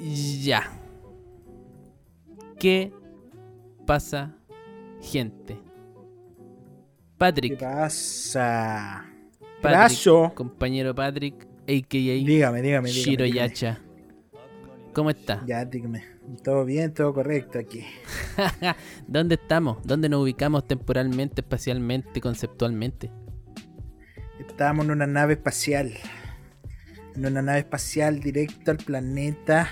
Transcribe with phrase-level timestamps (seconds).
[0.00, 0.68] Ya.
[2.58, 2.92] ¿Qué
[3.86, 4.34] pasa,
[5.00, 5.60] gente?
[7.16, 7.56] Patrick.
[7.56, 9.06] ¿Qué pasa?
[9.62, 12.24] Patrick, compañero Patrick, a.k.a.
[12.24, 13.78] Dígame, dígame, Shiro Yacha.
[14.92, 15.44] ¿Cómo está?
[15.46, 16.02] Ya, dígame.
[16.42, 17.84] Todo bien, todo correcto aquí.
[19.06, 19.78] ¿Dónde estamos?
[19.84, 23.12] ¿Dónde nos ubicamos temporalmente, espacialmente, conceptualmente?
[24.60, 25.94] Estamos en una nave espacial.
[27.16, 29.70] En una nave espacial directo al planeta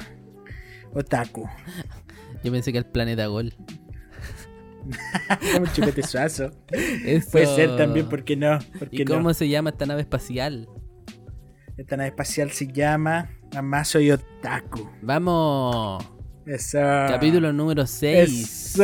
[0.94, 1.46] Otaku.
[2.42, 3.52] Yo pensé que al planeta Gol.
[5.52, 6.52] Como un chupete suazo.
[7.30, 8.60] Puede ser también, ¿por qué no?
[8.90, 10.66] ¿Y cómo se llama esta nave espacial?
[11.76, 14.88] Esta nave espacial se llama Amazo y Otaku.
[15.02, 16.17] ¡Vamos!
[16.80, 18.74] Capítulo número 6.
[18.74, 18.82] Eso.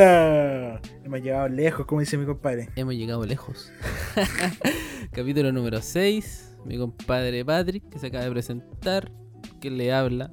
[1.02, 2.68] Hemos llegado lejos, como dice mi compadre.
[2.76, 3.72] Hemos llegado lejos.
[5.12, 6.56] Capítulo número 6.
[6.66, 9.10] Mi compadre Patrick, que se acaba de presentar,
[9.62, 10.30] que le habla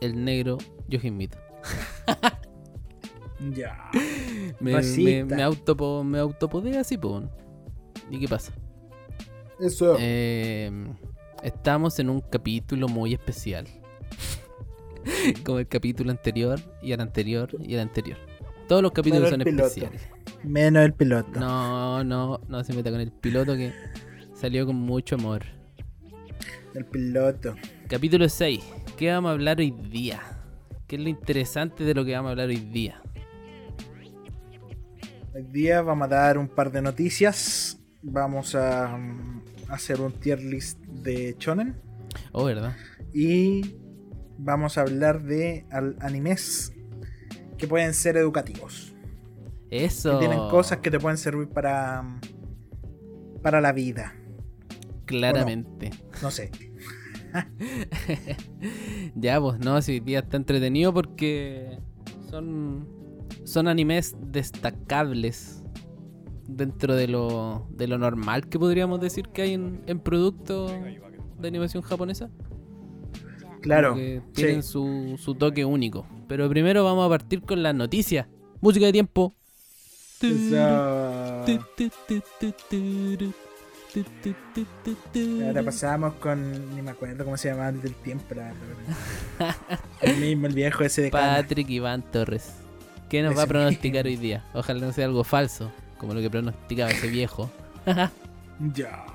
[0.00, 0.56] el negro
[0.88, 1.36] Yojimito.
[3.54, 3.90] ya.
[4.58, 7.24] Me, me, me, auto, me autopodea así, po.
[8.10, 8.52] ¿Y qué pasa?
[9.60, 9.96] Eso.
[9.98, 10.70] Eh,
[11.42, 13.66] estamos en un capítulo muy especial.
[15.44, 18.18] Como el capítulo anterior, y el anterior, y el anterior.
[18.68, 20.08] Todos los capítulos son especiales.
[20.44, 21.38] Menos el piloto.
[21.38, 23.72] No, no, no se meta con el piloto que
[24.34, 25.42] salió con mucho amor.
[26.74, 27.54] El piloto.
[27.88, 28.60] Capítulo 6.
[28.96, 30.20] ¿Qué vamos a hablar hoy día?
[30.86, 33.02] ¿Qué es lo interesante de lo que vamos a hablar hoy día?
[35.34, 37.78] Hoy día vamos a dar un par de noticias.
[38.02, 38.98] Vamos a
[39.68, 41.76] hacer un tier list de Chonen.
[42.32, 42.74] Oh, ¿verdad?
[43.14, 43.76] Y
[44.38, 45.66] vamos a hablar de
[46.00, 46.72] animes
[47.58, 48.94] que pueden ser educativos.
[49.70, 50.18] Eso.
[50.18, 52.04] Que tienen cosas que te pueden servir para
[53.42, 54.14] para la vida.
[55.04, 55.90] Claramente.
[56.22, 56.30] No?
[56.30, 56.50] sé.
[59.14, 61.78] ya, pues no, si día está entretenido porque
[62.30, 62.86] son,
[63.44, 65.64] son animes destacables
[66.46, 70.72] dentro de lo, de lo normal que podríamos decir que hay en, en productos
[71.38, 72.30] de animación japonesa.
[73.62, 73.96] Claro.
[74.34, 76.06] tienen su, su toque único.
[76.28, 78.26] Pero primero vamos a partir con las noticias.
[78.60, 79.32] Música de tiempo.
[85.46, 86.74] Ahora pasamos con.
[86.74, 88.34] Ni me acuerdo cómo se llamaba antes del tiempo.
[90.00, 92.54] el mismo, el viejo ese de Patrick Iván Torres.
[93.08, 94.44] ¿Qué nos va a pronosticar hoy día?
[94.54, 97.50] Ojalá no sea algo falso, como lo que pronosticaba ese viejo.
[98.74, 99.11] ya.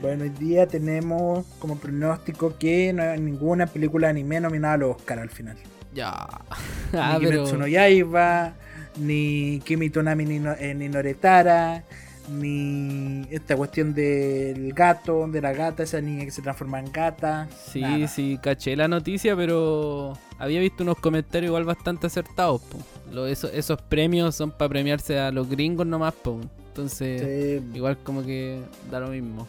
[0.00, 4.96] Bueno, hoy día tenemos como pronóstico que no hay ninguna película anime nominada a los
[4.96, 5.56] Oscar al final.
[5.94, 6.14] Ya.
[6.92, 8.54] Ah, ni Kimetsu no Yaiba,
[8.98, 11.82] ni Kimi Tonami ni, no, eh, ni Noretara,
[12.30, 17.48] ni esta cuestión del gato, de la gata, esa niña que se transforma en gata.
[17.72, 18.06] Sí, nada.
[18.06, 22.62] sí, caché la noticia, pero había visto unos comentarios igual bastante acertados.
[22.62, 22.78] Po.
[23.12, 26.40] Lo, eso, esos premios son para premiarse a los gringos nomás, po.
[26.68, 27.76] entonces Sí.
[27.76, 28.60] igual como que
[28.90, 29.46] da lo mismo.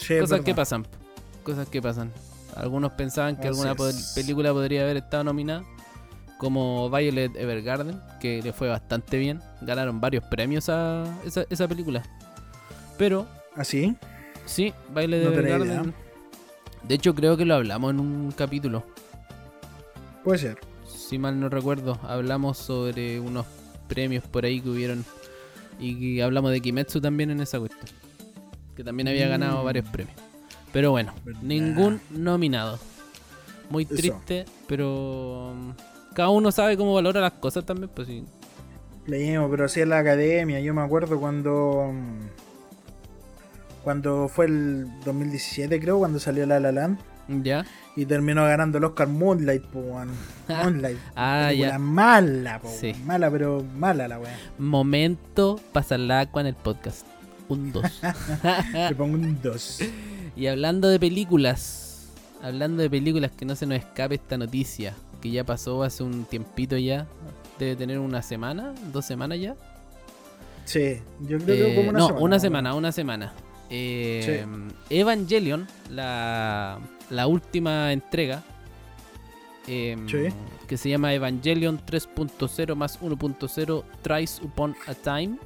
[0.00, 0.86] Sí, Cosas que pasan,
[1.44, 2.10] cosas que pasan.
[2.56, 5.62] Algunos pensaban que Así alguna pod- película podría haber estado nominada,
[6.38, 9.40] como Violet Evergarden, que le fue bastante bien.
[9.60, 12.02] Ganaron varios premios a esa, esa película.
[12.98, 13.26] Pero
[13.56, 13.96] ¿Ah, sí?
[14.56, 15.94] De No Evergarden.
[16.82, 18.84] De hecho, creo que lo hablamos en un capítulo.
[20.24, 20.58] Puede ser.
[20.88, 21.98] si mal no recuerdo.
[22.02, 23.46] Hablamos sobre unos
[23.88, 25.04] premios por ahí que hubieron.
[25.78, 27.99] Y hablamos de Kimetsu también en esa cuestión.
[28.80, 29.64] Que también había ganado mm.
[29.66, 30.16] varios premios.
[30.72, 31.12] Pero bueno,
[31.42, 32.78] ningún nominado.
[33.68, 38.24] Muy triste, pero mm, cada uno sabe cómo valora las cosas también, pues sí.
[39.06, 40.60] Leímos, pero así en la academia.
[40.60, 41.92] Yo me acuerdo cuando.
[41.92, 42.20] Mm,
[43.84, 46.98] cuando fue el 2017, creo, cuando salió La La Land.
[47.44, 47.66] Ya.
[47.96, 50.00] Y terminó ganando el Oscar Moonlight, po,
[50.48, 50.96] Moonlight.
[51.16, 51.78] ah, ya.
[51.78, 52.70] Mala, po,
[53.04, 54.38] Mala, pero mala la weá.
[54.58, 57.09] Momento pasar la agua en el podcast.
[57.50, 58.00] Un 2.
[58.88, 59.80] Le pongo un 2.
[60.36, 62.08] Y hablando de películas,
[62.42, 66.24] hablando de películas que no se nos escape esta noticia, que ya pasó hace un
[66.24, 67.08] tiempito ya,
[67.58, 69.56] debe tener una semana, dos semanas ya.
[70.64, 70.98] Sí,
[71.28, 72.24] yo creo que como una no, semana.
[72.24, 73.32] una semana, una semana.
[73.68, 74.46] Eh,
[74.88, 76.78] Evangelion, la,
[77.10, 78.44] la última entrega,
[79.66, 80.06] em,
[80.68, 85.36] que se llama Evangelion 3.0 más 1.0 Tries Upon a Time,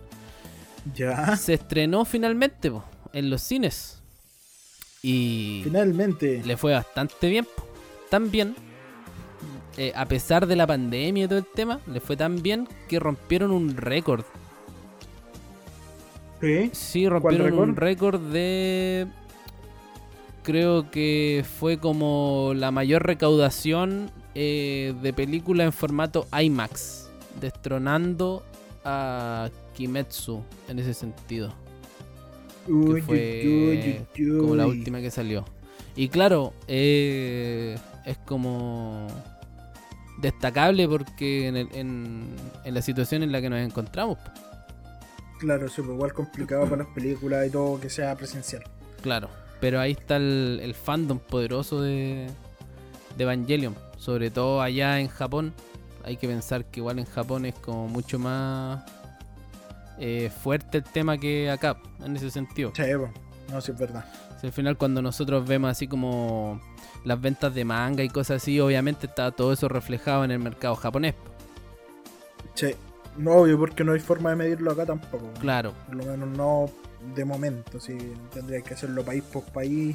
[0.94, 1.36] ya.
[1.36, 2.72] se estrenó finalmente
[3.12, 4.00] en los cines.
[5.02, 7.46] Y finalmente le fue bastante bien.
[8.10, 8.54] Tan bien,
[9.76, 13.00] eh, a pesar de la pandemia y todo el tema, le fue tan bien que
[13.00, 14.24] rompieron un récord.
[16.40, 16.70] ¿Sí?
[16.72, 19.06] Sí, rompieron un récord de...
[20.44, 27.08] Creo que fue como la mayor recaudación eh, de película en formato IMAX,
[27.40, 28.44] destronando
[28.84, 31.52] a Kimetsu en ese sentido
[32.66, 34.06] que fue
[34.38, 35.44] como la última que salió.
[35.96, 39.06] Y claro, eh, es como
[40.20, 44.18] destacable porque en, en, la situación en la que nos encontramos.
[45.38, 48.62] Claro, es igual complicado para las películas y todo que sea presencial.
[49.02, 49.28] Claro,
[49.60, 52.28] pero ahí está el, fandom poderoso de,
[53.16, 55.52] de Evangelion, sobre todo allá en Japón.
[56.04, 58.82] Hay que pensar que igual en Japón es como mucho más
[59.98, 62.72] eh, fuerte el tema que acá, en ese sentido.
[62.74, 62.82] Sí,
[63.50, 64.04] no, sí es verdad.
[64.42, 66.60] al final cuando nosotros vemos así como
[67.04, 70.74] las ventas de manga y cosas así, obviamente está todo eso reflejado en el mercado
[70.76, 71.14] japonés.
[72.54, 72.74] Sí,
[73.16, 75.30] no obvio porque no hay forma de medirlo acá tampoco.
[75.40, 75.72] Claro.
[75.86, 76.70] Por lo menos no
[77.14, 77.96] de momento, sí,
[78.32, 79.94] tendría que hacerlo país por país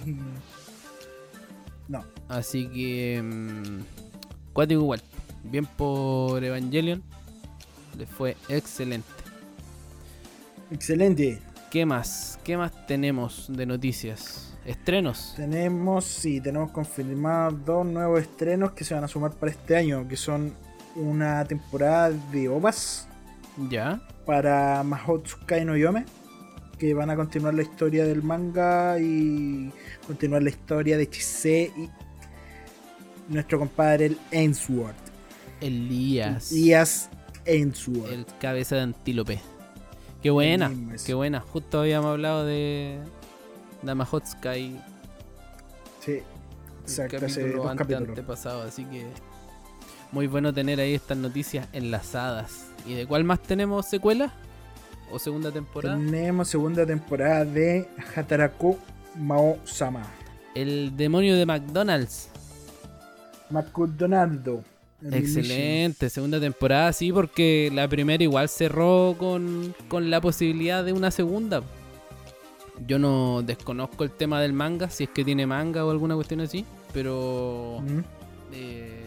[1.87, 2.03] No.
[2.27, 3.21] Así que...
[3.23, 3.81] Mmm,
[4.69, 5.01] igual.
[5.43, 7.01] Bien por Evangelion.
[7.97, 9.18] Le fue excelente.
[10.71, 11.39] Excelente.
[11.69, 12.39] ¿Qué más?
[12.43, 14.57] ¿Qué más tenemos de noticias?
[14.65, 15.33] ¿Estrenos?
[15.35, 20.07] Tenemos, sí, tenemos confirmados dos nuevos estrenos que se van a sumar para este año,
[20.07, 20.53] que son
[20.95, 23.07] una temporada de OVAs.
[23.69, 24.01] Ya.
[24.25, 26.05] Para Mahotsukai no Yome,
[26.77, 29.71] que van a continuar la historia del manga y
[30.05, 31.89] continuar la historia de Chise y
[33.31, 34.95] nuestro compadre el Ainsworth.
[35.61, 36.51] Elías.
[36.51, 37.09] Elías
[37.45, 38.11] Ainsworth.
[38.11, 39.39] El cabeza de antílope.
[40.21, 40.71] Qué buena,
[41.05, 41.39] qué buena.
[41.39, 42.99] Justo habíamos hablado de
[43.83, 44.81] Damahotsukai.
[46.01, 46.21] Sí,
[46.81, 47.25] exacto.
[47.25, 49.07] Hace dos antepasado, así que
[50.11, 52.67] muy bueno tener ahí estas noticias enlazadas.
[52.85, 54.33] ¿Y de cuál más tenemos secuela?
[55.11, 55.95] ¿O segunda temporada?
[55.95, 58.77] Tenemos segunda temporada de Hataraku
[59.15, 60.03] Mao-sama.
[60.53, 62.29] El demonio de McDonald's.
[63.49, 64.63] McDonaldo.
[65.01, 71.61] Excelente, segunda temporada, sí, porque la primera igual cerró con, la posibilidad de una segunda.
[72.85, 76.41] Yo no desconozco el tema del manga, si es que tiene manga o alguna cuestión
[76.41, 77.81] así, pero
[78.53, 79.05] eh,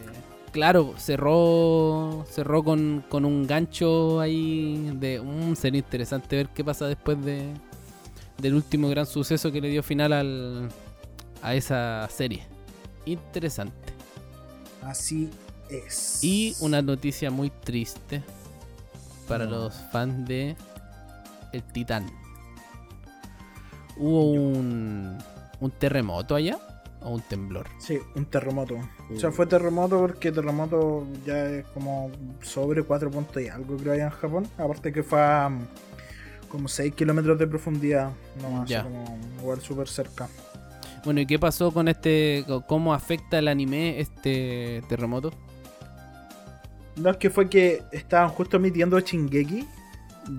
[0.51, 7.23] claro, cerró cerró con, un gancho ahí de un sería interesante ver qué pasa después
[7.23, 7.53] de
[8.37, 10.69] del último gran suceso que le dio final al,
[11.41, 12.43] a esa serie.
[13.05, 13.93] Interesante.
[14.81, 15.29] Así
[16.21, 18.21] y una noticia muy triste
[19.27, 20.55] para los fans de
[21.51, 22.05] El Titán.
[23.97, 25.17] ¿Hubo un,
[25.59, 26.57] un terremoto allá?
[27.01, 27.67] ¿O un temblor?
[27.79, 28.75] Sí, un terremoto.
[29.13, 32.09] O sea, fue terremoto porque terremoto ya es como
[32.41, 34.47] sobre 4 puntos y algo creo allá en Japón.
[34.57, 35.51] Aparte que fue a
[36.49, 38.11] como 6 kilómetros de profundidad,
[38.41, 38.83] no ya.
[38.83, 40.29] como un lugar súper cerca.
[41.03, 45.33] Bueno, ¿y qué pasó con este, cómo afecta el anime este terremoto?
[46.95, 49.65] No, es que fue que estaban justo emitiendo Chingeki.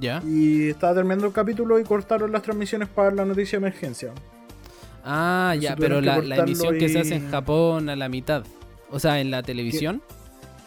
[0.00, 0.22] Ya.
[0.24, 4.12] Y estaba terminando el capítulo y cortaron las transmisiones para la noticia de emergencia.
[5.04, 8.44] Ah, ya, pero la, emisión que se hace en Japón a la mitad.
[8.90, 10.02] O sea, en la televisión.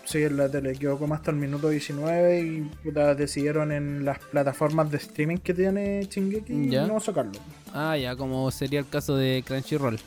[0.06, 4.20] Sí, en la tele quedó como hasta el minuto 19 y puta, decidieron en las
[4.20, 7.34] plataformas de streaming que tiene Chingeki no sacarlo.
[7.74, 10.00] Ah, ya, como sería el caso de Crunchyroll.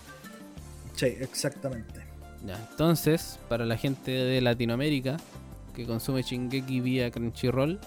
[0.95, 2.01] Sí, exactamente.
[2.47, 5.19] Ya, entonces, para la gente de Latinoamérica,
[5.75, 7.79] que consume Shingeki vía Crunchyroll,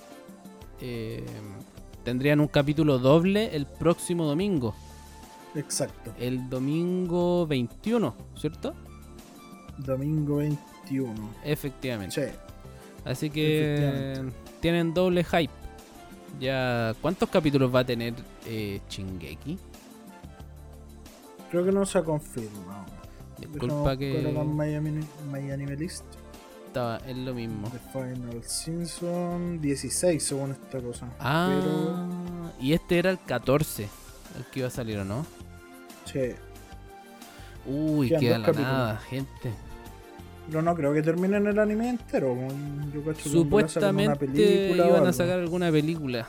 [0.82, 1.26] eh,
[2.04, 4.76] tendrían un capítulo doble el próximo domingo.
[5.56, 6.14] Exacto.
[6.20, 8.74] El domingo 21, ¿cierto?
[9.78, 11.30] Domingo 21.
[11.44, 12.30] Efectivamente.
[12.30, 12.38] Sí.
[13.06, 14.24] Así que
[14.60, 15.54] tienen doble hype.
[16.40, 18.14] Ya, ¿cuántos capítulos va a tener
[18.46, 19.60] eh, Shingeki?
[21.52, 22.86] Creo que no se ha confirmado.
[23.38, 24.34] Disculpa que.
[24.46, 26.04] Miami, Miami List.
[26.74, 27.70] Estaba, es lo mismo.
[27.70, 31.08] The Final Season 16, según esta cosa.
[31.20, 35.24] Ah, y este era el 14, el que iba a salir, ¿o no?
[36.06, 36.32] Sí.
[37.68, 39.54] Uy, queda la nada, gente.
[40.48, 42.36] Pero no creo que terminen el anime entero.
[43.24, 46.28] Supuestamente iban a sacar alguna película.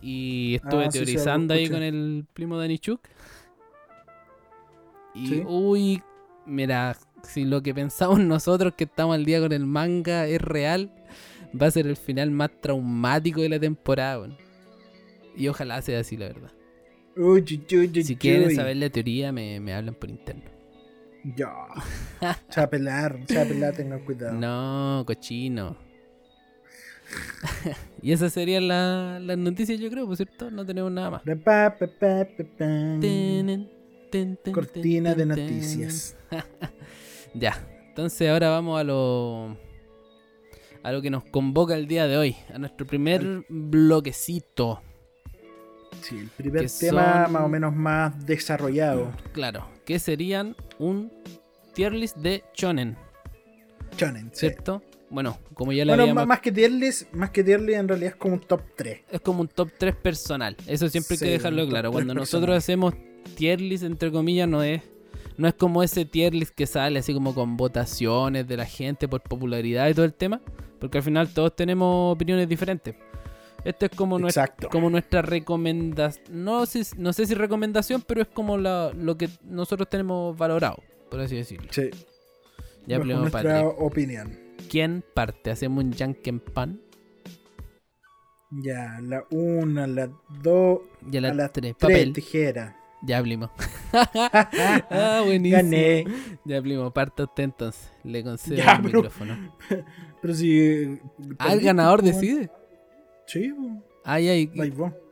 [0.00, 3.02] Y estuve ah, teorizando ahí con el primo de Nichuk.
[5.14, 6.02] Y uy,
[6.46, 10.90] mira, si lo que pensamos nosotros que estamos al día con el manga es real,
[11.60, 14.28] va a ser el final más traumático de la temporada.
[15.36, 16.52] Y ojalá sea así, la verdad.
[18.02, 20.50] si quieren saber la teoría, me, me hablan por interno.
[21.36, 21.52] Ya.
[22.50, 24.34] Chapelar, chapelar, tengan cuidado.
[24.34, 25.76] No, cochino.
[28.02, 31.22] y esas serían las noticias, yo creo, por cierto, no tenemos nada más.
[34.52, 36.16] Cortina de noticias.
[37.34, 39.56] Ya, entonces ahora vamos a lo
[40.82, 44.82] a lo que nos convoca el día de hoy, a nuestro primer bloquecito.
[46.00, 49.12] Sí, el primer tema más o menos más desarrollado.
[49.32, 51.12] Claro, que serían un
[51.74, 52.96] tier list de Chonen.
[53.96, 54.82] Chonen, ¿cierto?
[55.10, 58.12] Bueno, como ya le bueno, más que tier list, más que tier list en realidad
[58.12, 59.00] es como un top 3.
[59.10, 60.56] Es como un top 3 personal.
[60.66, 61.92] Eso siempre hay que dejarlo claro.
[61.92, 62.94] Cuando nosotros hacemos
[63.36, 64.82] tier list entre comillas no es
[65.36, 69.08] no es como ese tier list que sale así como con votaciones de la gente
[69.08, 70.40] por popularidad y todo el tema,
[70.78, 72.94] porque al final todos tenemos opiniones diferentes.
[73.64, 76.44] Esto es como, nuestra, como nuestra recomendación.
[76.44, 76.64] No,
[76.96, 81.68] no sé si recomendación, pero es como lo que nosotros tenemos valorado, por así decirlo.
[81.70, 81.90] Sí.
[82.86, 84.36] Ya nuestra opinión.
[84.68, 85.50] ¿Quién parte?
[85.50, 86.80] ¿Hacemos un Janken Pan?
[88.50, 90.10] Ya, la una, la
[90.42, 91.74] dos, ya la, la tres.
[91.74, 92.12] Papel.
[92.12, 92.81] tijera.
[93.04, 93.50] Ya hablamos.
[93.92, 95.62] ah, buenísimo.
[95.62, 96.04] Gané.
[96.44, 96.92] Ya hablamos.
[96.92, 97.90] Parta usted entonces.
[98.04, 99.56] Le concedo el micrófono.
[100.22, 101.00] Pero si.
[101.38, 102.50] Ah, el ganador decide.
[103.26, 103.52] Sí,
[104.04, 104.50] Ay, ay.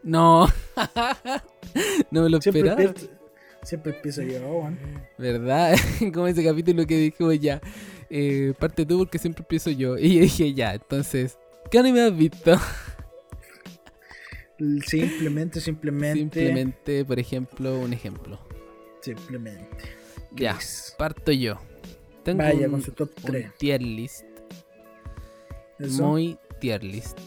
[0.02, 0.47] No.
[2.11, 2.94] no me lo siempre esperaba.
[3.62, 4.78] siempre empiezo yo, Juan.
[5.18, 5.76] ¿Verdad?
[6.12, 7.61] Como ese capítulo que dijo ya.
[8.09, 9.97] Eh, parte tú porque siempre empiezo yo.
[9.97, 11.38] Y yo dije, ya, entonces.
[11.70, 12.56] ¿Qué anime has visto?
[14.87, 16.19] Simplemente, simplemente.
[16.19, 18.38] Simplemente, por ejemplo, un ejemplo.
[19.00, 19.95] Simplemente.
[20.33, 20.59] Ya,
[20.99, 21.59] parto yo.
[22.23, 23.55] Tengo Vaya, con su top 3.
[23.57, 24.25] tier list.
[25.79, 27.19] Muy tier list.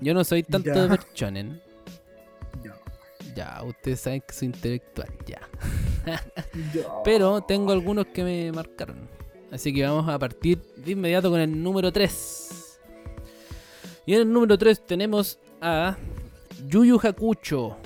[0.00, 1.60] Yo no soy tanto de shonen.
[2.62, 2.76] Ya.
[3.34, 5.40] Ya, ustedes saben que soy intelectual, ya.
[7.04, 9.08] Pero tengo algunos que me marcaron.
[9.50, 12.78] Así que vamos a partir de inmediato con el número 3.
[14.06, 15.96] Y en el número 3 tenemos a
[16.68, 17.76] Yuyu Hakucho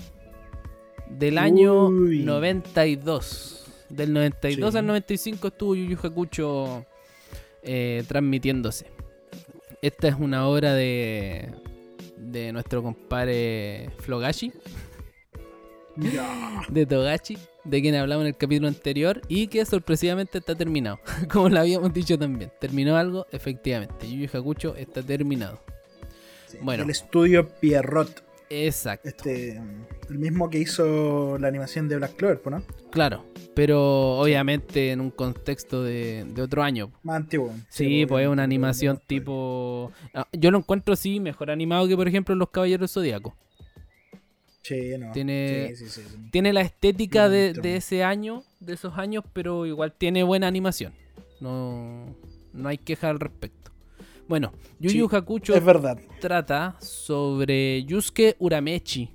[1.09, 3.65] del año 92.
[3.89, 6.85] Del 92 al 95 estuvo Yuyu Hakucho
[7.63, 8.87] eh, transmitiéndose.
[9.81, 11.53] Esta es una obra de,
[12.17, 14.53] de nuestro compadre Flogashi.
[16.69, 21.01] De Togashi, de quien hablamos en el capítulo anterior y que sorpresivamente está terminado.
[21.33, 22.53] Como lo habíamos dicho también.
[22.61, 24.07] Terminó algo, efectivamente.
[24.07, 25.59] Yuyu Hakucho está terminado.
[26.61, 26.83] bueno.
[26.85, 28.26] El estudio Pierrot.
[28.49, 29.09] Exacto.
[29.09, 29.61] Este,
[30.09, 32.63] el mismo que hizo la animación de Black Clover, ¿no?
[32.91, 33.25] Claro,
[33.55, 36.93] pero obviamente en un contexto de, otro año.
[37.03, 37.53] Más antiguo.
[37.69, 39.93] Sí, pues es una animación tipo...
[40.15, 43.35] Ah, yo lo encuentro, sí, mejor animado que por ejemplo Los Caballeros Zodíacos.
[44.63, 45.13] Sí, no.
[45.13, 45.75] Tiene,
[46.33, 50.93] tiene la estética de, de, ese año, de esos años, pero igual tiene buena animación.
[51.41, 52.17] No,
[52.53, 53.71] no hay queja al respecto.
[54.29, 55.99] Bueno, Yu Yu Hakucho es verdad.
[56.21, 59.11] trata sobre Yusuke Uramechi,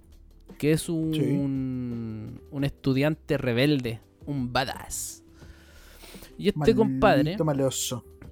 [0.57, 5.23] que es un, un estudiante rebelde, un badass.
[6.37, 7.35] Y este compadre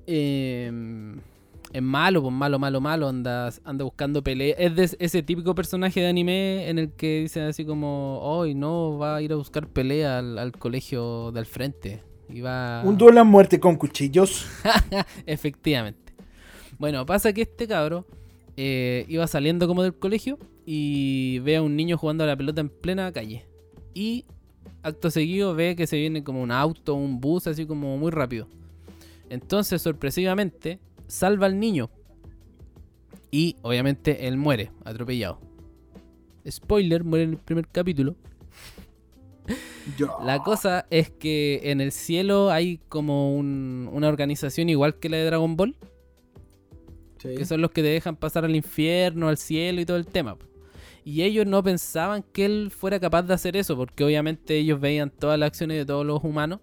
[0.07, 0.71] eh,
[1.71, 4.57] es malo, pues malo, malo, malo, anda, anda buscando peleas.
[4.59, 8.97] Es de ese típico personaje de anime en el que dicen así como, hoy no,
[8.97, 12.01] va a ir a buscar pelea al, al colegio del frente.
[12.29, 12.81] Y va...
[12.85, 14.47] Un duelo a muerte con cuchillos.
[15.25, 16.08] Efectivamente.
[16.79, 18.05] Bueno, pasa que este cabro
[18.55, 22.61] eh, iba saliendo como del colegio y ve a un niño jugando a la pelota
[22.61, 23.45] en plena calle.
[23.93, 24.25] Y
[24.81, 28.47] acto seguido ve que se viene como un auto, un bus, así como muy rápido.
[29.29, 31.89] Entonces, sorpresivamente, salva al niño.
[33.29, 35.39] Y obviamente él muere, atropellado.
[36.49, 38.15] Spoiler, muere en el primer capítulo.
[40.23, 45.25] La cosa es que en el cielo hay como una organización igual que la de
[45.25, 45.75] Dragon Ball.
[47.21, 50.37] Que son los que te dejan pasar al infierno, al cielo y todo el tema.
[51.03, 55.09] Y ellos no pensaban que él fuera capaz de hacer eso, porque obviamente ellos veían
[55.09, 56.59] todas las acciones de todos los humanos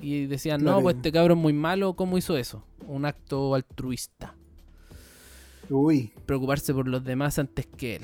[0.00, 2.64] y decían, no, pues este cabrón es muy malo, ¿cómo hizo eso?
[2.86, 4.34] Un acto altruista.
[5.70, 6.12] Uy.
[6.26, 8.02] Preocuparse por los demás antes que él.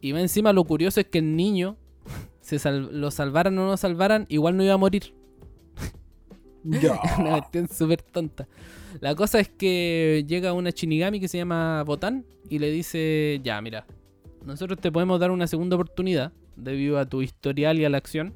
[0.00, 1.76] Y encima lo curioso es que el niño,
[2.40, 5.14] se lo salvaran o no salvaran, igual no iba a morir.
[6.64, 6.98] Ya.
[7.18, 8.48] una cuestión súper tonta.
[9.00, 13.60] La cosa es que llega una Shinigami que se llama Botan y le dice, ya,
[13.60, 13.86] mira,
[14.44, 18.34] nosotros te podemos dar una segunda oportunidad debido a tu historial y a la acción,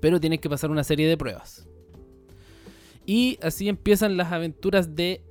[0.00, 1.68] pero tienes que pasar una serie de pruebas.
[3.06, 5.22] Y así empiezan las aventuras de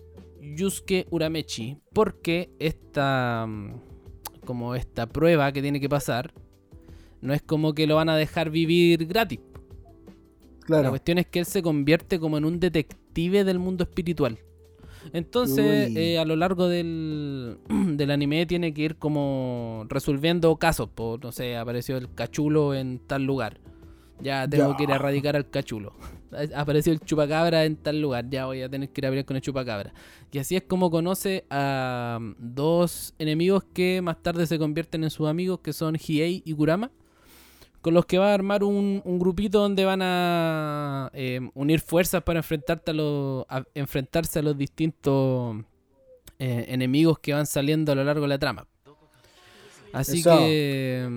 [0.42, 3.82] Yusuke Uramechi, porque esta mm,
[4.46, 6.34] como esta prueba que tiene que pasar
[7.22, 9.40] no es como que lo van a dejar vivir gratis.
[10.68, 14.40] La cuestión es que él se convierte como en un detective del mundo espiritual.
[15.14, 20.90] Entonces, eh, a lo largo del, del, anime tiene que ir como resolviendo casos.
[20.90, 23.60] Por, no sé, apareció el cachulo en tal lugar.
[24.20, 25.94] Ya tengo que ir a erradicar al cachulo.
[26.56, 28.30] Apareció el chupacabra en tal lugar.
[28.30, 29.94] Ya voy a tener que ir a pelear con el chupacabra.
[30.32, 35.10] Y así es como conoce a mm, dos enemigos que más tarde se convierten en
[35.10, 36.92] sus amigos, que son Hiei y Kurama
[37.82, 42.40] con los que va a armar un, grupito donde van a eh, unir fuerzas para
[42.40, 45.58] enfrentarte a los, enfrentarse a los distintos
[46.40, 48.68] eh, enemigos que van saliendo a lo largo de la trama.
[49.94, 51.08] Así que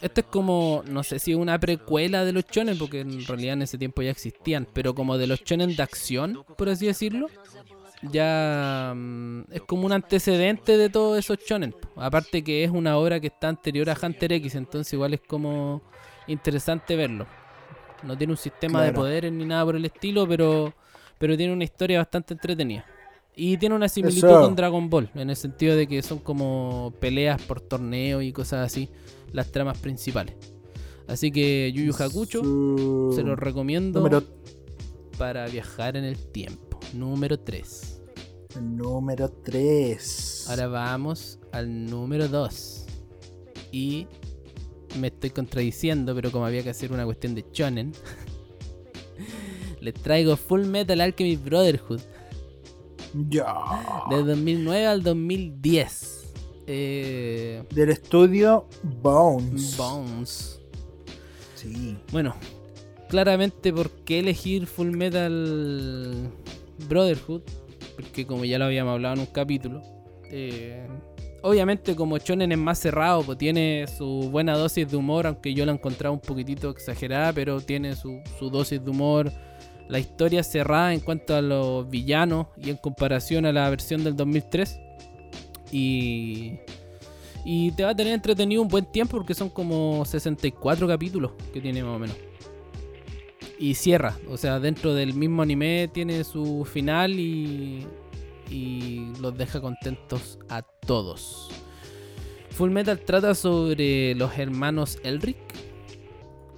[0.00, 3.52] esto es como, no sé si es una precuela de los chonen, porque en realidad
[3.52, 7.28] en ese tiempo ya existían, pero como de los chonen de acción, por así decirlo.
[8.02, 11.74] Ya mm, es como un antecedente de todos esos chonen.
[11.96, 15.82] Aparte que es una obra que está anterior a Hunter X, entonces igual es como
[16.26, 17.26] interesante verlo.
[18.04, 20.72] No tiene un sistema de poderes ni nada por el estilo, pero,
[21.18, 22.84] pero tiene una historia bastante entretenida.
[23.34, 27.40] Y tiene una similitud con Dragon Ball, en el sentido de que son como peleas
[27.42, 28.88] por torneo y cosas así,
[29.32, 30.34] las tramas principales.
[31.06, 34.08] Así que Yu Yu Hakucho se lo recomiendo
[35.16, 36.67] para viajar en el tiempo.
[36.94, 38.02] Número 3.
[38.60, 40.46] Número 3.
[40.48, 42.86] Ahora vamos al número 2.
[43.72, 44.06] Y
[44.98, 47.92] me estoy contradiciendo, pero como había que hacer una cuestión de chonen,
[49.80, 52.00] les traigo Full Metal Alchemist Brotherhood.
[53.28, 53.54] Ya.
[54.10, 56.14] De 2009 al 2010.
[56.66, 59.76] Eh, Del estudio Bones.
[59.76, 60.60] Bones.
[61.54, 61.96] Sí.
[62.12, 62.34] Bueno,
[63.08, 66.30] claramente, ¿por qué elegir Full Metal
[66.86, 67.42] Brotherhood?
[67.96, 69.82] Porque como ya lo habíamos hablado en un capítulo,
[70.30, 70.86] eh,
[71.42, 75.64] obviamente como Chonen es más cerrado, pues tiene su buena dosis de humor, aunque yo
[75.64, 79.32] la he encontrado un poquitito exagerada, pero tiene su, dosis de humor.
[79.88, 84.16] La historia cerrada en cuanto a los villanos y en comparación a la versión del
[84.16, 84.78] 2003.
[85.72, 86.58] Y,
[87.44, 91.60] y te va a tener entretenido un buen tiempo porque son como 64 capítulos que
[91.60, 92.27] tiene más o menos.
[93.58, 97.86] Y cierra, o sea, dentro del mismo anime tiene su final y,
[98.50, 101.50] y los deja contentos a todos.
[102.50, 105.36] Full Metal trata sobre los hermanos Elric,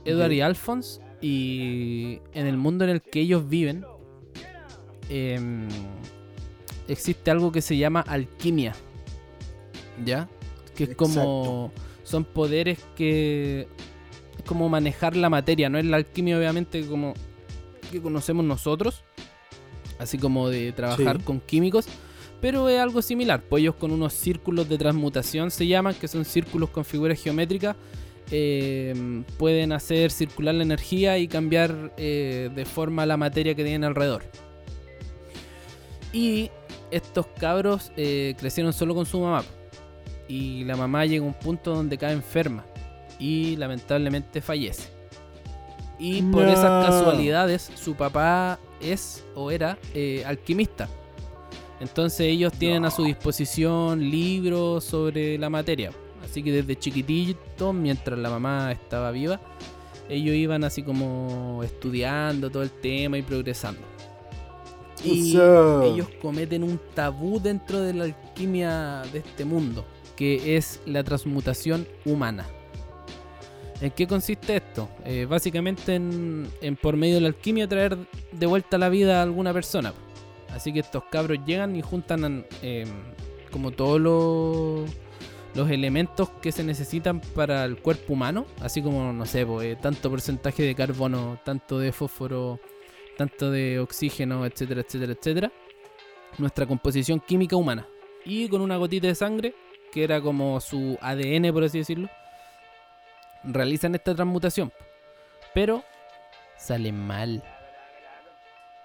[0.04, 3.84] Edward y Alphonse, y en el mundo en el que ellos viven
[5.08, 5.68] em,
[6.88, 8.74] existe algo que se llama alquimia,
[10.04, 10.28] ¿ya?
[10.74, 13.68] Que es como son poderes que
[14.42, 17.14] como manejar la materia, no es la alquimia obviamente como
[17.90, 19.04] que conocemos nosotros,
[19.98, 21.86] así como de trabajar con químicos,
[22.40, 26.24] pero es algo similar, pues ellos con unos círculos de transmutación se llaman, que son
[26.24, 27.76] círculos con figuras geométricas,
[28.30, 33.84] eh, pueden hacer circular la energía y cambiar eh, de forma la materia que tienen
[33.84, 34.22] alrededor.
[36.12, 36.50] Y
[36.90, 39.44] estos cabros eh, crecieron solo con su mamá.
[40.28, 42.64] Y la mamá llega a un punto donde cae enferma
[43.20, 44.88] y lamentablemente fallece.
[45.98, 50.88] Y por esas casualidades, su papá es o era eh, alquimista.
[51.78, 55.92] Entonces ellos tienen a su disposición libros sobre la materia.
[56.24, 59.40] Así que desde chiquitito, mientras la mamá estaba viva,
[60.08, 63.82] ellos iban así como estudiando todo el tema y progresando.
[65.04, 69.84] Y ellos cometen un tabú dentro de la alquimia de este mundo,
[70.16, 72.46] que es la transmutación humana.
[73.80, 74.90] ¿En qué consiste esto?
[75.04, 76.50] Eh, básicamente en,
[76.82, 77.96] por medio de la alquimia traer
[78.32, 79.94] de vuelta la vida a alguna persona.
[80.50, 82.88] Así que estos cabros llegan y juntan em,
[83.50, 84.90] como todos los,
[85.54, 90.10] los elementos que se necesitan para el cuerpo humano, así como, no sé, pues, tanto
[90.10, 92.60] porcentaje de carbono, tanto de fósforo,
[93.16, 95.52] tanto de oxígeno, etcétera, etcétera, etcétera,
[96.38, 97.86] nuestra composición química humana.
[98.24, 99.54] Y con una gotita de sangre,
[99.92, 102.08] que era como su ADN, por así decirlo,
[103.44, 104.72] realizan esta transmutación.
[105.54, 105.84] Pero
[106.58, 107.42] sale mal.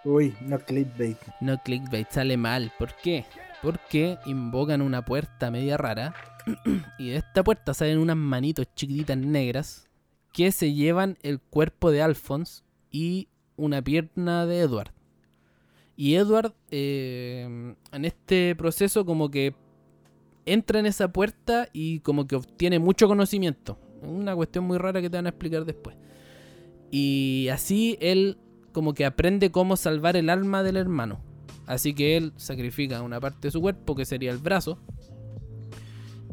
[0.03, 1.17] Uy, no clickbait.
[1.41, 2.71] No clickbait, sale mal.
[2.77, 3.25] ¿Por qué?
[3.61, 6.13] Porque invocan una puerta media rara.
[6.99, 9.89] y de esta puerta salen unas manitos chiquititas negras
[10.31, 14.91] que se llevan el cuerpo de Alphonse y una pierna de Edward.
[15.95, 19.55] Y Edward eh, en este proceso como que
[20.45, 23.79] entra en esa puerta y como que obtiene mucho conocimiento.
[24.07, 25.95] Una cuestión muy rara que te van a explicar después.
[26.91, 28.37] Y así él
[28.71, 31.19] como que aprende cómo salvar el alma del hermano.
[31.65, 34.77] Así que él sacrifica una parte de su cuerpo, que sería el brazo,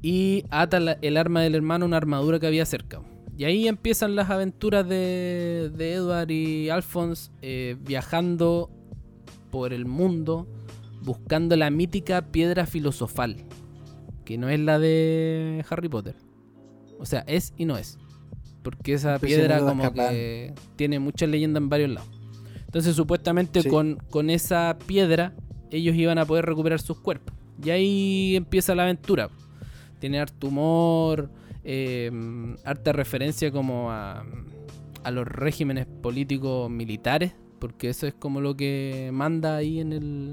[0.02, 3.00] y ata el arma del hermano a una armadura que había cerca.
[3.38, 8.70] Y ahí empiezan las aventuras de, Edward y Alphonse eh, viajando
[9.50, 10.46] por el mundo
[11.02, 13.36] buscando la mítica piedra filosofal,
[14.24, 16.14] que no es la de Harry Potter.
[17.02, 17.98] O sea, es y no es.
[18.62, 22.08] Porque esa piedra como que tiene mucha leyenda en varios lados.
[22.64, 25.34] Entonces supuestamente con, con esa piedra
[25.72, 27.34] ellos iban a poder recuperar sus cuerpos.
[27.62, 29.30] Y ahí empieza la aventura.
[29.98, 31.28] Tiene harto humor,
[31.64, 32.10] eh,
[32.64, 34.24] harta referencia como a,
[35.02, 40.32] a los regímenes políticos militares, porque eso es como lo que manda ahí en el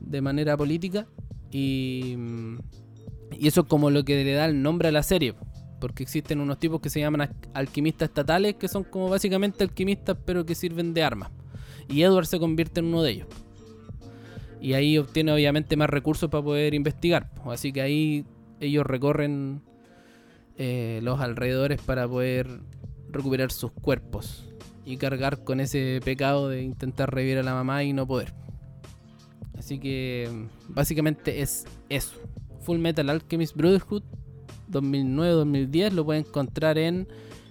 [0.00, 1.06] de manera política
[1.50, 2.16] y,
[3.32, 5.34] y eso es como lo que le da el nombre a la serie
[5.80, 10.44] porque existen unos tipos que se llaman alquimistas estatales, que son como básicamente alquimistas, pero
[10.44, 11.30] que sirven de armas.
[11.88, 13.28] Y Edward se convierte en uno de ellos.
[14.60, 17.30] Y ahí obtiene obviamente más recursos para poder investigar.
[17.46, 18.24] Así que ahí
[18.60, 19.62] ellos recorren
[20.56, 22.60] eh, los alrededores para poder
[23.10, 24.44] recuperar sus cuerpos
[24.84, 28.34] y cargar con ese pecado de intentar revivir a la mamá y no poder.
[29.56, 32.14] Así que básicamente es eso.
[32.62, 34.02] Full Metal Alchemist Brotherhood
[34.70, 37.08] 2009-2010 lo pueden encontrar en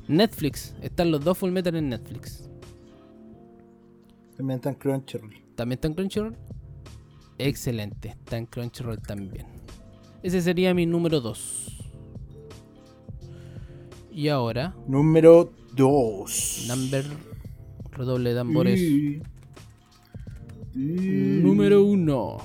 [0.07, 0.75] Netflix.
[0.81, 2.49] Están los dos Full Metal en Netflix.
[4.35, 5.33] También están Crunchyroll.
[5.55, 6.35] ¿También están Crunchyroll?
[7.39, 9.47] Excelente, está en Crunchyroll también.
[10.23, 11.77] Ese sería mi número 2.
[14.11, 14.75] Y ahora.
[14.87, 16.65] Número 2.
[16.67, 17.05] Number.
[17.91, 18.81] Redoble de tambores.
[20.73, 22.37] Número 1.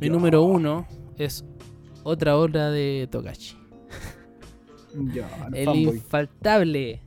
[0.00, 0.86] Mi número 1
[1.18, 1.44] es
[2.06, 3.56] otra obra de Togashi.
[5.52, 7.02] el, infaltable.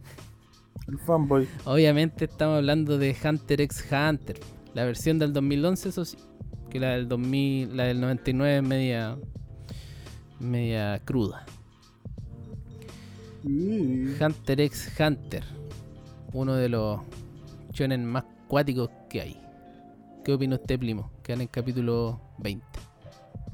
[0.88, 1.47] El fanboy.
[1.63, 4.38] Obviamente estamos hablando de Hunter x Hunter.
[4.73, 6.17] La versión del 2011, eso sí.
[6.69, 9.17] Que la del 2000, la del 99 es media,
[10.39, 11.45] media cruda.
[13.45, 15.45] Hunter x Hunter.
[16.33, 16.99] Uno de los
[17.71, 19.41] shonen más cuáticos que hay.
[20.25, 21.09] ¿Qué opina usted, primo?
[21.23, 22.65] Quedan en el capítulo 20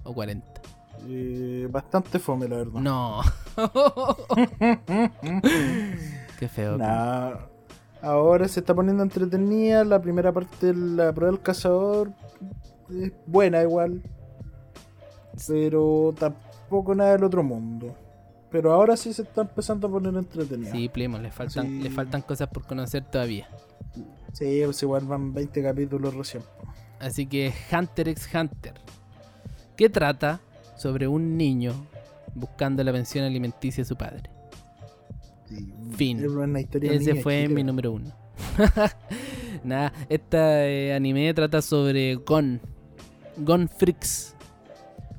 [0.03, 0.74] o 40.
[1.07, 2.79] Eh, bastante fome, la verdad.
[2.79, 3.21] No.
[6.39, 6.77] Qué feo.
[8.01, 9.83] Ahora se está poniendo entretenida.
[9.83, 12.11] La primera parte de la prueba del cazador
[12.89, 14.01] es buena igual.
[15.47, 17.95] Pero tampoco nada del otro mundo.
[18.51, 20.71] Pero ahora sí se está empezando a poner entretenida.
[20.71, 23.49] Sí, Plimo, le faltan, le faltan cosas por conocer todavía.
[24.33, 26.43] Sí, pues igual van 20 capítulos recién.
[26.99, 28.73] Así que Hunter x Hunter.
[29.75, 30.39] ¿Qué trata?
[30.75, 31.73] Sobre un niño
[32.33, 34.29] buscando la pensión alimenticia de su padre.
[35.95, 36.23] fin.
[36.81, 38.11] Ese fue mi número uno.
[39.63, 42.61] Nada, esta eh, anime trata sobre Gon.
[43.37, 44.35] Gon Freaks.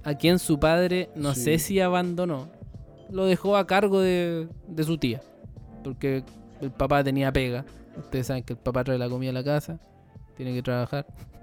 [0.05, 2.49] A quien su padre, no sé si abandonó,
[3.11, 5.21] lo dejó a cargo de, de su tía.
[5.83, 6.23] Porque
[6.61, 7.65] el papá tenía pega.
[7.97, 9.81] Ustedes saben que el papá trae la comida a la casa,
[10.37, 11.07] tiene que trabajar.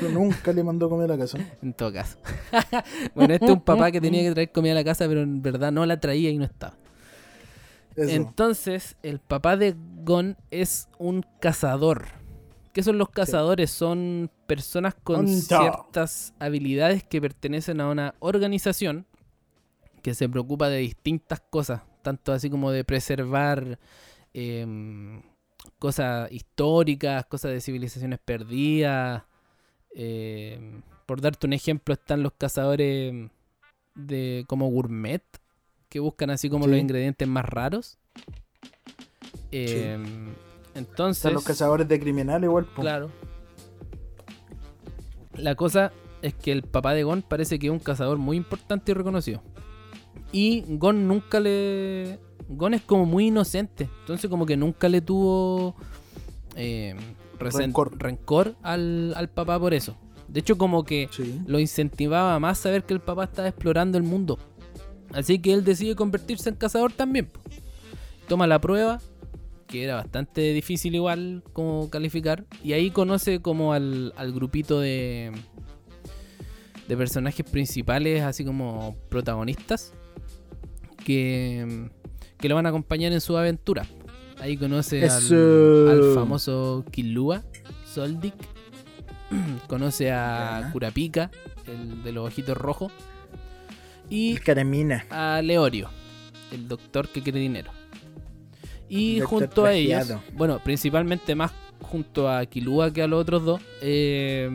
[0.00, 1.38] Pero nunca le mandó comida a la casa.
[1.62, 2.18] en todo caso.
[3.14, 5.42] bueno, este es un papá que tenía que traer comida a la casa, pero en
[5.42, 6.76] verdad no la traía y no estaba.
[7.96, 12.06] Entonces, el papá de Gon es un cazador.
[12.72, 13.70] ¿Qué son los cazadores?
[13.70, 19.06] Son personas con ciertas habilidades que pertenecen a una organización
[20.02, 23.78] que se preocupa de distintas cosas, tanto así como de preservar
[24.32, 25.22] em,
[25.78, 29.22] cosas históricas, cosas de civilizaciones perdidas,
[29.94, 33.30] eh, por darte un ejemplo, están los cazadores
[33.94, 35.22] de como gourmet,
[35.88, 37.98] que buscan así como los ingredientes más raros.
[39.52, 39.96] Eh,
[40.74, 41.32] entonces.
[41.32, 42.66] los cazadores de criminal igual.
[42.74, 43.10] Claro.
[45.36, 48.92] La cosa es que el papá de Gon parece que es un cazador muy importante
[48.92, 49.42] y reconocido.
[50.32, 52.18] Y Gon nunca le.
[52.48, 53.88] Gon es como muy inocente.
[54.00, 55.76] Entonces, como que nunca le tuvo.
[56.56, 56.94] Eh,
[57.38, 59.96] rencor, al, papá por eso.
[60.28, 61.08] De hecho, como que
[61.46, 64.38] lo incentivaba más saber que el papá estaba explorando el mundo.
[65.12, 67.28] Así que él decide convertirse en cazador también.
[68.28, 69.00] Toma la prueba,
[69.66, 72.44] que era bastante difícil igual como calificar.
[72.62, 75.30] Y ahí conoce como al, al grupito de,
[76.88, 79.92] de personajes principales, así como protagonistas,
[81.04, 81.90] que,
[82.38, 83.86] que lo van a acompañar en su aventura.
[84.40, 87.42] Ahí conoce al, famoso Killua,
[87.86, 88.34] Soldik.
[89.68, 91.30] conoce a Kurapika,
[91.66, 92.92] el de los ojitos rojos.
[94.10, 94.38] Y
[95.10, 95.88] a Leorio,
[96.52, 97.70] el doctor que quiere dinero.
[98.88, 103.60] Y junto a ellos, bueno, principalmente más junto a Kilua que a los otros dos,
[103.80, 104.48] eh,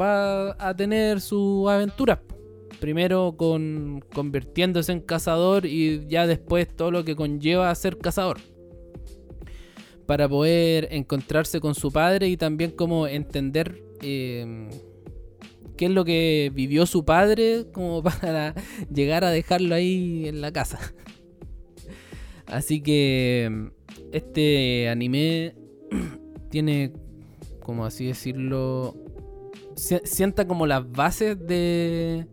[0.00, 2.20] va a tener su aventura.
[2.80, 8.38] Primero con convirtiéndose en cazador y ya después todo lo que conlleva ser cazador
[10.06, 14.68] para poder encontrarse con su padre y también como entender eh,
[15.76, 18.54] qué es lo que vivió su padre como para
[18.92, 20.78] llegar a dejarlo ahí en la casa.
[22.46, 23.70] Así que
[24.12, 25.54] este anime
[26.50, 26.92] tiene,
[27.60, 28.94] como así decirlo,
[29.74, 32.26] sienta como las bases de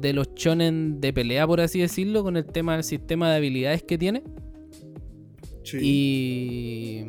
[0.00, 3.82] de los chonen de pelea, por así decirlo, con el tema del sistema de habilidades
[3.82, 4.22] que tiene.
[5.74, 7.04] Y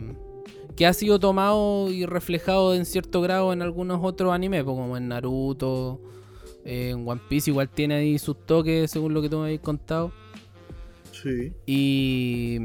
[0.76, 5.08] que ha sido tomado y reflejado en cierto grado en algunos otros animes, como en
[5.08, 6.00] Naruto,
[6.64, 10.12] en One Piece igual tiene ahí sus toques, según lo que tú me habéis contado.
[11.12, 11.52] Sí.
[11.66, 12.60] Y,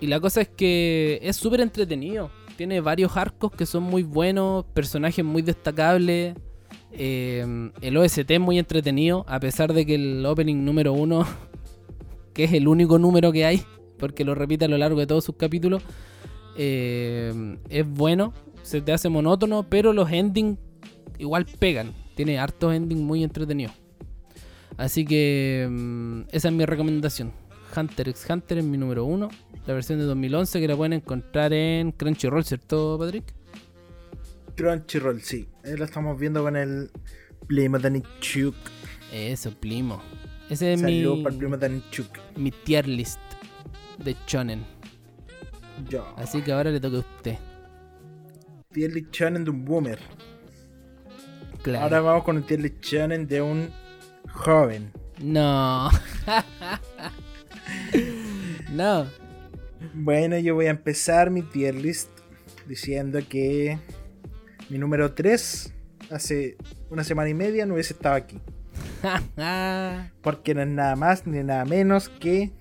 [0.00, 2.30] y la cosa es que es súper entretenido.
[2.56, 6.36] Tiene varios arcos que son muy buenos, personajes muy destacables.
[6.92, 11.26] Eh, el OST es muy entretenido, a pesar de que el opening número uno,
[12.32, 13.64] que es el único número que hay,
[13.98, 15.82] porque lo repite a lo largo de todos sus capítulos,
[16.56, 18.32] eh, es bueno,
[18.62, 20.58] se te hace monótono, pero los endings
[21.18, 21.92] igual pegan.
[22.14, 23.74] Tiene hartos endings muy entretenidos.
[24.76, 27.32] Así que mm, esa es mi recomendación.
[27.76, 29.28] Hunter x Hunter es mi número uno.
[29.66, 33.34] La versión de 2011 que la pueden encontrar en Crunchyroll, ¿cierto, Patrick?
[34.56, 35.48] Crunchyroll, sí.
[35.64, 36.90] Ahí lo estamos viendo con el
[37.46, 37.78] Plimo
[38.20, 38.54] Chuk.
[39.12, 40.02] Eso, Plimo.
[40.48, 41.04] Ese es mi,
[42.36, 43.18] mi tier list
[43.98, 44.64] de Chonen.
[46.16, 47.36] Así que ahora le toca a usted.
[48.72, 49.98] Tier list Chonen de un boomer.
[51.78, 53.70] Ahora vamos con el tier list Chonen de un
[54.32, 54.92] joven.
[55.20, 55.90] No.
[58.70, 59.06] no.
[59.94, 62.10] Bueno, yo voy a empezar mi tier list
[62.66, 63.78] diciendo que
[64.68, 65.72] mi número 3
[66.10, 66.56] hace
[66.90, 68.40] una semana y media no hubiese estado aquí.
[70.22, 72.52] Porque no es nada más ni nada menos que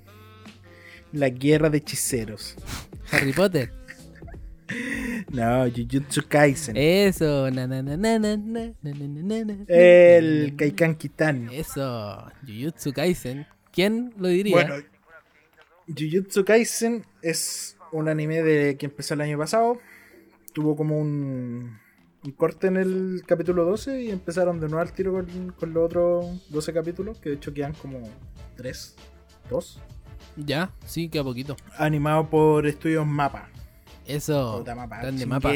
[1.16, 2.56] la guerra de hechiceros.
[3.12, 3.72] Harry Potter.
[5.32, 6.76] No, Jujutsu Kaisen.
[6.76, 7.56] Eso, El
[10.58, 11.50] Kaikan Kitan.
[11.52, 13.48] Eso, Jujutsu Kaisen.
[13.72, 14.56] ¿Quién lo diría?
[14.56, 14.76] Bueno,
[15.88, 19.80] Jujutsu Kaisen es un anime de que empezó el año pasado.
[20.54, 21.78] Tuvo como un,
[22.24, 25.86] un corte en el capítulo 12 y empezaron de nuevo al tiro con, con los
[25.86, 28.02] otros 12 capítulos, que de hecho quedan como
[28.58, 28.96] 3,
[29.50, 29.82] 2.
[30.38, 31.56] Ya, sí, queda poquito.
[31.78, 33.50] Animado por estudios Mapa.
[34.06, 35.52] Eso, mapa, grande mapa.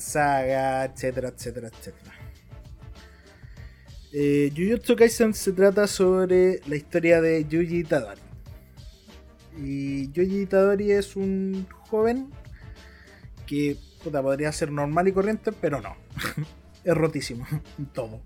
[0.00, 2.14] Saga, etcétera, etcétera, etcétera.
[4.12, 8.20] Eh, Jujutsu Kaisen se trata sobre la historia de Yuji Itadori.
[9.56, 12.30] Y Yuji Itadori es un joven
[13.46, 15.96] que podría ser normal y corriente, pero no.
[16.84, 17.46] es rotísimo
[17.78, 18.20] en todo.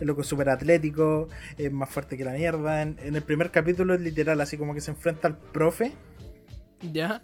[0.00, 2.82] Es loco súper atlético, es más fuerte que la mierda.
[2.82, 5.92] En, el primer capítulo es literal, así como que se enfrenta al profe.
[6.92, 7.22] Ya.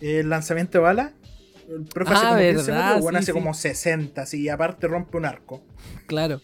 [0.00, 1.12] El lanzamiento de bala.
[1.68, 5.16] El profe hace ah, como 15 metros, bueno, hace como 60, así, y aparte rompe
[5.16, 5.64] un arco.
[6.06, 6.40] Claro.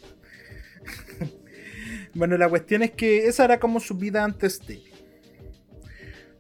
[2.15, 4.83] bueno, la cuestión es que esa era como su vida antes de.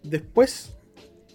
[0.03, 0.75] Después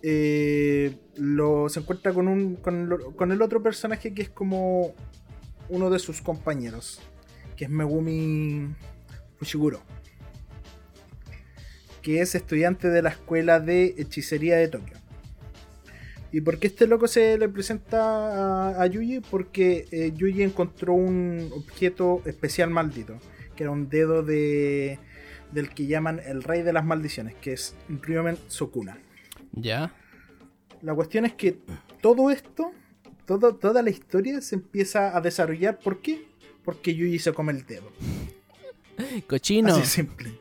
[0.07, 4.93] eh, lo, se encuentra con, un, con, el otro personaje que es como
[5.67, 6.99] uno de sus compañeros,
[7.55, 8.73] que es Megumi
[9.37, 9.81] Fushiguro,
[12.01, 14.97] que es estudiante de la escuela de hechicería de Tokio.
[16.31, 19.21] ¿Y por qué este loco se le presenta a, Yuji?
[19.21, 23.17] Porque eh, Yuji encontró un objeto especial maldito,
[23.55, 24.99] que era un dedo de,
[25.53, 28.97] del que llaman el rey de las maldiciones, que es Ryomen Sokuna.
[29.53, 29.93] Ya.
[30.81, 31.57] La cuestión es que
[32.01, 32.73] todo esto
[33.25, 35.79] todo, toda la historia se empieza a desarrollar.
[35.79, 36.27] ¿Por qué?
[36.65, 37.91] Porque Yuji se come el dedo.
[39.27, 39.69] Cochino.
[39.69, 40.31] Así de simple.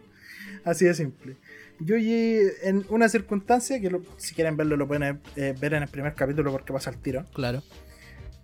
[0.65, 1.37] Así de simple.
[1.81, 6.15] Yuji, en una circunstancia que si quieren verlo, lo pueden eh, ver en el primer
[6.15, 7.27] capítulo porque pasa el tiro.
[7.35, 7.63] Claro.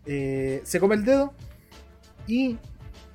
[0.07, 1.33] Eh, se come el dedo
[2.27, 2.59] y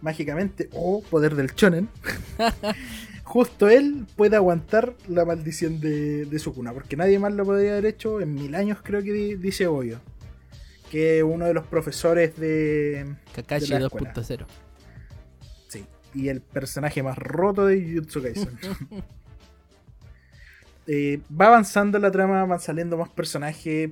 [0.02, 1.90] mágicamente, oh, poder del chonen,
[3.24, 7.74] justo él puede aguantar la maldición de, de, su cuna, porque nadie más lo podría
[7.74, 10.00] haber hecho en mil años, creo que dice Hoyo,
[10.92, 14.46] que es uno de los profesores de Kakashi 2.0.
[15.68, 18.58] Sí, y el personaje más roto de Jujutsu Kaisen.
[20.88, 23.90] Eh, va avanzando la trama, van saliendo más personajes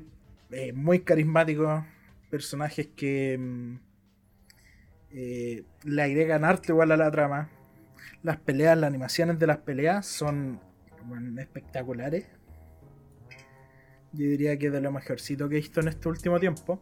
[0.51, 1.83] eh, muy carismáticos,
[2.29, 3.75] personajes que mm,
[5.11, 7.49] eh, le agregan arte igual a la trama.
[8.21, 10.59] Las peleas, las animaciones de las peleas son
[11.39, 12.27] espectaculares.
[14.13, 16.79] Yo diría que es de lo mejorcito que he visto en este último tiempo.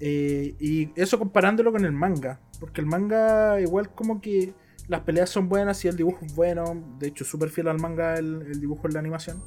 [0.00, 2.40] y eso comparándolo con el manga.
[2.58, 4.54] Porque el manga igual como que
[4.90, 6.82] las peleas son buenas y el dibujo es bueno.
[6.98, 9.42] De hecho, súper fiel al manga el, dibujo en la animación.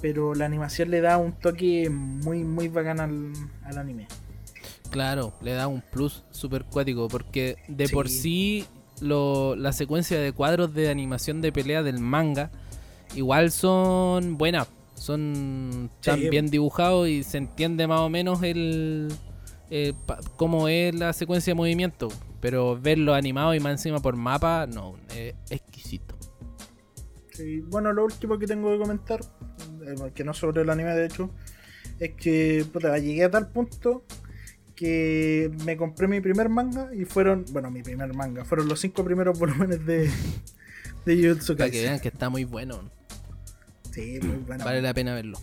[0.00, 3.32] Pero la animación le da un toque muy, muy bacán al,
[3.76, 4.06] anime.
[4.90, 7.08] Claro, le da un plus súper cuático.
[7.08, 8.66] Porque de por sí
[9.00, 12.50] la secuencia de cuadros de animación de pelea del manga
[13.14, 14.68] igual son buenas.
[14.96, 19.08] Son tan bien dibujados y se entiende más o menos el,
[19.70, 19.92] eh,
[20.36, 22.08] cómo es la secuencia de movimiento.
[22.40, 26.16] Pero verlo animado y más encima por mapa, no, es exquisito.
[27.68, 31.30] bueno, lo último que tengo que comentar, eh, que no sobre el anime de hecho,
[31.98, 32.64] es que
[33.02, 34.04] llegué a tal punto
[34.76, 39.02] que me compré mi primer manga y fueron, bueno, mi primer manga, fueron los cinco
[39.04, 40.10] primeros volúmenes de,
[41.06, 42.95] de Jujutsu Para que vean que está muy bueno.
[43.96, 44.62] Sí, muy bueno.
[44.62, 45.38] Vale la pena verlo.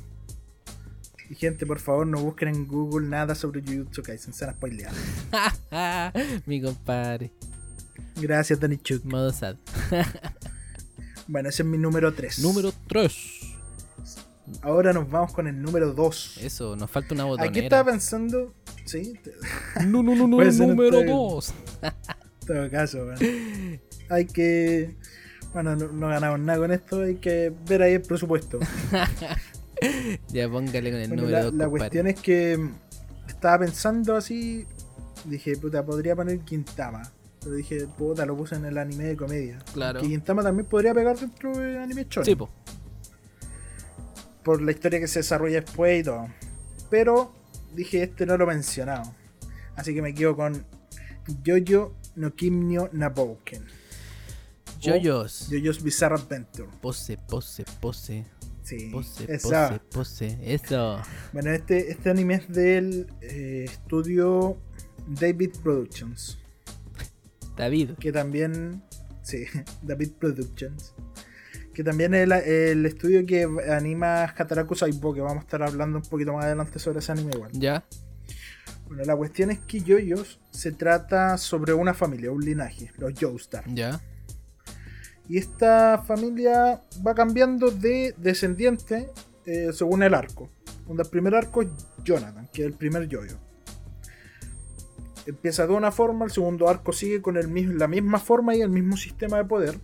[1.27, 4.57] Y gente, por favor, no busquen en Google nada sobre Jujutsu Kaisen, se van a
[4.57, 4.93] spoilear.
[6.45, 7.31] Mi compadre.
[8.15, 9.03] Gracias, Danny Chuk.
[9.05, 9.55] Modo sad.
[11.27, 12.39] bueno, ese es mi número 3.
[12.39, 13.13] Número 3.
[14.61, 16.37] Ahora nos vamos con el número 2.
[16.43, 17.49] Eso, nos falta una botonera.
[17.49, 18.53] Aquí estaba pensando.
[18.85, 19.19] Sí.
[19.87, 21.53] No, no, no, no, el número 2.
[21.81, 21.93] En
[22.45, 23.19] todo caso, bueno.
[24.09, 24.95] Hay que.
[25.53, 28.59] Bueno, no, no, ganamos nada con esto, hay que ver ahí el presupuesto.
[30.29, 32.59] ya póngale con el número La, la cuestión es que
[33.27, 34.65] estaba pensando así.
[35.25, 37.03] Dije, puta, podría poner Quintama.
[37.41, 39.59] Pero dije, puta, lo puse en el anime de comedia.
[39.73, 40.01] Claro.
[40.01, 42.25] Que Quintama también podría pegar dentro de anime shonen.
[42.25, 42.49] Sí, po.
[44.43, 46.27] Por la historia que se desarrolla después y todo.
[46.89, 47.33] Pero
[47.75, 49.13] dije, este no lo he mencionado.
[49.75, 50.65] Así que me quedo con
[51.45, 53.63] Jojo no Kimnyo Napouken.
[54.83, 55.49] Jojos.
[55.49, 56.69] Jojos Bizarre Adventure.
[56.81, 58.25] Pose, pose, pose.
[58.63, 61.01] Sí, pose, pose, pose, eso.
[61.33, 64.57] Bueno, este, este anime es del eh, estudio
[65.05, 66.37] David Productions.
[67.57, 67.91] David.
[67.99, 68.81] Que también.
[69.21, 69.45] Sí,
[69.81, 70.93] David Productions.
[71.73, 76.03] Que también es el, estudio que anima Hataraku Saibo, que vamos a estar hablando un
[76.03, 77.51] poquito más adelante sobre ese anime igual.
[77.51, 77.83] Ya.
[78.85, 83.63] Bueno, la cuestión es que Yoyos se trata sobre una familia, un linaje, los Joestar.
[83.73, 83.99] Ya.
[85.29, 89.09] Y esta familia va cambiando de descendiente
[89.45, 90.49] eh, según el arco.
[90.89, 91.69] El primer arco es
[92.03, 93.37] Jonathan, que es el primer yoyo.
[95.25, 98.69] Empieza de una forma, el segundo arco sigue con el la misma forma y el
[98.69, 99.79] mismo sistema de poder.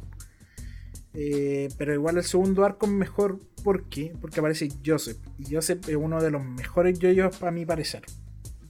[1.13, 3.39] Eh, pero igual el segundo arco es mejor.
[3.63, 4.13] ¿Por qué?
[4.19, 5.17] Porque aparece Joseph.
[5.37, 8.03] Y Joseph es uno de los mejores yoyos a mi parecer.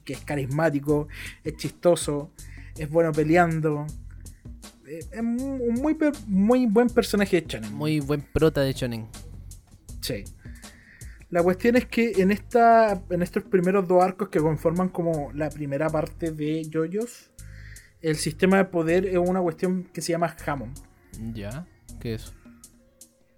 [0.04, 1.08] Que es carismático,
[1.42, 2.30] es chistoso,
[2.76, 3.86] es bueno peleando
[4.90, 7.72] es un muy, muy buen personaje de Shonen.
[7.74, 9.06] Muy buen prota de Shonen.
[10.00, 10.24] Sí.
[11.30, 15.48] La cuestión es que en, esta, en estos primeros dos arcos que conforman como la
[15.48, 17.30] primera parte de Yoyos,
[18.02, 20.76] el sistema de poder es una cuestión que se llama Hammond.
[21.34, 21.66] ¿Ya?
[22.00, 22.32] ¿Qué es?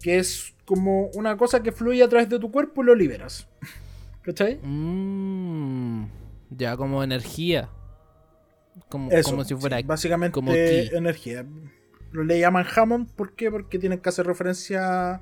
[0.00, 3.46] Que es como una cosa que fluye a través de tu cuerpo y lo liberas.
[4.22, 4.58] ¿Cachai?
[4.62, 6.06] Mmm.
[6.50, 7.68] ya, como energía.
[8.88, 9.10] Como,
[9.44, 9.80] si fuera.
[9.82, 11.46] básicamente como energía.
[12.12, 13.50] Le llaman Hammond, ¿por qué?
[13.50, 15.20] Porque tienen que hacer referencia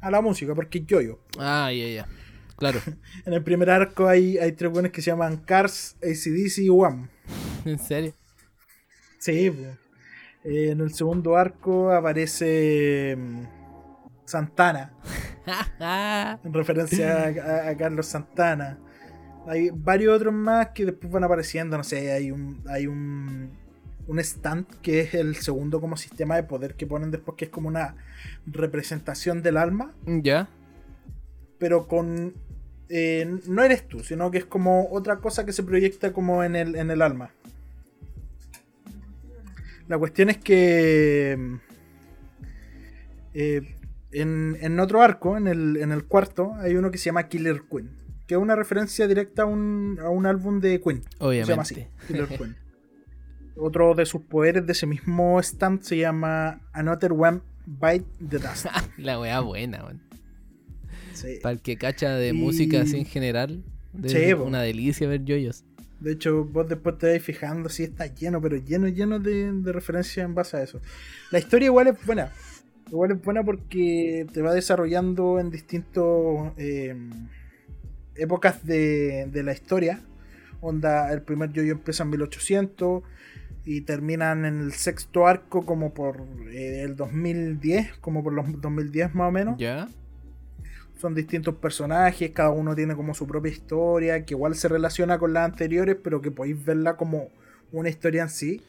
[0.00, 1.20] a la música, porque es yo-yo.
[1.38, 2.08] Ah, ya, ya.
[2.56, 2.80] Claro.
[3.26, 7.08] en el primer arco hay, hay tres buenos que se llaman Cars, ACDC y One.
[7.64, 8.14] ¿En serio?
[9.18, 9.76] Sí, pues.
[10.44, 13.44] en el segundo arco aparece mm,
[14.24, 14.94] Santana.
[16.44, 17.26] en referencia
[17.68, 18.78] a Carlos Santana.
[19.46, 23.50] Hay varios otros más que después van apareciendo, no sé, hay un, hay un,
[24.06, 27.50] un stand que es el segundo como sistema de poder que ponen después, que es
[27.50, 27.96] como una
[28.46, 29.92] representación del alma.
[30.06, 30.48] Ya.
[31.58, 32.34] Pero con
[32.94, 36.56] eh, no eres tú, sino que es como otra cosa que se proyecta como en
[36.56, 37.30] el, en el alma.
[39.88, 41.58] La cuestión es que
[43.34, 43.76] eh,
[44.10, 47.90] en, otro arco, en el, en el, cuarto, hay uno que se llama Killer Queen,
[48.32, 51.02] que es una referencia directa a un, a un álbum de Queen.
[51.18, 51.44] Obviamente.
[51.44, 52.56] Se llama así, Killer Queen.
[53.56, 58.68] Otro de sus poderes de ese mismo stand se llama Another One Bite the Dust.
[58.96, 60.00] La wea buena, weón.
[61.42, 63.62] Para el que cacha de música así en general,
[64.02, 65.66] es una delicia ver yoyos.
[66.00, 69.72] De hecho, vos después te vais fijando si está lleno, pero lleno, lleno de, de
[69.72, 70.80] referencias en base a eso.
[71.30, 72.32] La historia igual es buena.
[72.90, 76.96] Igual es buena porque te va desarrollando en distintos eh,
[78.16, 80.00] épocas de, de, la historia.
[80.60, 83.02] Onda, el primer yoyo empieza en 1800
[83.64, 89.14] y terminan en el sexto arco como por eh, el 2010, como por los 2010
[89.14, 89.56] más o menos.
[89.58, 89.88] Ya
[91.02, 95.32] son distintos personajes, cada uno tiene como su propia historia, que igual se relaciona con
[95.32, 97.28] las anteriores, pero que podéis verla como
[97.72, 98.62] una historia en sí.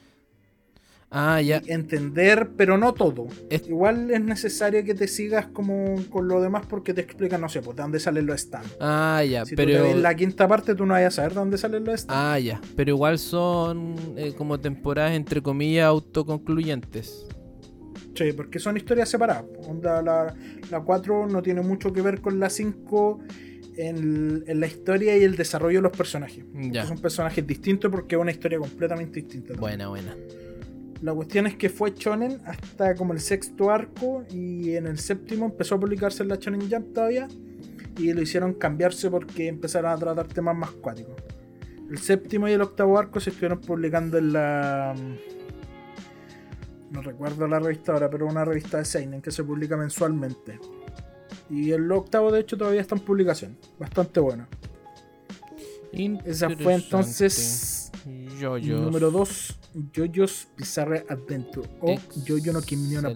[1.16, 1.62] Ah, ya.
[1.68, 3.28] entender, pero no todo.
[3.68, 7.62] Igual es necesario que te sigas como con lo demás porque te explican, no sé,
[7.62, 8.76] pues de dónde salen los stands.
[8.80, 9.86] Ah, ya, si pero.
[9.86, 12.18] en la quinta parte tú no vayas a saber de dónde salen los stands.
[12.18, 12.60] Ah, ya.
[12.76, 17.28] Pero igual son eh, como temporadas entre comillas autoconcluyentes.
[18.16, 19.46] Sí, porque son historias separadas.
[19.68, 20.34] Onda, la,
[20.72, 23.20] la 4 no tiene mucho que ver con la 5
[23.78, 26.44] en, la historia y el desarrollo de los personajes.
[26.88, 29.54] Son personajes distintos porque es una historia completamente distinta.
[29.56, 30.16] Buena, buena.
[31.04, 35.46] La cuestión es que fue Shonen hasta como el sexto arco y en el séptimo
[35.48, 37.28] empezó a publicarse en la Shonen Jump todavía
[37.98, 41.16] y lo hicieron cambiarse porque empezaron a tratar temas más cuáticos.
[41.92, 44.96] El séptimo y el octavo arco se estuvieron publicando en la
[46.90, 50.58] no recuerdo la revista ahora, pero una revista de Seinen que se publica mensualmente.
[51.50, 53.58] Y el octavo, de hecho, todavía está en publicación.
[53.78, 54.48] Bastante bueno.
[56.24, 57.92] Esa fue entonces.
[58.06, 61.68] Número 2, JoJo's Bizarre Adventure.
[61.82, 61.96] O
[62.26, 63.10] JoJo no Kimi no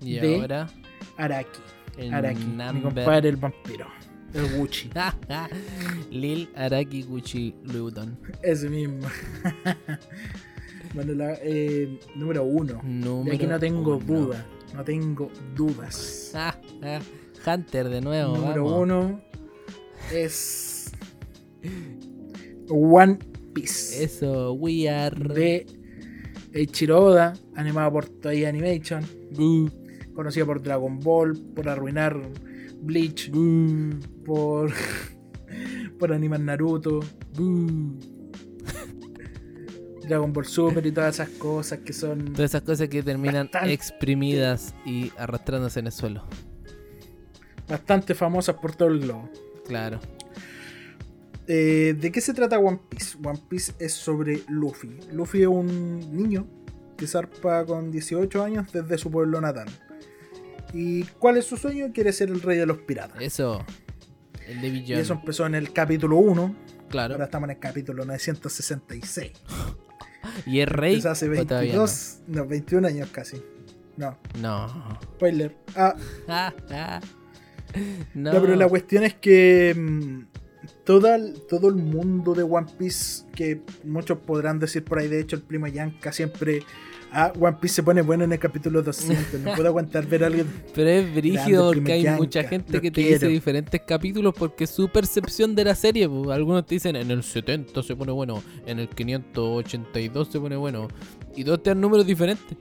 [0.00, 0.68] Y ahora.
[1.16, 1.60] Araki.
[2.12, 2.44] Araki.
[2.44, 3.86] Mi compadre el vampiro.
[4.34, 4.90] El Gucci.
[6.10, 7.94] Lil Araki Gucci Louis
[8.42, 9.08] Ese mismo.
[10.94, 12.80] Bueno, la, eh, número uno.
[12.82, 14.42] de aquí no tengo dudas.
[14.74, 16.32] No tengo dudas.
[17.46, 18.38] Hunter de nuevo.
[18.38, 19.20] Número uno
[20.12, 20.90] es
[22.70, 23.18] One
[23.52, 24.02] Piece.
[24.02, 25.16] Eso, We Are.
[25.34, 25.66] De
[26.52, 29.04] Eiichiro Oda, animado por Toei Animation.
[30.14, 32.16] Conocido por Dragon Ball, por arruinar
[32.80, 33.30] Bleach,
[34.24, 34.72] por,
[35.98, 37.00] por animar Naruto.
[40.08, 42.32] Dragon Ball Super y todas esas cosas que son.
[42.32, 46.24] Todas esas cosas que terminan exprimidas y arrastrándose en el suelo.
[47.68, 49.28] Bastante famosas por todo el globo.
[49.66, 50.00] Claro.
[51.50, 53.16] Eh, ¿De qué se trata One Piece?
[53.24, 55.00] One Piece es sobre Luffy.
[55.10, 56.46] Luffy es un niño
[56.98, 59.68] que zarpa con 18 años desde su pueblo natal.
[60.74, 61.90] ¿Y cuál es su sueño?
[61.94, 63.22] Quiere ser el rey de los piratas.
[63.22, 63.64] Eso.
[64.46, 66.54] El de Y eso empezó en el capítulo 1.
[66.90, 67.14] Claro.
[67.14, 69.32] Ahora estamos en el capítulo 966.
[70.46, 71.02] ¿Y es rey?
[71.02, 72.46] hace 22, no?
[72.46, 73.42] 21 años casi.
[73.96, 74.18] No.
[74.38, 74.98] No.
[75.02, 75.56] Spoiler.
[75.74, 75.96] Ah.
[78.14, 78.32] no.
[78.32, 80.26] pero la cuestión es que
[80.88, 85.36] mm, todo el mundo de One Piece, que muchos podrán decir por ahí, de hecho
[85.36, 86.62] el primo Yanka siempre
[87.10, 89.40] Ah, One Piece se pone bueno en el capítulo 200.
[89.40, 90.44] No puedo aguantar ver algo.
[90.74, 94.88] Pero es brígido porque hay mucha gente que te dice diferentes capítulos porque es su
[94.88, 96.04] percepción de la serie.
[96.04, 100.88] Algunos te dicen en el 70 se pone bueno, en el 582 se pone bueno.
[101.34, 102.56] Y todos te dan números diferentes.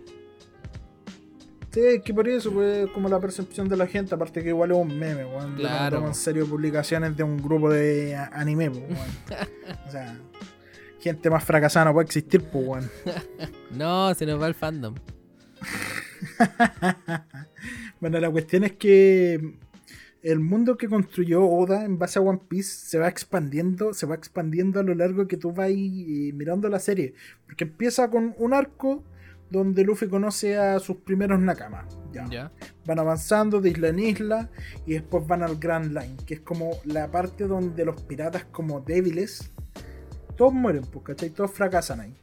[1.71, 4.77] Sí, que por eso, pues, como la percepción de la gente, aparte que igual es
[4.77, 5.55] un meme, weón.
[5.55, 6.07] Claro.
[6.07, 8.97] en serio publicaciones de un grupo de anime, weón.
[9.87, 10.17] o sea
[10.99, 12.89] gente más fracasada no puede existir, pues, weón.
[13.71, 14.95] no, se nos va el fandom.
[17.99, 19.55] bueno, la cuestión es que
[20.21, 24.15] el mundo que construyó Oda en base a One Piece se va expandiendo, se va
[24.15, 27.13] expandiendo a lo largo que tú vas eh, mirando la serie.
[27.45, 29.03] Porque empieza con un arco
[29.49, 31.97] donde Luffy conoce a sus primeros Nakamas.
[32.31, 32.51] Ya.
[32.85, 34.49] Van avanzando de isla en isla
[34.85, 38.81] y después van al Grand Line, que es como la parte donde los piratas como
[38.81, 39.51] débiles
[40.37, 41.31] todos mueren, pues, ¿cachai?
[41.31, 42.15] Todos fracasan ahí.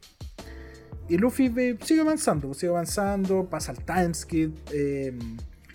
[1.08, 1.52] Y Luffy
[1.82, 5.18] sigue avanzando, pues, sigue avanzando, pasa al Timeskid, eh,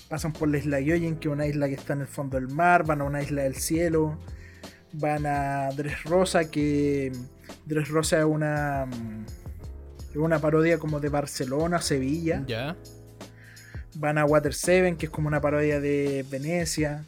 [0.07, 2.47] pasan por la isla Yoyin, que es una isla que está en el fondo del
[2.47, 4.17] mar, van a una isla del cielo,
[4.93, 7.11] van a Dressrosa, que
[7.65, 8.87] Dressrosa es una,
[10.09, 12.43] es una parodia como de Barcelona, Sevilla.
[12.47, 12.75] Ya.
[13.95, 17.05] Van a Water Seven, que es como una parodia de Venecia.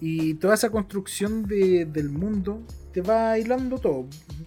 [0.00, 2.62] Y toda esa construcción del mundo
[2.92, 4.06] te va hilando todo.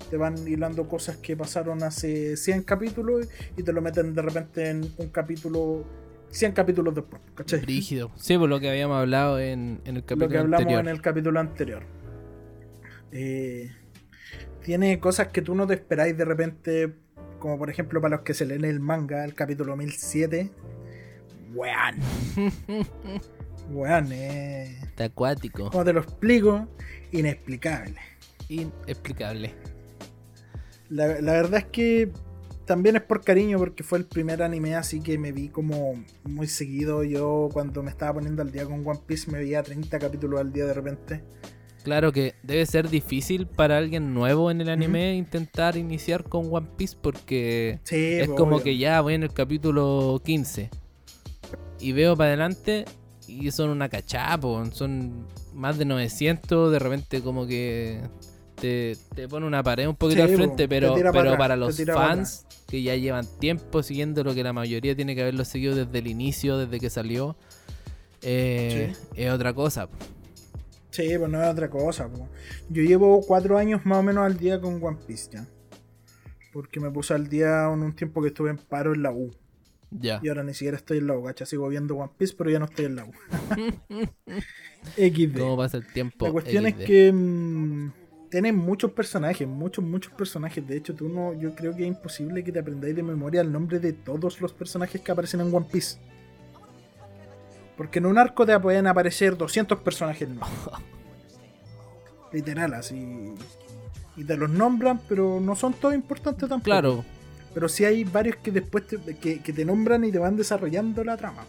[0.10, 3.28] Te van hilando cosas que pasaron hace 100 capítulos
[3.58, 5.86] y te lo meten de repente en un capítulo
[6.32, 7.62] 100 capítulos después, ¿cachai?
[7.62, 8.12] Rígido.
[8.16, 11.40] Sí, por lo que habíamos hablado en, el capítulo Lo que hablamos en el capítulo
[11.40, 11.84] anterior.
[13.12, 13.72] Eh,
[14.64, 16.94] tiene cosas que tú no te esperáis de repente,
[17.40, 20.52] como por ejemplo para los que se leen el manga, el capítulo 1007.
[21.54, 21.96] Weón.
[23.72, 24.80] Weón, eh.
[24.84, 25.70] Está acuático.
[25.70, 26.68] Como te lo explico,
[27.12, 27.96] inexplicable.
[28.48, 29.54] Inexplicable.
[30.90, 32.12] La, la verdad es que
[32.70, 36.46] también es por cariño, porque fue el primer anime así que me vi como muy
[36.46, 37.04] seguido.
[37.04, 40.54] Yo cuando me estaba poniendo al día con One Piece me veía 30 capítulos al
[40.54, 41.24] día de repente.
[41.84, 46.68] Claro que debe ser difícil para alguien nuevo en el anime intentar iniciar con One
[46.78, 50.70] Piece porque es como que ya voy en el capítulo 15
[51.80, 52.86] y veo para adelante
[53.28, 58.02] y son una cachapo, son más de 900, de repente como que
[58.60, 58.98] te,
[59.30, 63.26] pone una pared un poquito al frente, pero, pero para, los fans que ya llevan
[63.40, 66.90] tiempo siguiendo lo que la mayoría tiene que haberlo seguido desde el inicio, desde que
[66.90, 67.38] salió,
[68.22, 69.88] eh, es otra cosa.
[70.92, 72.10] Sí, pues no es otra cosa.
[72.70, 75.48] Yo llevo cuatro años más o menos al día con One Piece ya.
[76.52, 79.32] Porque me puse al día en un tiempo que estuve en paro en la U.
[79.92, 80.20] Ya.
[80.22, 81.48] Y ahora ni siquiera estoy en la U, ¿cachai?
[81.48, 83.12] Sigo viendo One Piece, pero ya no estoy en la U.
[84.98, 85.40] XD.
[85.40, 86.26] ¿Cómo pasa el tiempo?
[86.26, 87.92] La cuestión es que mm,
[88.30, 90.66] tiene muchos personajes, muchos, muchos personajes.
[90.68, 93.52] De hecho, tú no, yo creo que es imposible que te aprendáis de memoria el
[93.52, 95.98] nombre de todos los personajes que aparecen en One Piece.
[97.80, 100.28] Porque en un arco te pueden aparecer 200 personajes
[102.34, 103.34] Literal, así.
[104.18, 106.66] Y te los nombran, pero no son todos importantes tampoco.
[106.66, 107.06] Claro.
[107.54, 111.06] Pero sí hay varios que después te, que, que te nombran y te van desarrollando
[111.06, 111.46] la trama.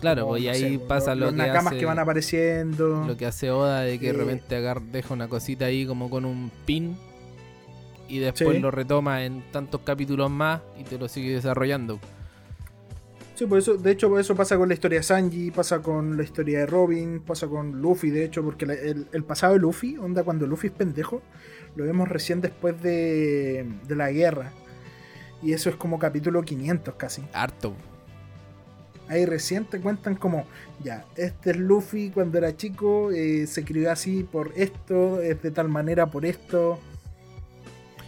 [0.00, 3.04] Claro, pues y ahí pasa lo, que hace, que van apareciendo.
[3.06, 6.24] Lo que hace Oda de que de repente agar, deja una cosita ahí como con
[6.24, 6.96] un pin
[8.08, 12.00] y después lo retoma en tantos capítulos más y te lo sigue desarrollando.
[13.36, 16.22] Sí, por eso, de hecho, eso pasa con la historia de Sanji, pasa con la
[16.22, 20.46] historia de Robin, pasa con Luffy, de hecho, porque el, pasado de Luffy, onda cuando
[20.46, 21.20] Luffy es pendejo,
[21.74, 24.52] lo vemos recién después de, de la guerra.
[25.42, 27.24] Y eso es como capítulo 500 casi.
[27.34, 27.74] Harto.
[29.08, 30.46] Ahí recién te cuentan como,
[30.82, 35.50] ya, este es Luffy cuando era chico, eh, se crió así por esto, es de
[35.50, 36.80] tal manera por esto.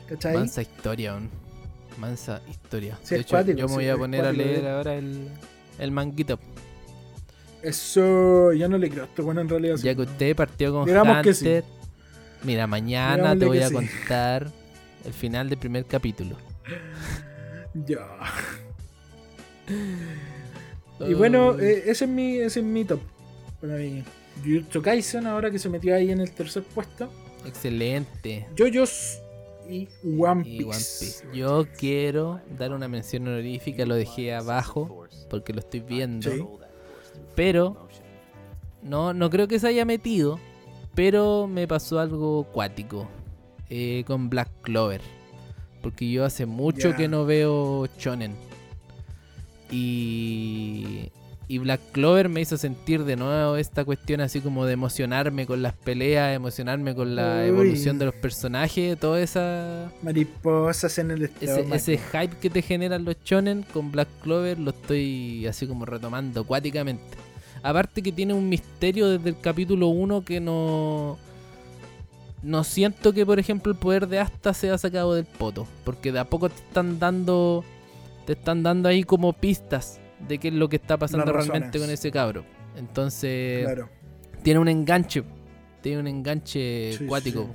[0.08, 0.34] ¿Cachai?
[0.34, 1.20] Mansa historia,
[1.98, 2.98] mansa historia.
[3.08, 5.28] de hecho, yo me voy a poner a leer ahora el,
[5.78, 6.38] el manguito.
[7.62, 9.76] Eso, ya no le creo esto bueno en realidad.
[9.76, 11.64] Ya que usted partió con Hunter,
[12.44, 14.50] mira, mañana te voy a contar
[15.04, 16.36] el final del primer capítulo.
[17.86, 18.08] Ya.
[21.06, 22.98] Y bueno, eh, ese, es mi, ese es mi top.
[23.60, 24.02] Para mí.
[24.42, 27.12] Jujutsu Kaisen, ahora que se metió ahí en el tercer puesto.
[27.46, 28.48] Excelente.
[28.56, 29.20] Jojos
[29.68, 29.88] y
[30.18, 31.26] One Piece.
[31.32, 36.58] Yo quiero dar una mención honorífica, lo dejé abajo porque lo estoy viendo.
[37.34, 37.88] Pero
[38.82, 40.38] no, no creo que se haya metido.
[40.94, 43.08] Pero me pasó algo cuático
[43.68, 45.00] eh, con Black Clover.
[45.82, 48.34] Porque yo hace mucho que no veo Shonen.
[49.70, 51.10] Y,
[51.50, 55.62] y Black Clover me hizo sentir de nuevo esta cuestión así como de emocionarme con
[55.62, 59.90] las peleas, emocionarme con la evolución de los personajes, toda esa...
[60.02, 64.70] Mariposas en el ese, ese, hype que te generan los shonen con Black Clover lo
[64.70, 67.16] estoy así como retomando acuáticamente.
[67.62, 71.18] Aparte que tiene un misterio desde el capítulo 1 que no...
[72.42, 75.66] No siento que, por ejemplo, el poder de Asta sea sacado del poto.
[75.84, 77.64] Porque de a poco te están dando
[78.26, 81.90] te están dando ahí como pistas de qué es lo que está pasando realmente con
[81.90, 82.44] ese cabro.
[82.76, 83.68] Entonces,
[84.42, 85.22] tiene un enganche,
[85.80, 87.48] tiene un enganche acuático.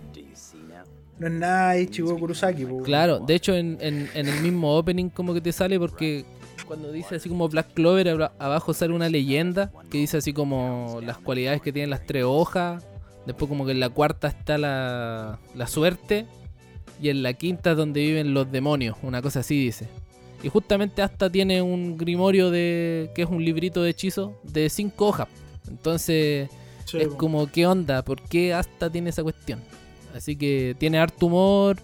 [1.20, 2.66] No es nada Ichigo Kurosaki.
[2.84, 6.26] Claro, de hecho en, el mismo opening como que te sale porque
[6.68, 11.18] cuando dice así como Black Clover, abajo sale una leyenda que dice así como las
[11.18, 12.86] cualidades que tienen las tres hojas.
[13.26, 16.26] Después como que en la cuarta está la, la suerte.
[17.02, 18.98] Y en la quinta es donde viven los demonios.
[19.02, 19.88] Una cosa así dice.
[20.44, 23.10] Y justamente hasta tiene un grimorio de.
[23.16, 25.30] que es un librito de hechizo de cinco hojas.
[25.68, 26.50] Entonces.
[26.94, 28.04] es como, ¿qué onda?
[28.04, 29.62] ¿Por qué hasta tiene esa cuestión?
[30.14, 31.78] Así que tiene harto humor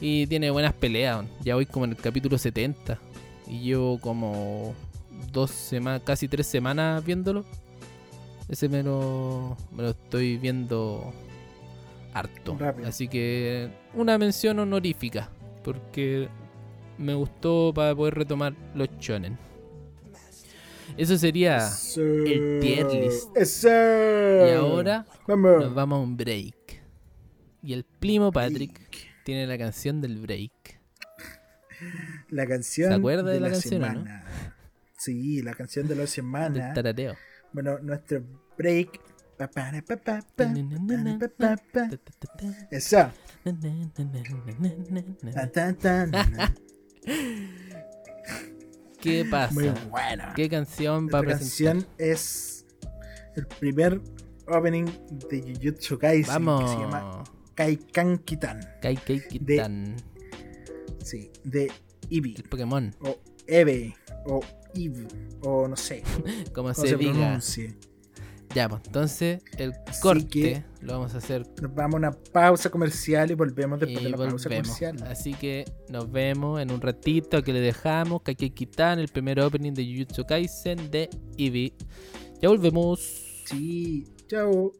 [0.00, 1.24] y tiene buenas peleas.
[1.42, 2.98] Ya voy como en el capítulo 70.
[3.48, 4.74] Y llevo como
[5.32, 7.44] dos semanas, casi tres semanas viéndolo.
[8.48, 11.12] Ese me lo, me lo estoy viendo
[12.14, 12.56] harto.
[12.86, 15.28] Así que una mención honorífica.
[15.64, 16.28] Porque
[16.98, 19.38] me gustó para poder retomar los shonen.
[20.96, 23.36] Eso sería el tier list.
[23.36, 23.68] Eso.
[23.68, 26.82] Y ahora nos vamos a un break.
[27.62, 28.80] Y el primo Patrick
[29.24, 30.80] tiene la canción del break.
[32.30, 32.90] La canción.
[32.90, 33.82] ¿Se acuerda de, la, canción?
[33.82, 34.24] Semana.
[34.96, 36.66] Sí, la canción de la semana.
[36.66, 37.14] Del tarateo.
[37.52, 38.22] Bueno, nuestro
[38.56, 39.00] break.
[42.70, 43.12] Esa.
[49.00, 49.54] ¿Qué pasa?
[49.54, 50.32] Muy buena.
[50.34, 51.82] ¿Qué canción va a presentar?
[51.82, 52.66] canción es
[53.36, 54.00] el primer
[54.48, 54.86] opening
[55.30, 56.62] de Jujutsu Kaisen Vamos.
[56.62, 58.60] que se llama Kaikan Kitan.
[58.82, 59.96] Kai Kai Kitan.
[61.04, 61.70] Sí, de
[62.10, 62.94] Eevee El Pokémon.
[63.00, 63.94] o Eve
[64.26, 64.40] o
[64.74, 65.06] Eve
[65.42, 66.02] o no sé
[66.52, 67.12] Como cómo se, se diga.
[67.12, 67.76] pronuncie.
[68.56, 72.70] Ya, pues entonces el corte que- lo vamos a hacer Nos vamos a una pausa
[72.70, 74.96] comercial y volvemos después y de la pausa comercial.
[75.02, 79.40] Así que nos vemos en un ratito que le dejamos Kai Kai Kitan, el primer
[79.40, 81.74] opening de Jujutsu Kaisen de Eevee.
[82.40, 82.98] Ya volvemos.
[83.44, 84.72] Sí, chao.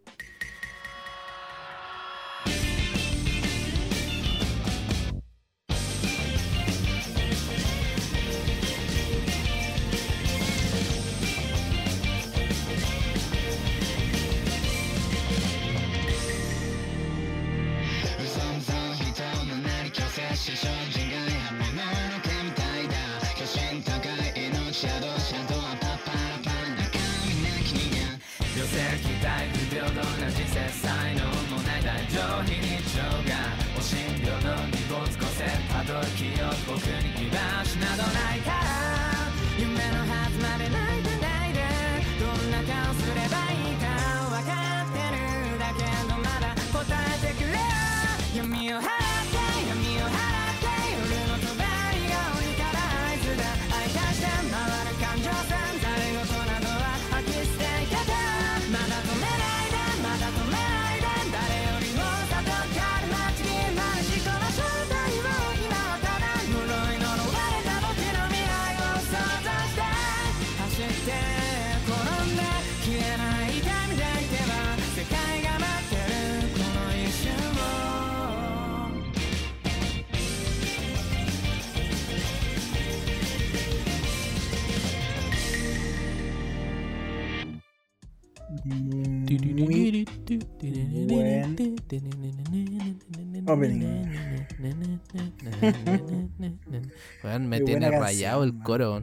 [97.25, 99.03] Weón, me Qué tiene buena rayado canción, el coro.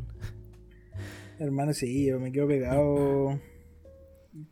[1.40, 3.40] Hermano, sí, yo me quedo pegado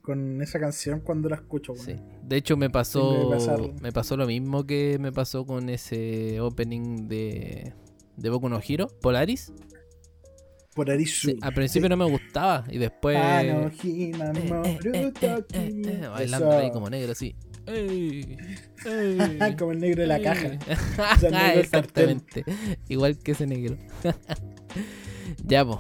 [0.01, 1.75] con esa canción cuando la escucho.
[1.75, 1.95] Sí.
[2.23, 3.29] De hecho me pasó
[3.81, 7.73] me pasó lo mismo que me pasó con ese opening de
[8.17, 9.51] de Boku no Hero, Polaris.
[11.33, 16.07] Sí, al principio no me gustaba y después Ah, Eh, eh, eh, eh, eh, eh,
[16.07, 17.35] bailando ahí como negro así.
[17.67, 18.37] Ey,
[18.85, 20.23] ey, Como el negro de la ey.
[20.23, 20.59] caja.
[21.15, 22.09] O sea, el negro del cartel.
[22.09, 22.45] Exactamente.
[22.89, 23.77] Igual que ese negro.
[25.45, 25.79] ya, pues.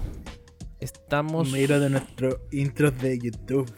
[0.79, 1.51] Estamos.
[1.51, 3.71] Miro de nuestros intros de YouTube.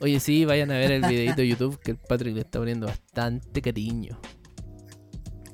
[0.00, 2.86] Oye, sí, vayan a ver el videito de YouTube que el Patrick le está poniendo
[2.86, 4.18] bastante cariño.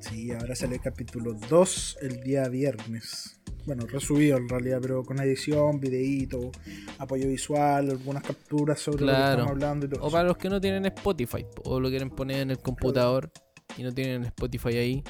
[0.01, 3.36] Sí, ahora sale el capítulo 2 el día viernes.
[3.67, 6.53] Bueno, resubido en realidad, pero con edición, videíto,
[6.99, 9.31] apoyo visual, algunas capturas sobre lo que Claro.
[9.33, 10.13] estamos hablando y todo O eso.
[10.13, 13.31] para los que no tienen Spotify o lo quieren poner en el computador
[13.77, 15.05] y no tienen Spotify ahí,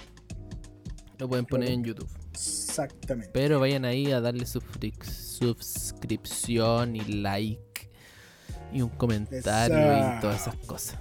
[1.18, 1.80] lo pueden poner Claro.
[1.80, 2.08] en YouTube.
[2.32, 3.30] Exactamente.
[3.32, 7.90] Pero vayan ahí a darle suscrip- suscripción y like
[8.72, 9.76] y un comentario
[10.16, 10.98] y todas esas cosas.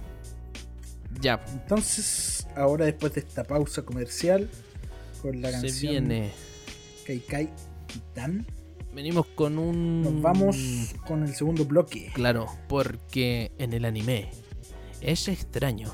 [1.20, 4.50] Ya, Entonces, ahora después de esta pausa comercial,
[5.22, 6.30] con la se canción viene.
[7.06, 7.48] Kaikai
[7.86, 8.46] Kitan,
[8.92, 10.02] Venimos con un.
[10.02, 12.10] nos vamos con el segundo bloque.
[12.14, 14.30] Claro, porque en el anime
[15.02, 15.92] es extraño.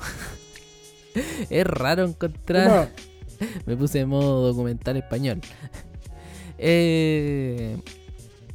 [1.49, 2.89] es raro encontrar.
[3.39, 5.41] No, Me puse en modo documental español.
[6.65, 7.77] Eh,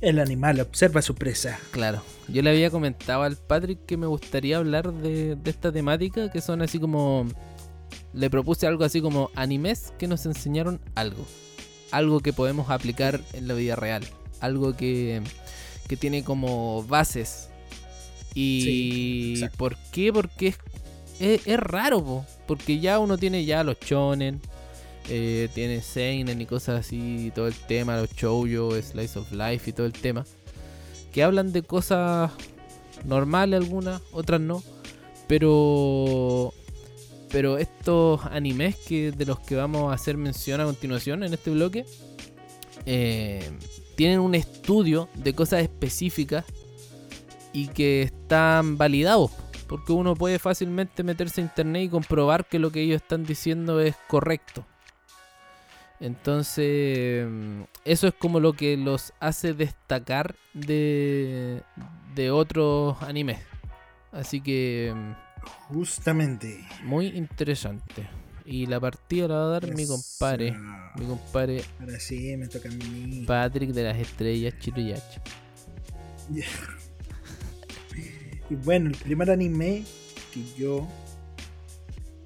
[0.00, 1.58] el animal observa su presa.
[1.72, 6.30] claro, yo le había comentado al Patrick que me gustaría hablar de, de esta temática,
[6.30, 7.26] que son así como...
[8.14, 11.26] Le propuse algo así como animes que nos enseñaron algo.
[11.90, 14.04] Algo que podemos aplicar en la vida real.
[14.40, 15.22] Algo que,
[15.88, 17.48] que tiene como bases.
[18.34, 19.44] Y Sí.
[19.56, 20.12] ¿por qué?
[20.12, 20.58] Porque es,
[21.18, 22.26] es, es raro, po.
[22.46, 24.40] porque ya uno tiene ya los chonen,
[25.08, 29.72] eh, tiene seinen y cosas así, todo el tema, los shoujo, slice of life y
[29.72, 30.24] todo el tema,
[31.12, 32.30] que hablan de cosas
[33.04, 34.62] normales algunas, otras no,
[35.26, 36.52] pero
[37.30, 41.50] pero estos animes que de los que vamos a hacer mención a continuación en este
[41.50, 41.84] bloque
[42.86, 43.50] eh,
[43.96, 46.44] tienen un estudio de cosas específicas
[47.52, 49.32] y que están validados.
[49.66, 53.80] Porque uno puede fácilmente meterse a internet y comprobar que lo que ellos están diciendo
[53.80, 54.64] es correcto.
[56.00, 61.62] Entonces, mm, eso es como lo que los hace destacar de,
[62.14, 63.40] de otros animes.
[64.12, 64.94] Así que...
[65.68, 66.64] Justamente.
[66.84, 68.08] Muy interesante.
[68.44, 70.56] Y la partida la va a dar mi compadre.
[70.98, 71.62] Mi compadre.
[71.80, 73.24] Ahora sí, me toca a mí.
[73.26, 75.22] Patrick de las estrellas Chiruyacha.
[78.50, 79.84] y bueno, el primer anime
[80.32, 80.86] que yo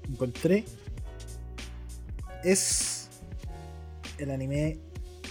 [0.09, 0.65] encontré
[2.43, 3.09] es
[4.17, 4.79] el anime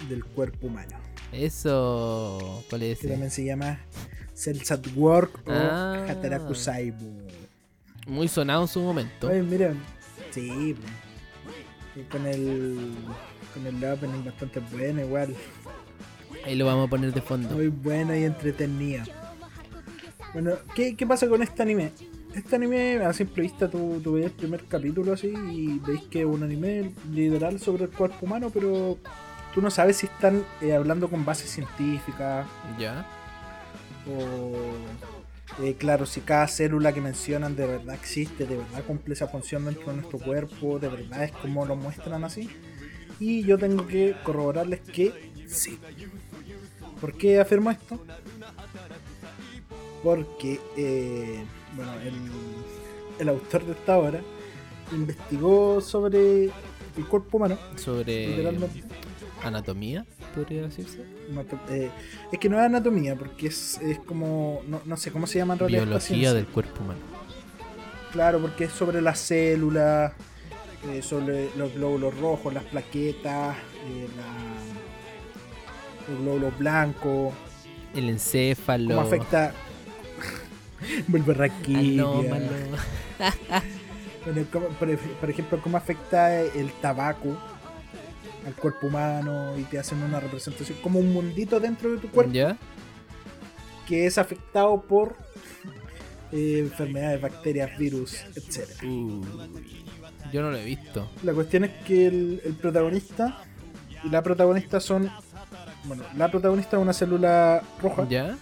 [0.08, 0.98] del cuerpo humano.
[1.32, 2.98] Eso, ¿cuál es?
[2.98, 3.80] Que también se llama
[4.34, 6.06] Cells at Work o ah.
[6.08, 7.22] Hataraku Saibu.
[8.06, 9.28] Muy sonado en su momento.
[9.28, 9.74] Ay, mira,
[10.30, 10.76] sí,
[12.10, 12.94] con el
[13.54, 15.34] con el opening bastante bueno igual.
[16.44, 17.50] Ahí lo vamos a poner de fondo.
[17.50, 19.04] Muy bueno y entretenido.
[20.32, 21.92] Bueno, ¿qué, qué pasa con este anime?
[22.34, 26.20] Este anime, a simple vista, tú, tú ves el primer capítulo así y veis que
[26.20, 28.96] es un anime literal sobre el cuerpo humano, pero
[29.54, 32.46] tú no sabes si están eh, hablando con base científica.
[32.78, 33.06] Ya.
[34.08, 34.52] O,
[35.60, 39.64] eh, claro, si cada célula que mencionan de verdad existe, de verdad cumple esa función
[39.64, 42.48] dentro de nuestro cuerpo, de verdad es como lo muestran así.
[43.20, 45.78] Y yo tengo que corroborarles que sí.
[47.00, 48.02] ¿Por qué afirmo esto?
[50.02, 51.44] Porque, eh,
[51.76, 51.92] bueno,
[53.18, 54.20] el, autor de esta obra
[54.90, 57.58] investigó sobre el cuerpo humano.
[57.76, 58.42] Sobre
[59.42, 61.04] anatomía, podría decirse.
[61.70, 61.90] Eh,
[62.30, 65.82] es que no es anatomía, porque es, como, no, sé cómo se llama en realidad.
[65.84, 67.00] Biología del cuerpo humano.
[68.12, 70.12] Claro, porque es sobre las células,
[70.90, 73.56] eh, sobre los glóbulos rojos, las plaquetas,
[76.08, 77.34] los glóbulos blancos.
[77.94, 78.94] El encéfalo.
[78.94, 79.52] Cómo afecta
[81.08, 82.04] Vuelve raquilla.
[85.20, 87.36] por, ejemplo, cómo afecta el tabaco
[88.46, 92.32] al cuerpo humano y te hacen una representación como un mundito dentro de tu cuerpo.
[93.86, 95.16] Que es afectado por
[96.32, 98.82] eh, enfermedades, bacterias, virus, etc.
[100.32, 101.08] yo no lo he visto.
[101.22, 103.44] La cuestión es que el, el protagonista
[104.04, 105.10] y la protagonista son.
[105.84, 108.06] Bueno, la protagonista es una célula roja.
[108.08, 108.36] ¿Ya?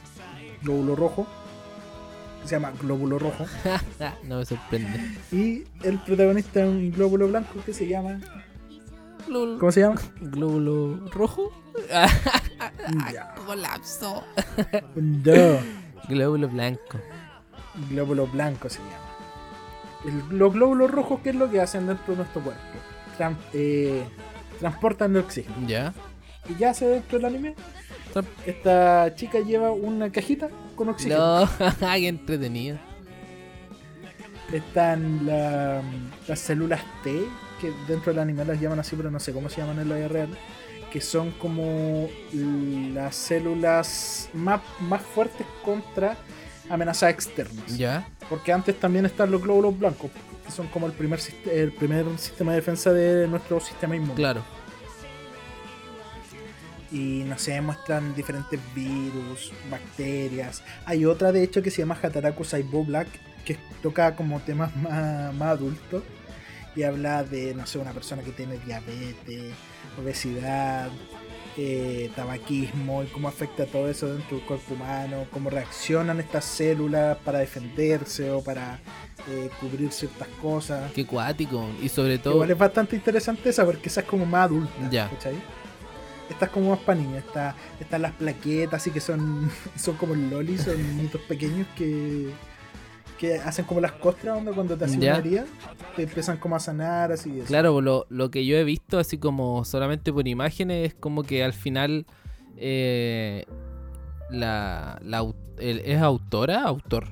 [0.62, 1.26] Glóbulo rojo
[2.44, 3.46] se llama Glóbulo Rojo.
[4.24, 5.18] no me sorprende.
[5.30, 8.18] Y el protagonista es un glóbulo blanco que se llama.
[9.26, 10.00] ¿Cómo se llama?
[10.20, 11.52] Glóbulo Rojo.
[13.46, 14.24] Colapso.
[16.08, 16.98] Glóbulo blanco.
[17.90, 20.26] Glóbulo blanco se llama.
[20.30, 22.60] los glóbulos rojos, ¿qué es lo que hacen dentro de nuestro cuerpo?
[23.52, 24.02] Eh,
[24.58, 25.66] transportan el oxígeno.
[25.66, 25.92] Ya.
[26.48, 27.54] Y ya se dentro del anime
[28.46, 31.44] esta chica lleva una cajita con oxígeno.
[31.44, 31.48] No,
[31.80, 32.78] qué entretenido.
[34.52, 37.22] Están las células T,
[37.60, 39.96] que dentro del animal las llaman así, pero no sé cómo se llaman en la
[39.96, 40.28] vida real.
[40.92, 46.16] Que son como las células más, más fuertes contra
[46.68, 47.76] amenazas externas.
[47.76, 48.08] Ya.
[48.28, 50.10] Porque antes también están los glóbulos blancos,
[50.44, 51.20] que son como el primer,
[51.52, 54.14] el primer sistema de defensa de nuestro sistema inmune.
[54.14, 54.42] Claro
[56.92, 60.62] y no sé, muestran diferentes virus, bacterias.
[60.84, 63.08] Hay otra de hecho que se llama Hataraku Saibo Black,
[63.44, 66.02] que toca como temas más, más adultos
[66.76, 69.52] y habla de, no sé, una persona que tiene diabetes,
[70.00, 70.90] obesidad,
[71.56, 77.18] eh, tabaquismo y cómo afecta todo eso dentro del cuerpo humano, cómo reaccionan estas células
[77.18, 78.78] para defenderse o para
[79.28, 80.92] eh, cubrir ciertas cosas.
[80.92, 82.34] Qué cuático, y sobre todo...
[82.34, 85.10] Igual es bastante interesante esa porque esa es como más adulta, ya.
[86.28, 87.24] Estas como más para niños.
[87.80, 92.30] están las plaquetas, así que son, son como lolis, son niñitos pequeños que,
[93.20, 95.44] que hacen como las costras, onda, cuando te hacen herida,
[95.94, 97.30] te empiezan como a sanar, así.
[97.46, 101.44] Claro, lo, lo que yo he visto, así como solamente por imágenes, es como que
[101.44, 102.06] al final
[102.56, 103.44] eh,
[104.30, 104.98] la,
[105.58, 106.62] ¿Es autora?
[106.62, 107.08] Autor.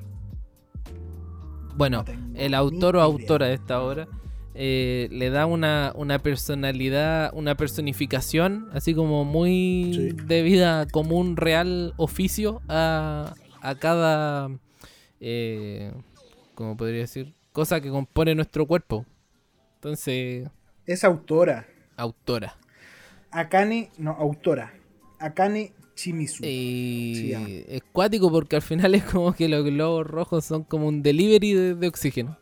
[1.75, 2.03] Bueno,
[2.33, 4.07] el autor o autora de esta obra
[4.55, 11.93] eh, le da una, una, personalidad, una personificación, así como muy de vida común, real,
[11.97, 14.49] oficio a, a cada,
[15.19, 15.91] eh,
[16.55, 19.05] como podría decir, cosa que compone nuestro cuerpo.
[19.75, 20.49] Entonces...
[20.85, 21.67] Es autora.
[21.95, 22.57] Autora.
[23.31, 24.73] Akane, no, autora.
[25.19, 26.43] Akane Chimizu.
[26.45, 27.33] Y
[27.67, 31.53] es cuático porque al final es como que los globos rojos son como un delivery
[31.53, 32.37] de, de oxígeno.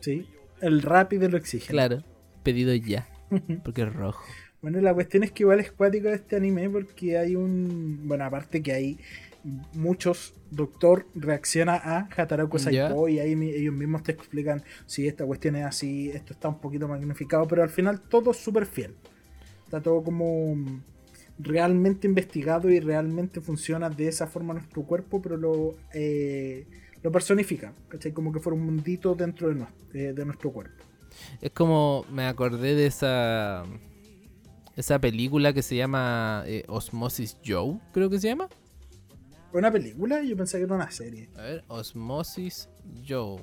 [0.00, 0.26] Sí
[0.60, 1.68] el rápido lo exige.
[1.68, 2.02] Claro,
[2.42, 3.08] pedido ya,
[3.64, 4.24] porque es rojo.
[4.62, 8.00] Bueno, la cuestión es que igual es cuático este anime porque hay un.
[8.04, 8.98] Bueno, aparte que hay
[9.74, 10.34] muchos.
[10.50, 15.64] Doctor reacciona a Hataraku Saito y ahí ellos mismos te explican si esta cuestión es
[15.64, 18.94] así, esto está un poquito magnificado, pero al final todo es súper fiel.
[19.64, 20.56] Está todo como
[21.38, 26.66] realmente investigado y realmente funciona de esa forma nuestro cuerpo, pero lo, eh,
[27.02, 28.12] lo personifica, ¿cachai?
[28.12, 29.52] Como que fuera un mundito dentro
[29.92, 30.84] de, de, nuestro cuerpo.
[31.40, 33.64] Es como me acordé de esa
[34.76, 38.48] esa película que se llama eh, Osmosis Joe, creo que se llama.
[39.52, 40.22] ¿Una película?
[40.22, 41.30] Yo pensé que era una serie.
[41.36, 42.68] A ver, Osmosis
[43.06, 43.40] Joe.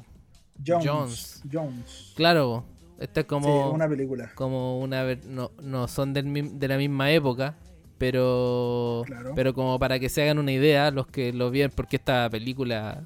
[0.66, 1.42] Jones.
[1.52, 2.14] Jones.
[2.16, 2.64] Claro,
[3.00, 3.72] esta es como.
[3.72, 4.32] una película.
[4.36, 5.04] Como una.
[5.28, 7.56] No, no son de la misma época,
[7.98, 9.04] pero.
[9.36, 13.04] Pero como para que se hagan una idea, los que lo vieron, porque esta película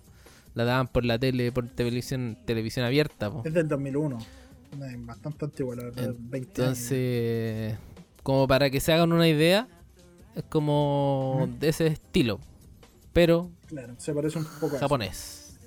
[0.53, 3.31] la daban por la tele, por televisión, televisión abierta.
[3.45, 4.17] Es del 2001.
[4.99, 6.15] Bastante antigua, la verdad.
[6.33, 7.77] Entonces,
[8.23, 9.67] como para que se hagan una idea,
[10.35, 12.39] es como de ese estilo.
[13.17, 13.49] Pero.
[13.65, 15.57] Claro, se parece un poco japonés.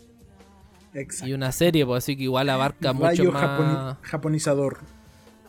[0.94, 1.26] Exacto.
[1.26, 3.96] Y una serie, pues así que igual abarca mucho más.
[4.02, 4.78] japonizador.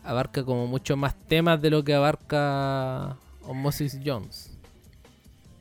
[0.04, 4.50] Abarca como mucho más temas de lo que abarca Osmosis Jones.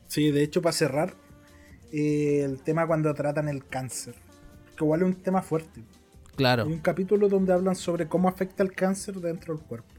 [0.07, 1.13] Sí, de hecho, para cerrar,
[1.91, 4.15] eh, el tema cuando tratan el cáncer.
[4.75, 5.83] Que igual es un tema fuerte.
[6.35, 6.63] Claro.
[6.63, 9.93] Hay un capítulo donde hablan sobre cómo afecta el cáncer dentro del cuerpo.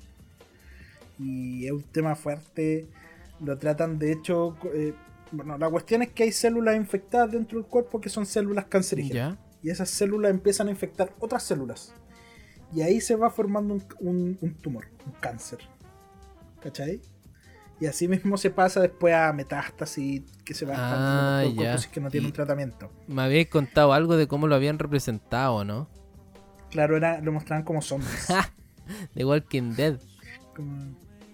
[1.20, 2.88] Y es un tema fuerte.
[3.38, 4.56] Lo tratan, de hecho.
[4.74, 4.92] Eh,
[5.32, 9.38] bueno, la cuestión es que hay células infectadas dentro del cuerpo que son células cancerígenas.
[9.62, 11.94] Y esas células empiezan a infectar otras células.
[12.74, 15.58] Y ahí se va formando un, un tumor, un cáncer.
[16.60, 17.00] ¿Cachai?
[17.82, 21.76] Y así mismo se pasa después a metástasis que se va ah, ya.
[21.90, 22.92] que no tiene un tratamiento.
[23.08, 25.88] Me habéis contado algo de cómo lo habían representado, ¿no?
[26.70, 28.28] Claro, era, lo mostraban como zombies.
[29.16, 29.98] de Walking Dead.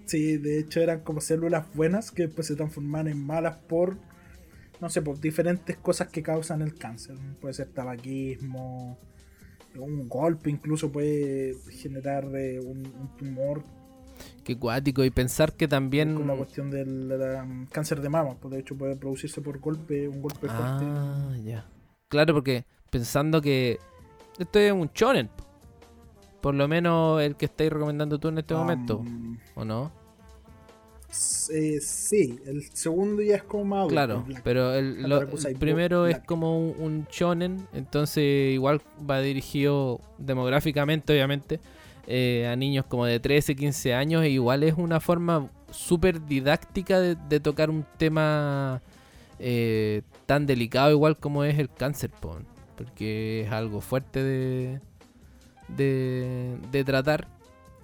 [0.08, 3.96] Sí, de hecho eran como células buenas que después se transforman en malas por,
[4.80, 7.16] no sé, por diferentes cosas que causan el cáncer.
[7.40, 8.98] Puede ser tabaquismo,
[9.76, 13.62] un golpe incluso puede generar eh, un tumor
[14.44, 15.04] Qué cuático.
[15.04, 16.14] Y pensar que también.
[16.14, 20.22] Con la cuestión del cáncer de mama, pues de hecho puede producirse por golpe, un
[20.22, 20.84] golpe fuerte.
[20.86, 21.66] Ah, ya.
[22.08, 23.78] Claro, porque pensando que
[24.38, 25.30] esto es un chonen.
[26.40, 29.04] Por lo menos el que estáis recomendando tú en este momento.
[29.54, 29.92] ¿O no?
[31.10, 35.06] Eh, sí, el segundo ya es como más Claro, pero el,
[35.58, 41.60] primero es como un, un, shonen, entonces igual va dirigido demográficamente, obviamente,
[42.06, 47.00] eh, a niños como de 13, 15 años, e igual es una forma súper didáctica
[47.00, 48.80] de, tocar un tema
[49.38, 52.10] eh, tan delicado igual como es el cáncer,
[52.76, 54.80] porque es algo fuerte de,
[55.76, 57.28] de, tratar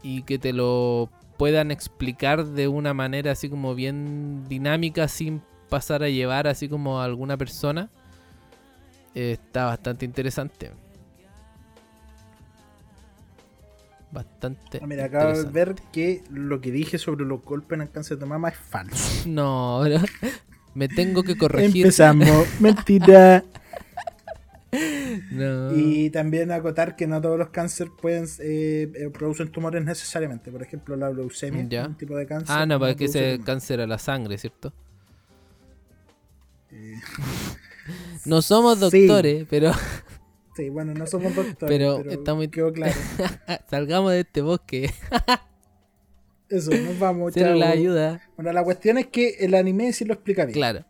[0.03, 6.03] y que te lo puedan explicar de una manera así como bien dinámica sin pasar
[6.03, 7.91] a llevar así como a alguna persona
[9.15, 10.71] eh, está bastante interesante.
[14.15, 14.79] bastante.
[14.81, 18.19] Ah, mira, acabo de ver que lo que dije sobre los golpes en el cáncer
[18.19, 19.29] de mama es falso.
[19.29, 19.83] No,
[20.75, 21.85] me tengo que corregir.
[21.85, 23.45] Empezamos, mentira.
[25.77, 30.51] Y también acotar que no todos los cánceres pueden eh, eh, producen tumores necesariamente.
[30.51, 32.57] Por ejemplo, la leucemia, un tipo de cáncer.
[32.57, 34.73] Ah, no, para que ese cáncer a la sangre, ¿cierto?
[36.71, 36.95] Eh.
[38.27, 39.73] no somos doctores, pero
[40.55, 41.57] Sí, bueno, no somos doctores.
[41.69, 42.49] Pero, está muy...
[42.49, 42.95] quedó claro.
[43.71, 44.91] Salgamos de este bosque.
[46.49, 47.33] Eso, nos vamos.
[47.35, 48.23] Pero la ayuda.
[48.37, 50.55] Bueno, la cuestión es que el anime sí lo explica bien.
[50.55, 50.85] Claro.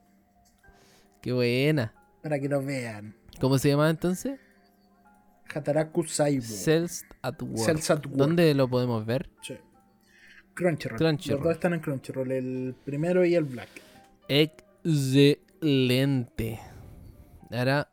[1.22, 1.94] Qué buena.
[2.22, 3.16] Para que lo vean.
[3.40, 4.38] ¿Cómo se llama entonces?
[5.52, 6.42] Hataraku Saibo.
[6.42, 8.08] Cells at Work.
[8.08, 9.28] ¿Dónde lo podemos ver?
[9.42, 9.56] Sí.
[10.54, 10.98] Crunchyroll.
[10.98, 11.38] Crunchyroll.
[11.38, 13.68] Los dos están en Crunchyroll, el primero y el Black.
[14.28, 16.60] Excelente.
[17.50, 17.90] Ahora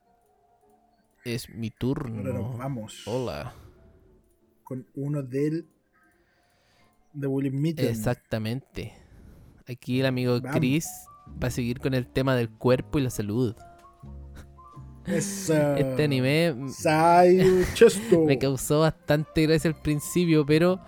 [1.26, 2.58] es mi turno.
[2.58, 3.02] vamos.
[3.06, 3.54] Hola.
[4.64, 5.68] Con uno del.
[7.14, 7.88] de Willy Mitten.
[7.88, 8.94] Exactamente.
[9.68, 10.88] Aquí el amigo Chris
[11.42, 13.56] va a seguir con el tema del cuerpo y la salud.
[15.12, 16.56] Este anime
[18.26, 20.80] me causó bastante gracia al principio, pero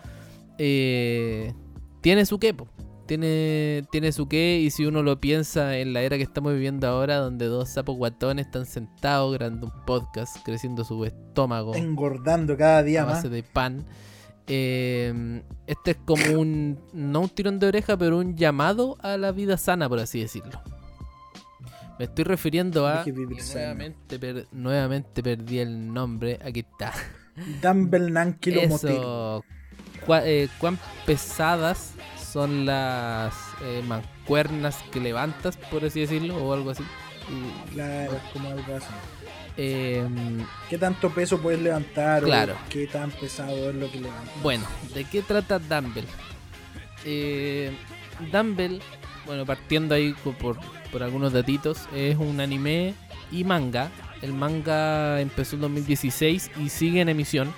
[0.57, 1.53] eh,
[2.01, 2.67] tiene su quepo
[3.05, 6.87] tiene, tiene su qué y si uno lo piensa en la era que estamos viviendo
[6.87, 11.75] ahora, donde dos sapos guatones están sentados grabando un podcast, creciendo su estómago.
[11.75, 13.85] Engordando cada día a base de pan.
[14.47, 19.31] Eh, este es como un, no un tirón de oreja, pero un llamado a la
[19.31, 20.61] vida sana, por así decirlo.
[21.99, 23.05] Me estoy refiriendo a...
[23.05, 26.39] Nuevamente, nuevamente perdí el nombre.
[26.43, 26.93] Aquí está.
[27.61, 29.43] Dumbbell Eso.
[30.07, 31.93] Eh, ¿Cuán pesadas
[32.33, 33.33] son las
[33.63, 36.83] eh, mancuernas que levantas, por así decirlo, o algo así.
[37.73, 38.87] claro, como algo así.
[39.55, 42.23] Em, ¿Qué tanto peso puedes levantar?
[42.23, 42.53] Claro.
[42.53, 44.41] O ¿Qué tan pesado es lo que levantas?
[44.41, 44.65] Bueno,
[44.95, 46.05] ¿de qué trata Dumble?
[47.05, 47.71] Eh,
[48.31, 48.79] Dumble,
[49.27, 50.57] bueno, partiendo ahí por,
[50.93, 52.93] por algunos datitos, es un anime
[53.31, 53.91] y manga.
[54.21, 57.51] El manga empezó en 2016 y sigue en emisión.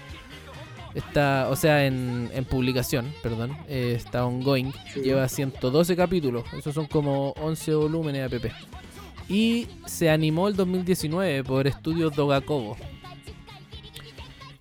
[0.95, 3.55] Está, o sea, en, en publicación, perdón.
[3.67, 4.71] eh, está ongoing.
[4.95, 6.45] Lleva 112 capítulos.
[6.57, 8.45] Esos son como 11 volúmenes app.
[9.27, 12.77] Y se animó el 2019 por Estudios Dogakobo.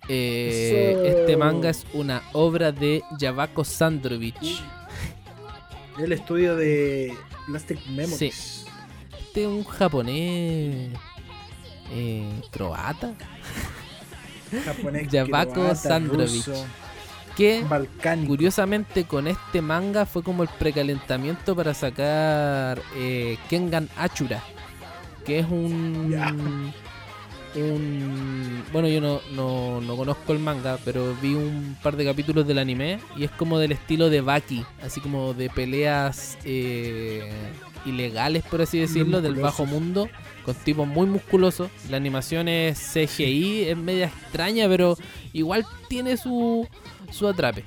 [0.09, 1.05] Eh, Eso.
[1.05, 4.61] este manga es una obra de Yavako Sandrovich.
[5.97, 7.13] El estudio de
[7.47, 8.64] Plastic Memories.
[9.35, 10.91] Este es un japonés
[11.91, 13.11] eh, croata
[14.63, 15.09] Japonés.
[15.11, 16.45] Croata, Sandrovich.
[16.47, 16.65] ruso,
[17.35, 18.29] que Balcánico.
[18.29, 24.41] curiosamente con este manga fue como el precalentamiento para sacar eh, Kengan Achura,
[25.25, 26.73] que es un.
[27.55, 32.47] Un bueno yo no, no, no conozco el manga, pero vi un par de capítulos
[32.47, 37.29] del anime y es como del estilo de Baki, así como de peleas eh,
[37.85, 40.09] ilegales por así decirlo, del bajo mundo,
[40.43, 41.69] con tipos muy musculosos.
[41.89, 44.97] La animación es CGI, es media extraña, pero
[45.33, 46.67] igual tiene su,
[47.11, 47.63] su atrape.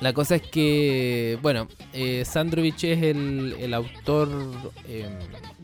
[0.00, 4.28] La cosa es que, bueno, eh, Sandrovich es el, el autor
[4.86, 5.08] eh,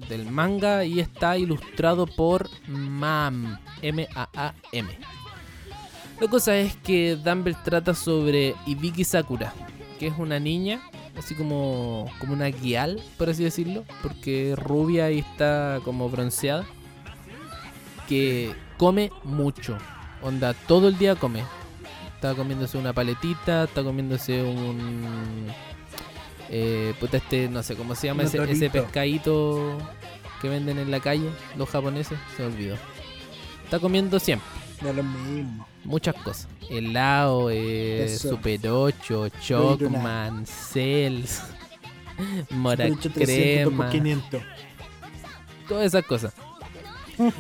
[0.09, 4.99] del manga y está ilustrado por MAM, M-A-A-M.
[6.18, 9.53] La cosa es que Dumble trata sobre Ibiki Sakura,
[9.99, 10.80] que es una niña,
[11.18, 16.64] así como, como una guial, por así decirlo, porque es rubia y está como bronceada,
[18.09, 19.76] que come mucho,
[20.22, 21.43] onda, todo el día come.
[22.23, 25.49] Está comiéndose una paletita, está comiéndose un...
[26.51, 29.77] Eh, puta este, no sé cómo se llama ese, ese pescadito
[30.41, 32.77] que venden en la calle, los japoneses, se olvidó.
[33.64, 34.47] Está comiendo siempre
[34.83, 35.66] De lo mismo.
[35.83, 36.47] muchas cosas.
[36.70, 38.29] Helado, eh, Eso.
[38.29, 41.43] Super 8, Chocman, Cells,
[42.51, 44.43] Mora Por hecho, 300 por Crema, 500.
[45.66, 46.33] todas esas cosas.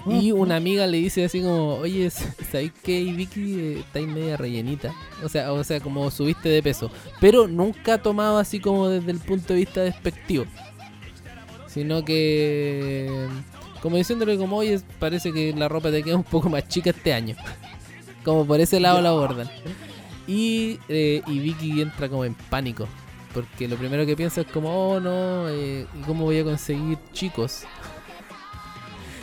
[0.06, 3.54] Y una amiga le dice así como, oye, ¿sabes qué, Vicky?
[3.58, 4.94] Eh, Estáis media rellenita.
[5.22, 6.90] O sea, o sea, como subiste de peso.
[7.20, 10.44] Pero nunca tomado así como desde el punto de vista despectivo.
[11.66, 13.28] Sino que...
[13.80, 17.12] Como diciéndole como, oye, parece que la ropa te queda un poco más chica este
[17.12, 17.34] año.
[18.24, 19.50] Como por ese lado la abordan.
[20.28, 22.86] Y, eh, y Vicky entra como en pánico.
[23.34, 26.98] Porque lo primero que piensa es como, oh no, eh, ¿y cómo voy a conseguir
[27.12, 27.64] chicos?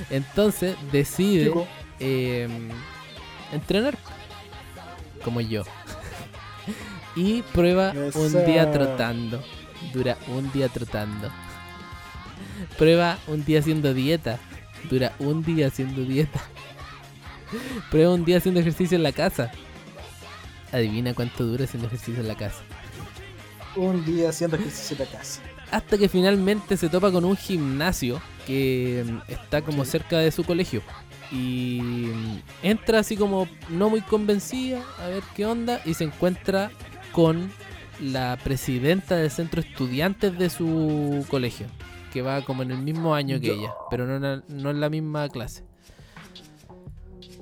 [0.09, 1.51] Entonces decide
[1.99, 2.47] eh,
[3.51, 3.97] entrenar
[5.23, 5.63] como yo.
[7.15, 9.43] y prueba un día trotando.
[9.93, 11.29] Dura un día trotando.
[12.77, 14.39] Prueba un día haciendo dieta.
[14.89, 16.41] Dura un día haciendo dieta.
[17.91, 19.51] Prueba un día haciendo ejercicio en la casa.
[20.71, 22.61] Adivina cuánto dura haciendo ejercicio en la casa.
[23.75, 25.41] un día haciendo ejercicio en la casa.
[25.71, 30.43] Hasta que finalmente se topa con un gimnasio que mm, está como cerca de su
[30.43, 30.81] colegio.
[31.31, 36.71] Y mm, entra así como no muy convencida a ver qué onda y se encuentra
[37.11, 37.51] con
[38.01, 41.67] la presidenta del centro estudiantes de su colegio,
[42.13, 44.79] que va como en el mismo año que ella, pero no en, la- no en
[44.81, 45.63] la misma clase.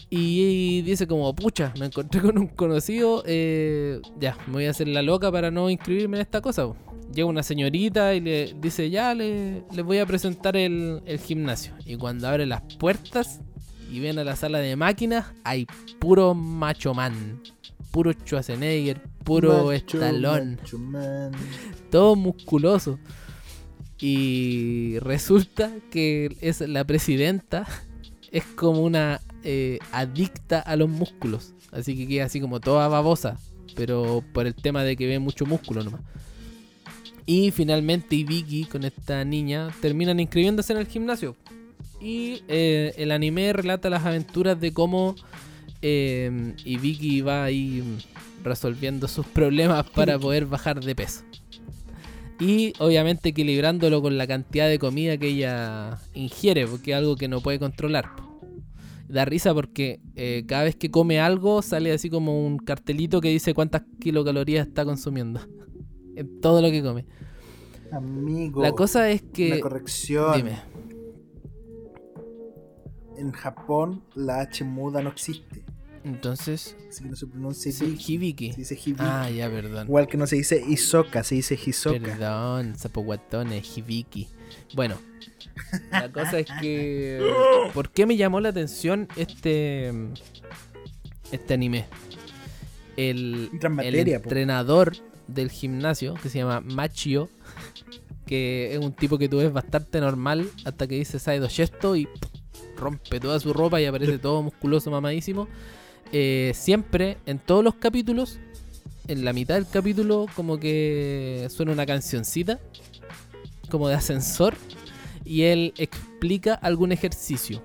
[0.09, 4.87] Y dice como, pucha, me encontré con un conocido, eh, ya, me voy a hacer
[4.87, 6.65] la loca para no inscribirme en esta cosa.
[6.65, 6.77] po".
[7.13, 11.73] Llega una señorita y le dice, ya, le, les voy a presentar el, el gimnasio.
[11.85, 13.41] Y cuando abre las puertas
[13.91, 15.65] y ven a la sala de máquinas, hay
[15.99, 17.41] puro macho man,
[17.91, 21.31] puro Schwarzenegger, puro Macho, estalón macho man.
[21.89, 22.99] todo musculoso.
[23.99, 27.65] Y resulta que es la presidenta
[28.31, 31.53] es como una eh, adicta a los músculos.
[31.71, 33.37] Así que queda así como toda babosa.
[33.75, 36.01] Pero por el tema de que ve mucho músculo nomás.
[37.27, 41.35] Y finalmente Vicky con esta niña terminan inscribiéndose en el gimnasio.
[41.99, 45.13] Y eh, el anime relata las aventuras de cómo
[45.81, 47.83] eh, Vicky va ahí
[48.43, 51.23] resolviendo sus problemas para poder bajar de peso.
[52.39, 57.27] Y obviamente equilibrándolo con la cantidad de comida que ella ingiere, porque es algo que
[57.27, 58.05] no puede controlar.
[59.09, 63.29] Da risa porque eh, cada vez que come algo sale así como un cartelito que
[63.29, 65.41] dice cuántas kilocalorías está consumiendo.
[66.17, 67.05] en todo lo que come.
[67.91, 68.61] Amigo.
[68.61, 69.59] La cosa es que...
[69.59, 70.35] corrección.
[70.35, 70.59] Dime.
[73.17, 75.63] En Japón la H muda no existe.
[76.03, 76.75] Entonces.
[76.89, 78.51] Así que no se pronuncia Hibiki.
[78.53, 79.03] Se dice Hibiki.
[79.03, 79.87] Ah, ya, perdón.
[79.87, 81.99] Igual que no se dice Isoka, se dice Hisoka.
[81.99, 84.27] Perdón, zapoguatones, Hibiki.
[84.73, 84.97] Bueno,
[85.91, 87.21] la cosa es que.
[87.73, 89.91] ¿Por qué me llamó la atención este.
[91.31, 91.85] Este anime?
[92.95, 93.51] El,
[93.83, 94.93] el entrenador
[95.27, 97.29] del gimnasio, que se llama Machio,
[98.25, 102.07] que es un tipo que tú ves bastante normal hasta que dice Saido Gesto y
[102.75, 105.47] rompe toda su ropa y aparece todo musculoso, mamadísimo.
[106.11, 108.39] Eh, siempre, en todos los capítulos,
[109.07, 112.59] en la mitad del capítulo, como que suena una cancioncita,
[113.69, 114.55] como de ascensor,
[115.25, 117.61] y él explica algún ejercicio.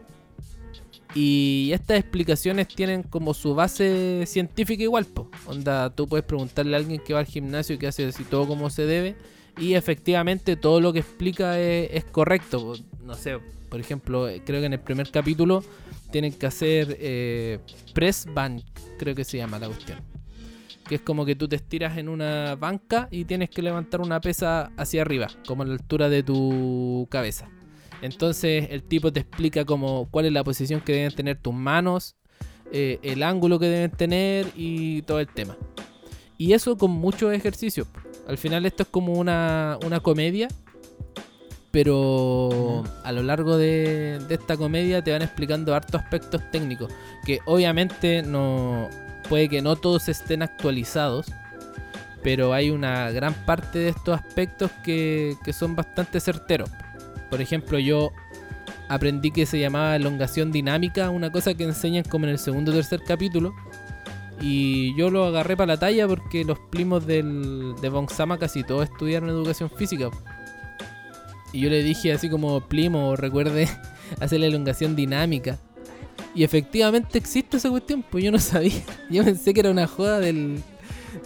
[1.14, 5.30] Y estas explicaciones tienen como su base científica igual, po.
[5.46, 8.70] Onda, tú puedes preguntarle a alguien que va al gimnasio que hace así todo como
[8.70, 9.16] se debe.
[9.58, 12.74] Y efectivamente todo lo que explica es, correcto.
[13.04, 13.38] No sé,
[13.68, 15.62] por ejemplo, creo que en el primer capítulo
[16.10, 17.58] tienen que hacer eh,
[17.92, 18.62] press bank,
[18.98, 19.98] creo que se llama la cuestión.
[20.88, 24.20] Que es como que tú te estiras en una banca y tienes que levantar una
[24.20, 27.48] pesa hacia arriba, como a la altura de tu cabeza.
[28.02, 32.16] Entonces el tipo te explica como cuál es la posición que deben tener tus manos,
[32.72, 35.56] eh, el ángulo que deben tener y todo el tema.
[36.36, 37.86] Y eso con muchos ejercicios.
[38.26, 40.48] Al final esto es como una, comedia,
[41.70, 46.92] pero a lo largo de, de, esta comedia te van explicando hartos aspectos técnicos,
[47.24, 48.88] que obviamente no
[49.28, 51.26] puede que no todos estén actualizados,
[52.22, 56.70] pero hay una gran parte de estos aspectos que, que son bastante certeros.
[57.32, 58.12] Por ejemplo, yo
[58.90, 62.74] aprendí que se llamaba elongación dinámica, una cosa que enseñan como en el segundo o
[62.74, 63.54] tercer capítulo.
[64.38, 68.84] Y yo lo agarré para la talla porque los primos del, de Bonsama casi todos
[68.84, 70.10] estudiaron educación física.
[71.54, 73.66] Y yo le dije así como, primo, recuerde
[74.20, 75.58] hacer la elongación dinámica.
[76.34, 78.82] Y efectivamente existe esa cuestión, pues yo no sabía.
[79.08, 80.62] Yo pensé que era una joda del,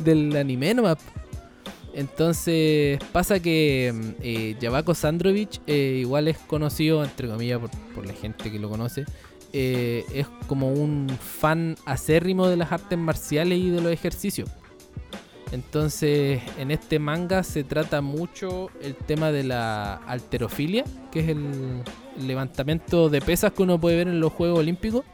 [0.04, 0.98] del anime nomás.
[1.96, 7.58] Entonces pasa que mm, eh, Yavako Sandrovich eh, igual es conocido, entre comillas,
[7.94, 9.06] por, la gente que lo conoce.
[9.54, 14.50] Eh, es como un fan acérrimo de las artes marciales y de los ejercicios.
[15.52, 21.82] Entonces en este manga se trata mucho el tema de la alterofilia, que es el
[22.18, 25.04] levantamiento de pesas que uno puede ver en los Juegos Olímpicos.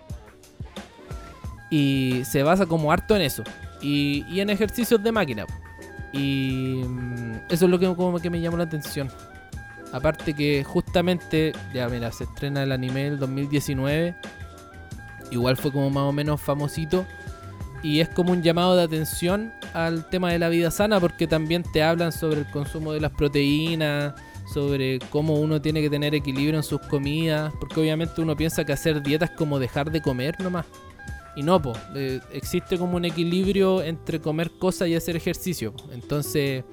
[1.70, 3.44] Y se basa como harto en eso.
[3.80, 5.46] Y, y en ejercicios de máquina.
[6.12, 9.08] Y mm, eso es lo que, como que me llamó la atención.
[9.92, 14.14] Aparte que justamente, ya mira, se estrena el anime del 2019.
[15.30, 17.06] Igual fue como más o menos famosito.
[17.82, 21.64] Y es como un llamado de atención al tema de la vida sana porque también
[21.72, 24.14] te hablan sobre el consumo de las proteínas,
[24.52, 28.72] sobre cómo uno tiene que tener equilibrio en sus comidas, porque obviamente uno piensa que
[28.72, 30.66] hacer dietas es como dejar de comer nomás.
[31.34, 31.78] Y no, pues,
[32.32, 35.72] existe como un equilibrio entre comer cosas y hacer ejercicio.
[35.92, 36.64] Entonces,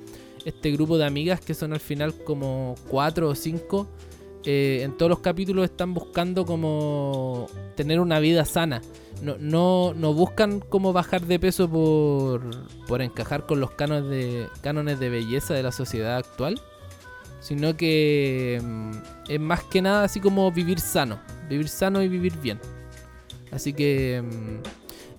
[0.46, 3.88] este grupo de amigas, que son al final como cuatro o cinco,
[4.46, 8.82] eh, en todos los capítulos están buscando como tener una vida sana.
[9.22, 12.42] No, no, no buscan como bajar de peso por,
[12.88, 16.62] por encajar con los cánones de, cánones de belleza de la sociedad actual,
[17.42, 18.92] sino que mm,
[19.28, 22.60] es más que nada así como vivir sano, vivir sano y vivir bien.
[23.52, 24.64] Así que mm,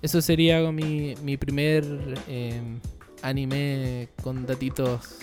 [0.01, 1.83] eso sería mi, mi primer
[2.27, 2.79] em,
[3.21, 5.19] anime con datitos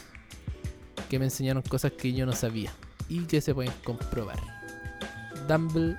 [1.09, 2.71] que me enseñaron cosas que yo no sabía
[3.09, 4.39] y que se pueden comprobar.
[5.49, 5.97] Dumble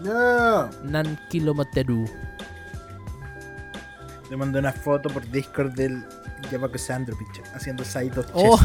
[0.00, 0.68] no.
[0.84, 2.04] Nan Kilometeru.
[4.30, 6.04] Le mandé una foto por Discord del
[6.50, 8.58] Yamako Sandro, picho, haciendo Saito Oh,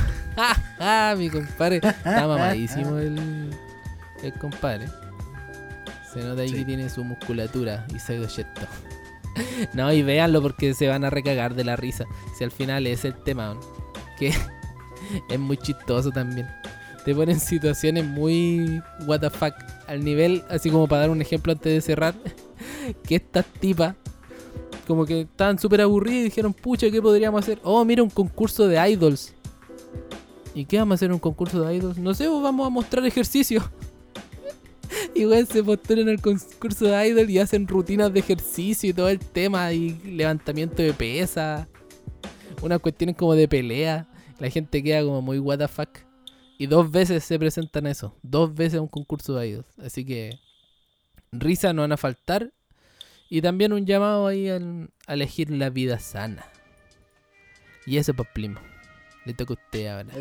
[0.80, 1.78] ah, mi compadre.
[1.78, 3.52] Está mamadísimo el,
[4.24, 4.88] el compadre.
[6.14, 8.62] Se nota ahí que tiene su musculatura y se yeto.
[9.74, 12.06] no, y véanlo porque se van a recagar de la risa.
[12.38, 13.58] Si al final es el tema,
[14.18, 14.34] que
[15.30, 16.48] es muy chistoso también.
[17.06, 19.54] Te ponen situaciones muy what the fuck.
[19.88, 22.16] Al nivel, así como para dar un ejemplo antes de cerrar,
[23.08, 23.96] que estas tipas
[24.86, 27.60] como que estaban súper aburridas y dijeron, pucha, ¿qué podríamos hacer?
[27.64, 29.34] Oh, mira un concurso de idols.
[30.56, 31.98] ¿Y qué vamos a hacer un concurso de idols?
[31.98, 33.70] No sé, vamos a mostrar ejercicio.
[35.16, 39.20] Y se postulan al concurso de idol y hacen rutinas de ejercicio y todo el
[39.20, 41.68] tema y levantamiento de pesa.
[42.62, 44.08] Unas cuestiones como de pelea.
[44.40, 45.90] La gente queda como muy what the fuck.
[46.58, 48.16] Y dos veces se presentan eso.
[48.22, 49.80] Dos veces un concurso de idols.
[49.80, 50.40] Así que
[51.32, 52.52] risa no van a faltar.
[53.30, 54.60] Y también un llamado ahí a
[55.08, 56.46] elegir la vida sana.
[57.86, 58.60] Y eso pues primo.
[59.26, 60.14] Le toca a usted ahora.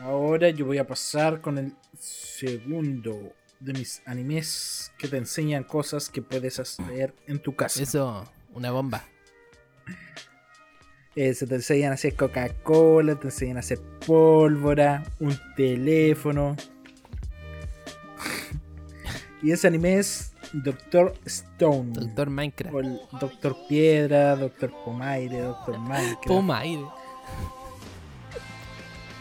[0.00, 6.08] Ahora yo voy a pasar con el segundo de mis animes que te enseñan cosas
[6.08, 7.82] que puedes hacer en tu casa.
[7.82, 9.04] Eso, una bomba.
[11.16, 16.54] Eh, se te enseñan a hacer Coca-Cola, te enseñan a hacer pólvora, un teléfono.
[19.42, 21.90] y ese anime es Doctor Stone.
[21.92, 22.74] Doctor Minecraft.
[22.76, 26.26] O Doctor Piedra, Doctor Pomaire, Doctor Minecraft.
[26.28, 26.86] Pomaire.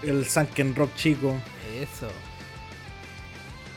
[0.04, 1.36] El Sunken Rock chico.
[1.80, 2.08] Eso.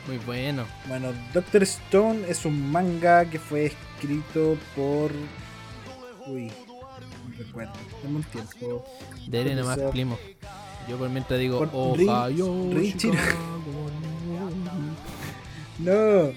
[0.07, 0.65] Muy bueno.
[0.87, 5.11] Bueno, Doctor Stone es un manga que fue escrito por.
[6.27, 7.73] Uy, no recuerdo.
[8.03, 8.85] Un tiempo.
[9.27, 10.17] Dele nomás, primo.
[10.89, 11.59] Yo por mientras digo.
[12.73, 13.13] Richiro.
[13.13, 13.91] Chicago.
[15.79, 16.31] No,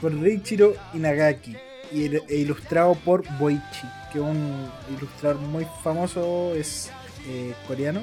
[0.00, 1.56] por Reichiro Inagaki
[1.92, 6.90] y el- e ilustrado por Boichi, que es un ilustrador muy famoso, es
[7.28, 8.02] eh, coreano,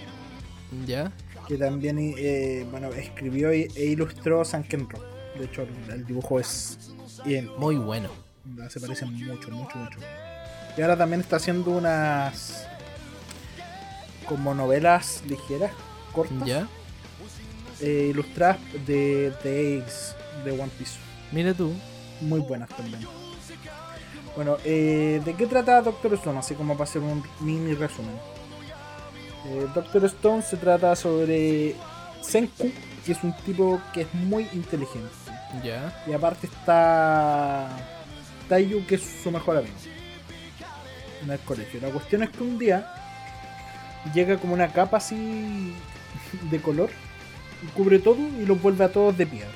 [0.86, 1.12] ¿Ya?
[1.48, 5.04] que también eh, bueno, escribió e ilustró Sanken Rock.
[5.38, 6.92] De hecho, el, el dibujo es
[7.58, 8.10] Muy bueno.
[8.70, 10.00] se parecen mucho, mucho, mucho.
[10.78, 12.68] Y ahora también está haciendo unas
[14.28, 15.72] como novelas ligeras,
[16.12, 16.68] cortas, ¿Ya?
[17.80, 18.58] eh, ilustradas
[18.88, 20.96] de The Ace de One Piece.
[21.32, 21.74] Mira tú.
[22.22, 23.02] muy buenas también.
[24.36, 26.40] Bueno, eh, ¿de qué trata Doctor Stone?
[26.40, 28.16] Así como para hacer un mini resumen.
[29.48, 31.76] Eh, Doctor Stone se trata sobre
[32.22, 32.72] Senku,
[33.06, 35.10] que es un tipo que es muy inteligente.
[35.64, 36.04] ¿Ya?
[36.08, 37.70] Y aparte está
[38.50, 39.74] Taiyu, que es su mejor amigo.
[41.24, 41.80] En el colegio.
[41.82, 42.92] La cuestión es que un día
[44.14, 45.74] llega como una capa así
[46.52, 46.90] de color
[47.64, 49.50] y cubre todo y los vuelve a todos de piedra.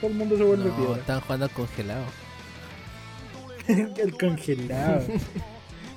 [0.00, 0.96] Todo el mundo se vuelve No, piedra.
[0.96, 2.04] están jugando al congelado.
[3.68, 5.02] el congelado.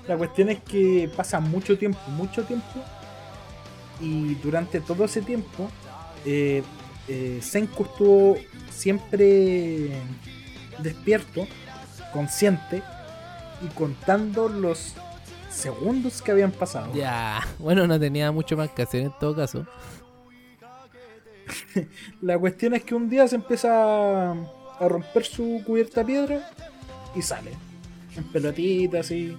[0.07, 2.65] La cuestión es que pasa mucho tiempo, mucho tiempo.
[3.99, 5.69] Y durante todo ese tiempo,
[6.25, 6.63] eh,
[7.07, 8.37] eh, Senku estuvo
[8.69, 9.91] siempre
[10.79, 11.47] despierto,
[12.11, 12.81] consciente
[13.61, 14.93] y contando los
[15.49, 16.93] segundos que habían pasado.
[16.93, 17.41] Ya.
[17.59, 19.65] Bueno, no tenía mucho más que hacer en todo caso.
[22.21, 26.51] La cuestión es que un día se empieza a romper su cubierta de piedra
[27.15, 27.51] y sale.
[28.15, 29.37] En pelotita así.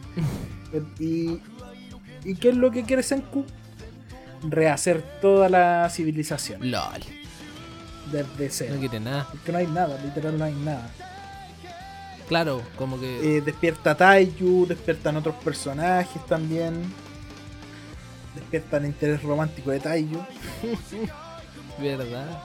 [0.98, 1.40] y,
[2.24, 3.44] ¿Y qué es lo que quiere Senku?
[4.44, 6.70] Rehacer toda la civilización.
[6.70, 7.00] LOL.
[8.12, 8.76] Desde No cero.
[8.78, 9.26] quiere nada.
[9.30, 10.90] Porque no hay nada, literal no hay nada.
[12.28, 13.36] Claro, como que.
[13.38, 16.82] Eh, despierta a Taiyu, despiertan otros personajes también.
[18.34, 20.18] Despierta el interés romántico de Taiyu.
[21.78, 22.42] ¿Verdad?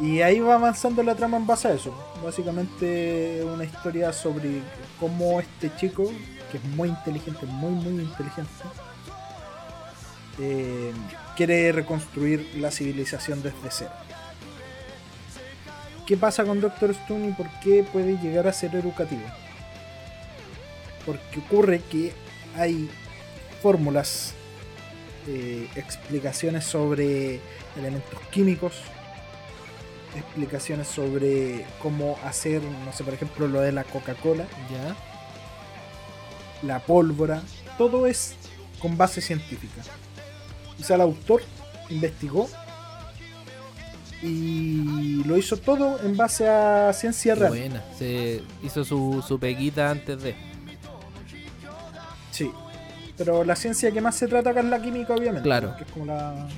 [0.00, 1.94] Y ahí va avanzando la trama en base a eso.
[2.24, 4.62] Básicamente una historia sobre
[4.98, 6.10] cómo este chico,
[6.50, 8.50] que es muy inteligente, muy muy inteligente,
[10.38, 10.92] eh,
[11.36, 13.92] quiere reconstruir la civilización desde cero.
[16.06, 19.22] ¿Qué pasa con Doctor Stone y por qué puede llegar a ser educativo?
[21.06, 22.12] Porque ocurre que
[22.56, 22.90] hay
[23.62, 24.34] fórmulas,
[25.28, 27.40] eh, explicaciones sobre
[27.76, 28.82] elementos químicos,
[30.16, 34.96] explicaciones sobre cómo hacer, no sé, por ejemplo, lo de la Coca-Cola, ¿Ya?
[36.66, 37.42] la pólvora,
[37.78, 38.34] todo es
[38.80, 39.82] con base científica.
[40.80, 41.42] O sea, el autor
[41.90, 42.48] investigó
[44.22, 47.50] y lo hizo todo en base a ciencia real.
[47.50, 47.82] buena.
[47.98, 50.34] Se hizo su, su peguita antes de.
[52.30, 52.50] Sí.
[53.16, 55.42] Pero la ciencia que más se trata acá es la química, obviamente.
[55.42, 55.76] Claro.
[55.76, 56.48] Que es como la,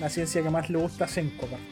[0.00, 1.64] la ciencia que más le gusta a Senko, aparte.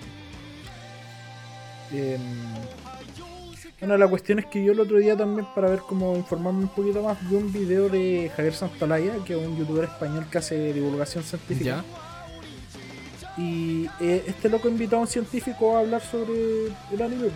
[3.82, 6.68] Bueno, la cuestión es que yo el otro día también, para ver cómo informarme un
[6.68, 10.72] poquito más, vi un video de Javier Santolaya, que es un youtuber español que hace
[10.72, 11.82] divulgación científica.
[11.82, 13.42] ¿Ya?
[13.42, 17.30] Y eh, este loco invitó a un científico a hablar sobre el anime.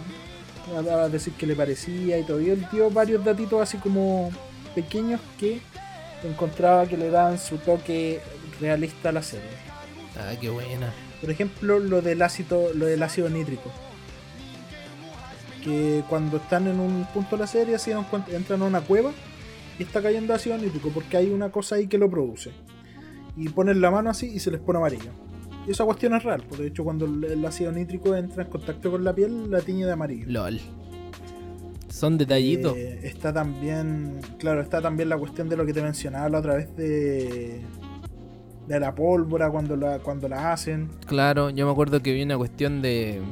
[0.72, 2.40] A, a decir qué le parecía y todo.
[2.40, 4.30] Y él dio varios datitos así como
[4.72, 5.60] pequeños que
[6.22, 8.20] encontraba que le daban su toque
[8.60, 9.50] realista a la serie.
[10.16, 10.94] Ah, qué buena.
[11.20, 13.72] Por ejemplo, lo del ácido, lo del ácido nítrico.
[15.66, 17.76] Que cuando están en un punto de la serie,
[18.32, 19.10] entran a una cueva
[19.78, 22.52] y está cayendo ácido nítrico porque hay una cosa ahí que lo produce.
[23.36, 25.10] Y ponen la mano así y se les pone amarillo.
[25.66, 28.50] Y esa cuestión es real, porque de hecho cuando el el ácido nítrico entra en
[28.50, 30.24] contacto con la piel, la tiñe de amarillo.
[30.28, 30.60] LOL.
[31.88, 32.76] Son detallitos.
[32.76, 36.54] Eh, está también, claro, está también la cuestión de lo que te mencionaba la otra
[36.54, 37.62] vez de,
[38.68, 40.90] de la pólvora cuando la, cuando la hacen.
[41.06, 43.22] Claro, yo me acuerdo que vi una cuestión de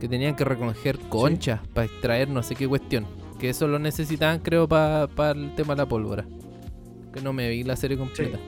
[0.00, 3.06] que tenían que recoger conchas para extraer no sé qué cuestión.
[3.38, 6.26] Que eso lo necesitaban, creo, para el tema de la pólvora.
[7.12, 8.38] Que no me vi la serie completa.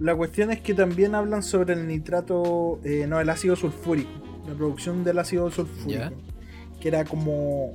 [0.00, 4.10] La cuestión es que también hablan sobre el nitrato, eh, no, el ácido sulfúrico.
[4.48, 6.10] la producción del ácido sulfúrico.
[6.80, 7.70] Que era como.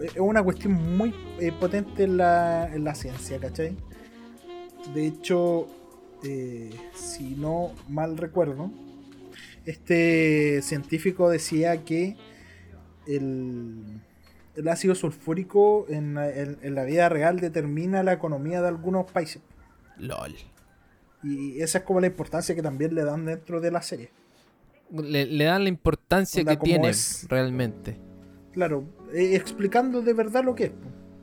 [0.00, 3.76] Es una cuestión muy eh, potente en la, en la ciencia, ¿cachai?
[4.94, 5.66] De hecho,
[6.22, 8.70] eh, si no mal recuerdo,
[9.66, 12.16] este científico decía que
[13.06, 14.00] el,
[14.56, 19.42] el ácido sulfúrico en, en, la vida real determina la economía de algunos países.
[19.98, 20.34] LOL.
[21.22, 24.10] Y esa es como la importancia que también le dan dentro de la serie.
[24.90, 26.90] Le, dan la importancia que tiene
[27.28, 27.96] realmente.
[28.52, 30.72] Claro, eh, explicando de verdad lo que es.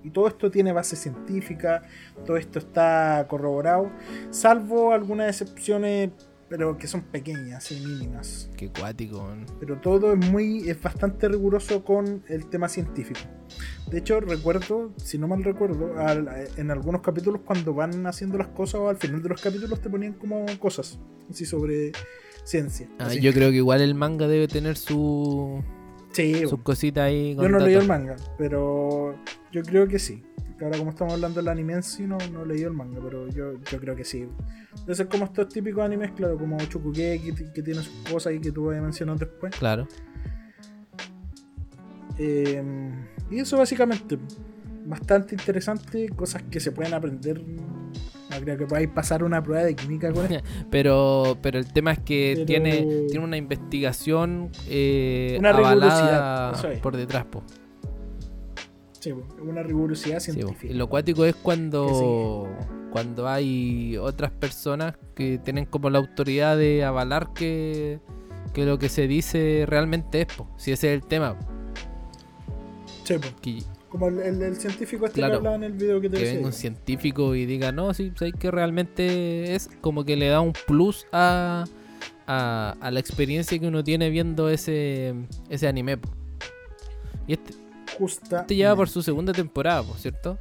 [0.04, 1.84] Y todo esto tiene base científica,
[2.26, 3.92] todo esto está corroborado,
[4.30, 6.12] salvo algunas excepciones
[6.50, 8.50] pero que son pequeñas y mínimas.
[8.56, 9.28] Qué cuático.
[9.60, 13.20] Pero todo es muy, es bastante riguroso con el tema científico.
[13.90, 15.96] De hecho, recuerdo, si no mal recuerdo,
[16.58, 19.90] en algunos capítulos cuando van haciendo las cosas o al final de los capítulos te
[19.90, 21.00] ponían como cosas
[21.30, 21.92] así sobre
[22.44, 22.90] ciencia.
[23.00, 25.64] Ah, yo creo que igual el manga debe tener su
[26.18, 27.36] sí, sus cositas ahí.
[27.36, 29.16] yo no leí el manga, pero
[29.52, 30.24] yo creo que sí
[30.66, 33.28] ahora como estamos hablando del anime en sí, no, no he leído el manga, pero
[33.30, 34.28] yo, yo creo que sí.
[34.92, 38.52] Ser como estos típicos animes, claro, como Chukugeki, que, que tiene sus cosas y que
[38.52, 39.56] tú vas a mencionar después.
[39.56, 39.88] Claro.
[42.18, 42.64] Eh,
[43.30, 44.18] y eso básicamente,
[44.86, 47.42] bastante interesante, cosas que se pueden aprender.
[48.38, 50.48] No creo que podáis pasar una prueba de química con esto.
[50.72, 57.26] pero, pero el tema es que tiene, tiene una investigación eh, una avalada por detrás,
[57.26, 57.44] po
[59.42, 60.74] una rigurosidad científica.
[60.74, 62.48] lo cuático es cuando,
[62.92, 68.00] cuando hay otras personas que tienen como la autoridad de avalar que,
[68.54, 70.28] que lo que se dice realmente es,
[70.58, 71.38] si ese es el tema.
[73.90, 77.36] Como el, científico este que hablaba en el video que te Que venga un científico
[77.36, 81.66] y diga, no, sí, sé que realmente es como que le da un plus a,
[82.26, 85.16] a, a la experiencia que uno tiene viendo ese,
[85.50, 86.00] ese anime.
[87.28, 87.54] Y este,
[87.98, 88.42] Justa.
[88.42, 90.38] Este lleva por su segunda temporada, ¿cierto?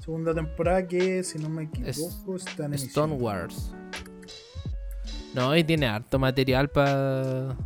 [0.00, 3.72] Segunda temporada que, si no me equivoco, está en Stone Wars.
[5.34, 7.56] No, y tiene harto material para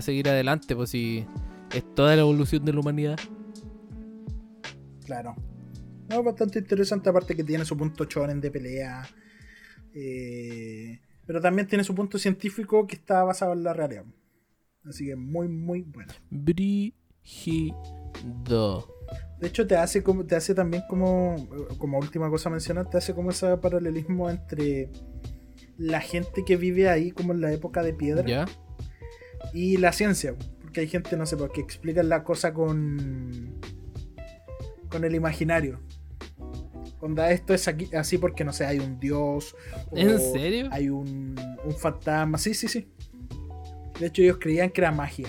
[0.00, 1.24] seguir adelante, pues si
[1.72, 3.18] es toda la evolución de la humanidad.
[5.12, 5.36] Claro.
[6.08, 9.06] No, bastante interesante, aparte que tiene su punto chonen de pelea.
[9.94, 14.06] Eh, pero también tiene su punto científico que está basado en la realidad.
[14.84, 16.14] Así que muy, muy bueno.
[16.30, 17.76] Brígido.
[19.38, 21.36] De hecho, te hace como, te hace también como,
[21.76, 24.90] como última cosa a mencionar, te hace como ese paralelismo entre
[25.76, 28.46] la gente que vive ahí, como en la época de piedra,
[29.52, 30.34] y la ciencia.
[30.62, 33.60] Porque hay gente, no sé, que explica la cosa con,
[34.92, 35.80] con el imaginario.
[37.00, 39.56] Onda, esto es aquí, así porque, no sé, hay un dios.
[39.90, 40.68] ¿En serio?
[40.70, 42.38] Hay un, un fantasma.
[42.38, 42.86] Sí, sí, sí.
[43.98, 45.28] De hecho, ellos creían que era magia.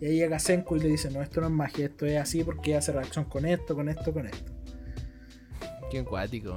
[0.00, 2.44] Y ahí llega Senko y le dice, no, esto no es magia, esto es así
[2.44, 4.52] porque hace reacción con esto, con esto, con esto.
[5.90, 6.56] Qué acuático.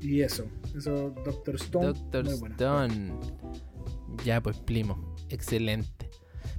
[0.00, 0.46] Y eso,
[0.76, 1.86] eso, Doctor Stone.
[1.86, 3.12] Doctor Stone.
[4.24, 5.14] Ya, pues, primo.
[5.28, 6.10] Excelente.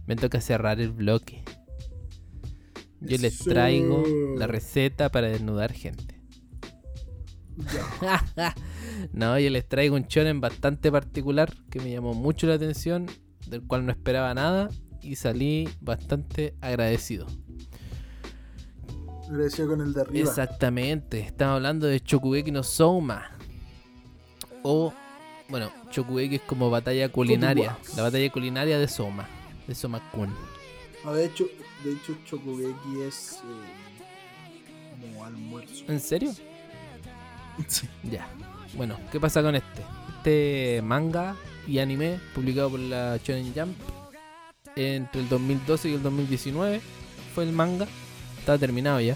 [0.06, 1.44] Me toca cerrar el bloque.
[3.02, 4.04] Yo les traigo
[4.38, 6.18] la receta para desnudar gente.
[9.14, 13.08] no, yo les traigo un shonen bastante particular que me llamó mucho la atención,
[13.48, 14.70] del cual no esperaba nada
[15.02, 17.28] y salí bastante agradecido.
[19.30, 20.30] Agradecido con el de arriba.
[20.30, 23.32] Exactamente, estamos hablando de Chokugeki no Souma.
[24.64, 24.94] O,
[25.50, 27.78] bueno, Chokugeki es como batalla culinaria.
[27.96, 29.28] La batalla culinaria de Soma,
[29.68, 30.34] de Soma-kun.
[31.06, 31.46] Ah, de hecho,
[31.84, 35.86] de hecho Chokugeki es eh, como almuerzo.
[35.88, 36.34] ¿En serio?
[37.68, 37.88] Sí.
[38.04, 38.28] Ya.
[38.76, 39.82] Bueno, ¿qué pasa con este?
[40.18, 41.36] Este manga
[41.68, 43.76] y anime publicado por la Shonen Jump
[44.76, 46.82] entre el 2012 y el 2019
[47.34, 47.88] fue el manga,
[48.40, 49.16] estaba terminado ya.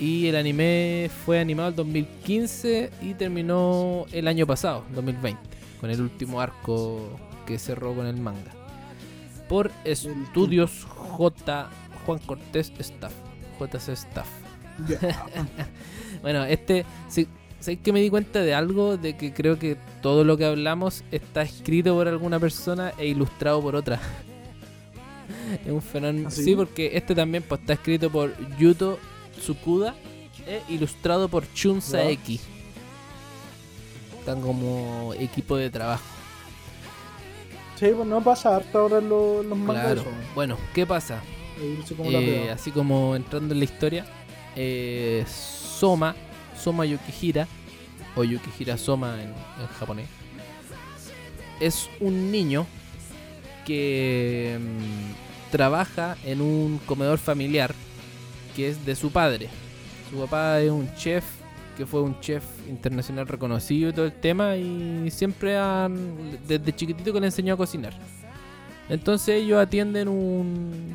[0.00, 5.40] Y el anime fue animado el 2015 y terminó el año pasado, 2020,
[5.80, 8.52] con el último arco que cerró con el manga.
[9.48, 10.86] Por Estudios
[11.16, 11.70] J.
[12.06, 13.12] Juan Cortés Staff.
[13.60, 14.28] JC Staff.
[16.22, 16.84] bueno, este.
[17.60, 18.96] sé que me di cuenta de algo?
[18.96, 23.62] De que creo que todo lo que hablamos está escrito por alguna persona e ilustrado
[23.62, 24.00] por otra
[25.64, 26.28] es un fenómeno.
[26.28, 26.54] ¿Ah, sí?
[26.54, 28.98] porque este también pues, está escrito por Yuto
[29.38, 29.94] Tsukuda
[30.46, 32.42] e ilustrado por Chunsa X.
[34.18, 36.13] Están como equipo de trabajo.
[37.76, 39.98] Sí, pues no pasa harto ahora los, los mangas.
[40.34, 41.22] Bueno, ¿qué pasa?
[42.04, 44.06] Eh, así como entrando en la historia,
[44.56, 46.14] eh, Soma,
[46.56, 47.46] Soma Yukihira,
[48.16, 49.32] o Yukihira Soma en
[49.78, 50.08] japonés,
[51.60, 52.66] es un niño
[53.64, 57.74] que mm, trabaja en un comedor familiar
[58.54, 59.48] que es de su padre.
[60.10, 61.24] Su papá es un chef
[61.76, 67.12] que fue un chef internacional reconocido y todo el tema y siempre han desde chiquitito
[67.12, 67.94] que le enseñó a cocinar.
[68.88, 70.92] Entonces ellos atienden un,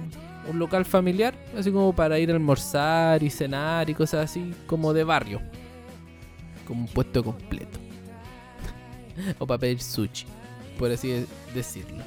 [0.50, 4.94] un local familiar, así como para ir a almorzar y cenar y cosas así, como
[4.94, 5.42] de barrio.
[6.68, 7.80] Como un puesto completo.
[9.40, 10.26] o para pedir sushi,
[10.78, 12.04] por así decirlo.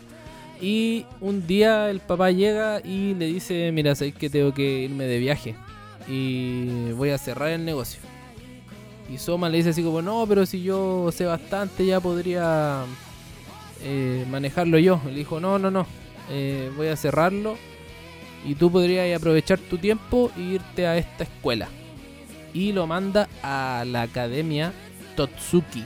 [0.60, 5.04] Y un día el papá llega y le dice, mira, sabéis que tengo que irme
[5.04, 5.56] de viaje
[6.08, 8.00] y voy a cerrar el negocio.
[9.12, 12.84] Y Soma le dice así como, no, pero si yo sé bastante ya podría
[13.82, 15.00] eh, manejarlo yo.
[15.04, 15.86] Le dijo, no, no, no,
[16.30, 17.58] eh, voy a cerrarlo
[18.46, 21.68] y tú podrías aprovechar tu tiempo e irte a esta escuela.
[22.54, 24.72] Y lo manda a la academia
[25.14, 25.84] Totsuki,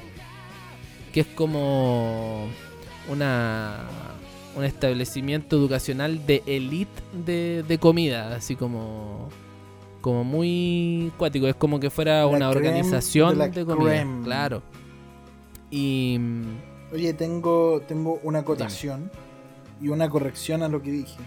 [1.13, 2.47] que es como
[3.09, 3.89] una
[4.55, 9.29] un establecimiento educacional de elite de, de comida, así como
[10.07, 14.63] como muy cuático, es como que fuera una organización de, comida, claro.
[15.69, 16.21] Y
[16.93, 19.11] oye, tengo tengo una acotación
[19.81, 21.19] y una corrección a lo que dije.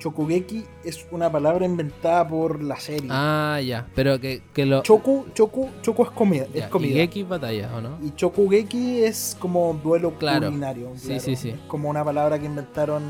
[0.00, 3.08] Chokugeki es una palabra inventada por la serie.
[3.10, 4.82] Ah, ya, pero que, que lo...
[4.82, 6.46] Choku, choku, choku es comida.
[6.52, 6.92] es comida.
[6.92, 7.96] Y Geki batalla, ¿o no?
[8.02, 10.48] Y Chokugeki es como duelo claro.
[10.48, 10.92] culinario.
[10.96, 11.54] Sí, sí, sí.
[11.68, 13.02] como una palabra que inventaron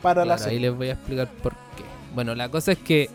[0.00, 0.58] para la serie.
[0.58, 1.82] Ahí les voy a explicar por qué.
[2.14, 3.10] Bueno, la cosa es que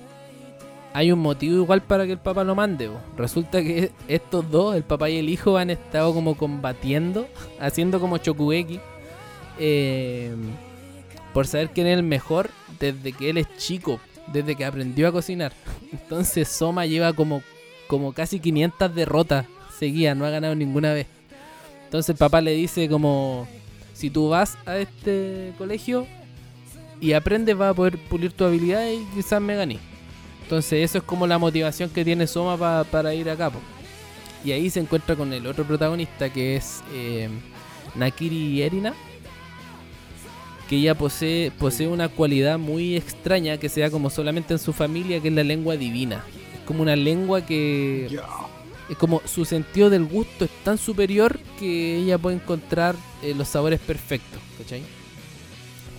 [0.93, 2.89] hay un motivo igual para que el papá lo mande.
[3.18, 7.27] Resulta que estos dos, el papá y el hijo, han estado como combatiendo,
[7.59, 8.80] haciendo como Chokugeki.
[9.59, 10.35] Eh
[11.34, 12.49] por saber quién es el mejor
[12.80, 15.53] desde que él es chico, desde que aprendió a cocinar.
[15.91, 17.41] Entonces Soma lleva como,
[17.88, 19.45] como casi 500 derrotas
[19.77, 21.07] seguidas, no ha ganado ninguna vez.
[21.85, 23.47] Entonces el papá le dice como,
[23.93, 26.07] si tú vas a este colegio
[26.99, 29.90] y aprendes vas a poder pulir tu habilidad y quizás me gané.
[30.52, 33.57] Entonces eso es como la motivación que tiene Soma para ir a cabo.
[34.44, 37.30] Y ahí se encuentra con el otro protagonista que es eh,
[37.95, 38.94] Nakiri Erina
[40.68, 44.73] que ella posee, posee una cualidad muy extraña que se da como solamente en su
[44.73, 46.22] familia, que es la lengua divina.
[46.53, 48.19] Es como una lengua que...
[48.90, 53.48] Es como su sentido del gusto es tan superior que ella puede encontrar eh, los
[53.48, 54.84] sabores perfectos, ¿cachai?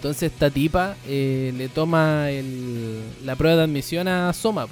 [0.03, 2.27] Entonces esta tipa eh, le toma
[3.24, 4.66] la prueba de admisión a Soma.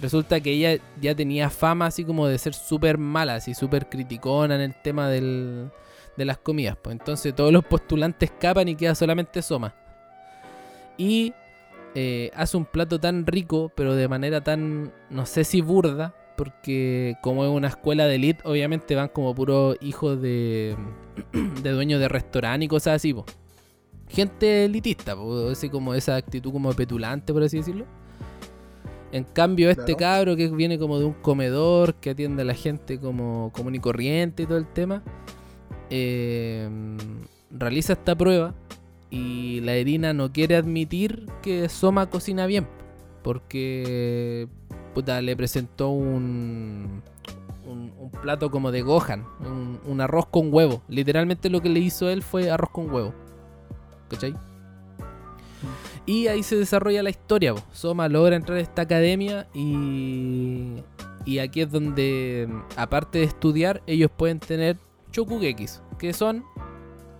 [0.00, 4.54] Resulta que ella ya tenía fama así como de ser súper mala, así súper criticona
[4.54, 5.70] en el tema del,
[6.16, 6.78] de las comidas.
[6.88, 9.74] Entonces todos los postulantes escapan y queda solamente Soma.
[10.96, 11.34] Y
[11.94, 17.18] eh, hace un plato tan rico, pero de manera tan, no sé si burda, porque
[17.20, 20.76] como es una escuela de elite, obviamente van como puros hijos de,
[21.62, 23.14] de dueños de restaurante y cosas así.
[24.10, 25.16] Gente elitista,
[25.50, 27.86] así como esa actitud como petulante, por así decirlo.
[29.12, 33.00] En cambio, este cabro que viene como de un comedor, que atiende a la gente
[33.00, 35.02] como común y corriente y todo el tema,
[35.90, 36.96] Em,
[37.50, 38.54] realiza esta prueba
[39.10, 42.66] y la Erina no quiere admitir que Soma cocina bien.
[43.22, 44.48] Porque
[44.94, 47.02] puta, le presentó un,
[47.66, 49.24] un, plato como de Gohan,
[49.86, 50.82] un, arroz con huevo.
[50.88, 53.12] Literalmente lo que le hizo él fue arroz con huevo.
[54.10, 54.34] ¿Cachai?
[56.06, 57.54] Y ahí se desarrolla la historia.
[57.72, 60.82] Soma logra entrar a esta academia y,
[61.24, 64.76] y aquí es donde, aparte de estudiar, ellos pueden tener
[65.12, 66.44] Chokugekis, que son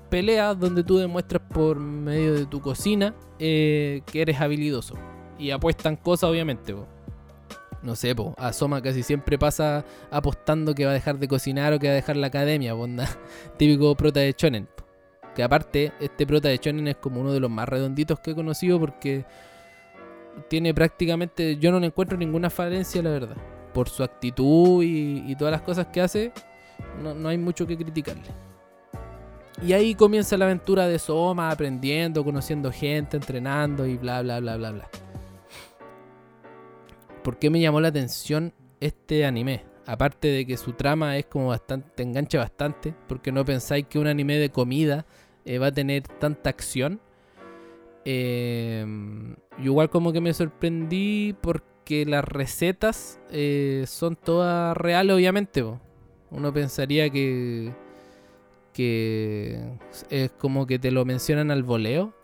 [0.09, 4.95] peleas donde tú demuestras por medio de tu cocina eh, que eres habilidoso.
[5.39, 6.75] Y apuestan cosas, obviamente.
[7.83, 11.79] No sé, a Soma casi siempre pasa apostando que va a dejar de cocinar o
[11.79, 12.75] que va a dejar la academia.
[13.57, 14.69] Típico prota de Chonen.
[15.35, 18.35] Que aparte, este prota de Chonen es como uno de los más redonditos que he
[18.35, 19.24] conocido porque
[20.48, 21.57] tiene prácticamente.
[21.57, 23.36] Yo no encuentro ninguna falencia, la verdad.
[23.73, 26.32] Por su actitud y, y todas las cosas que hace,
[27.02, 28.31] no, hay mucho que criticarle.
[29.62, 34.57] Y ahí comienza la aventura de Soma, aprendiendo, conociendo gente, entrenando y bla, bla, bla,
[34.57, 34.89] bla, bla.
[37.23, 39.65] ¿Por qué me llamó la atención este anime?
[39.86, 43.98] Aparte de que su trama es como bastante, te engancha bastante, porque no pensáis que
[43.98, 45.05] un anime de comida
[45.45, 47.01] eh, va a tener tanta acción.
[48.05, 48.87] Eh,
[49.62, 55.65] igual como que me sorprendí porque las recetas eh, son todas reales, obviamente
[56.31, 57.73] uno pensaría que,
[58.73, 59.79] que
[60.11, 62.15] es como que te lo mencionan al voleo.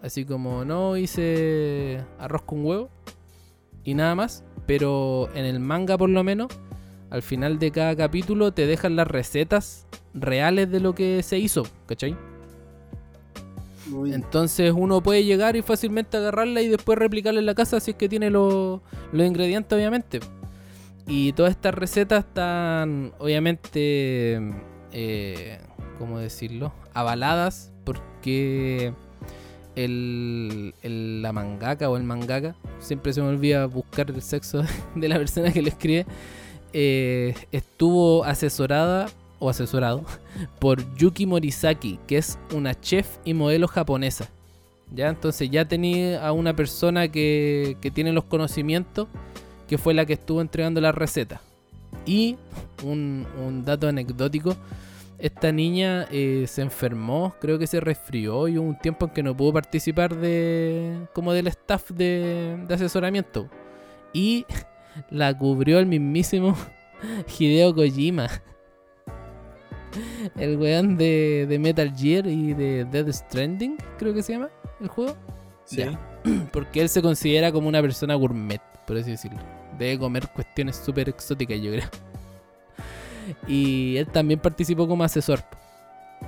[0.00, 2.88] Así como, no, hice arroz con huevo
[3.82, 4.44] y nada más.
[4.66, 6.48] Pero en el manga por lo menos,
[7.10, 11.64] al final de cada capítulo te dejan las recetas reales de lo que se hizo,
[11.86, 12.16] ¿cachai?
[14.12, 17.96] Entonces uno puede llegar y fácilmente agarrarla y después replicarla en la casa si es
[17.96, 18.80] que tiene los
[19.12, 20.20] ingredientes, obviamente.
[21.06, 24.40] Y todas estas recetas están, obviamente,
[24.92, 25.58] eh,
[25.98, 26.72] ¿cómo decirlo?
[26.92, 28.92] Avaladas porque
[29.74, 34.62] la mangaka o el mangaka, siempre se me olvida buscar el sexo
[34.94, 36.04] de la persona que lo escribe,
[36.72, 39.06] eh, estuvo asesorada
[39.38, 40.04] o asesorado
[40.58, 44.28] por Yuki Morisaki, que es una chef y modelo japonesa.
[44.94, 45.08] ¿Ya?
[45.08, 49.06] Entonces ya tenía a una persona que, que tiene los conocimientos,
[49.68, 51.42] que fue la que estuvo entregando la receta.
[52.06, 52.36] Y
[52.84, 54.56] un, dato anecdótico,
[55.18, 59.22] esta niña eh, se enfermó, creo que se resfrió y hubo un tiempo en que
[59.22, 63.48] no pudo participar de como del staff de, de asesoramiento.
[64.12, 64.46] Y
[65.10, 66.56] la cubrió el mismísimo
[67.38, 68.28] Hideo Kojima.
[70.36, 74.50] El weón de, Metal Gear y de Dead Stranding, creo que se llama
[74.80, 75.16] el juego.
[75.64, 75.84] Sí.
[76.52, 79.38] Porque él se considera como una persona gourmet, por así decirlo.
[79.78, 81.88] Debe comer cuestiones súper exóticas, yo creo.
[83.46, 85.44] Y él también participó como asesor.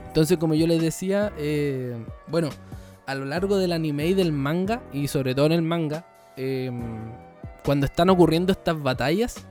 [0.09, 1.97] Entonces, como yo les decía, eh,
[2.29, 2.51] bueno,
[3.07, 6.05] a lo largo del anime y del manga, y sobre todo en el manga,
[6.37, 6.71] eh,
[7.65, 9.47] cuando están ocurriendo estas batallas,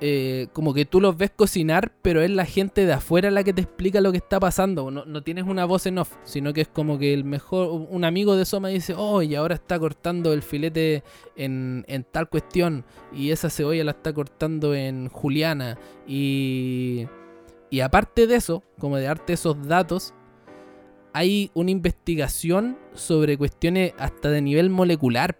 [0.00, 3.52] eh, como que tú los ves cocinar, pero es la gente de afuera la que
[3.52, 4.90] te explica lo que está pasando.
[4.90, 8.36] No, tienes una voz en off, sino que es como que el mejor, un amigo
[8.36, 11.02] de Soma dice, oh, y ahora está cortando el filete
[11.36, 15.78] en, en tal cuestión, y esa cebolla la está cortando en Juliana.
[16.06, 17.06] Y,
[17.70, 20.14] y aparte de eso, como de darte esos datos,
[21.12, 25.36] hay una investigación sobre cuestiones hasta de nivel molecular,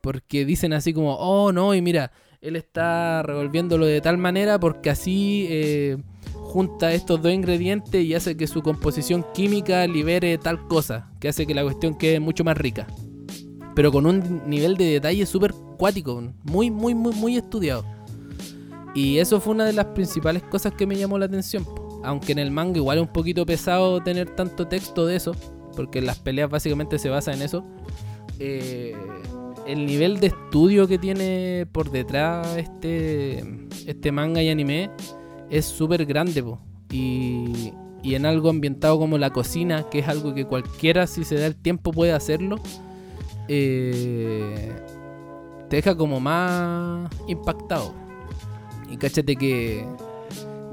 [0.00, 4.90] porque dicen así como, oh, no, y mira, él está revolviéndolo de tal manera porque
[4.90, 5.96] así eh,
[6.32, 11.46] junta estos dos ingredientes y hace que su composición química libere tal cosa, que hace
[11.46, 12.86] que la cuestión quede mucho más rica.
[13.74, 17.84] Pero con un nivel de detalle súper cuático, muy, muy, muy, muy estudiado.
[18.94, 21.64] Y eso fue una de las principales cosas que me llamó la atención.
[22.02, 25.32] Aunque en el manga igual es un poquito pesado tener tanto texto de eso,
[25.76, 27.64] porque las peleas básicamente se basan en eso.
[28.40, 28.96] Eh,
[29.68, 33.44] el nivel de estudio que tiene por detrás este,
[33.86, 34.90] este manga y anime
[35.50, 36.42] es súper grande,
[36.90, 37.72] Y,
[38.02, 41.46] y en algo ambientado como la cocina, que es algo que cualquiera, si se da
[41.46, 42.56] el tiempo, puede hacerlo,
[43.46, 44.72] eh,
[45.68, 47.92] te deja como más impactado.
[48.90, 49.86] Y cáchate que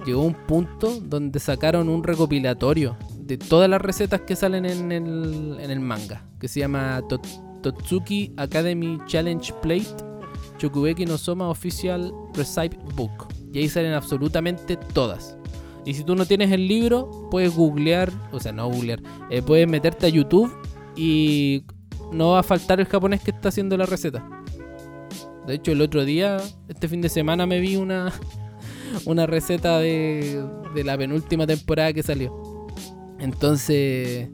[0.05, 5.57] llegó un punto donde sacaron un recopilatorio de todas las recetas que salen en el,
[5.59, 7.01] en el manga, que se llama
[7.65, 9.87] Totsuki Academy Challenge Plate,
[10.59, 13.27] Chokubeki no Soma Official Recipe Book.
[13.51, 15.35] Y ahí salen absolutamente todas.
[15.83, 19.01] Y si tú no tienes el libro, puedes googlear, o sea, no googlear,
[19.31, 20.51] eh, puedes meterte a YouTube
[20.95, 21.63] y
[22.11, 24.27] no va a faltar el japonés que está haciendo la receta.
[25.47, 26.37] De hecho, el otro día,
[26.67, 28.13] este fin de semana, me vi una,
[29.05, 30.43] una receta de,
[30.75, 32.67] de la penúltima temporada que salió.
[33.17, 34.29] Entonces,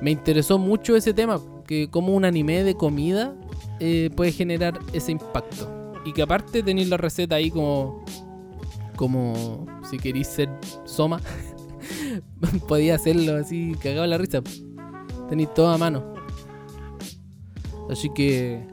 [0.00, 3.34] me interesó mucho ese tema que como un anime de comida
[3.80, 5.94] eh, puede generar ese impacto.
[6.04, 8.04] Y que aparte tenéis la receta ahí como,
[8.96, 10.50] como si queréis ser
[10.84, 11.20] Soma,
[12.68, 14.42] podía hacerlo así, cagado la risa.
[15.28, 16.14] Tenéis todo a mano.
[17.90, 18.66] Así que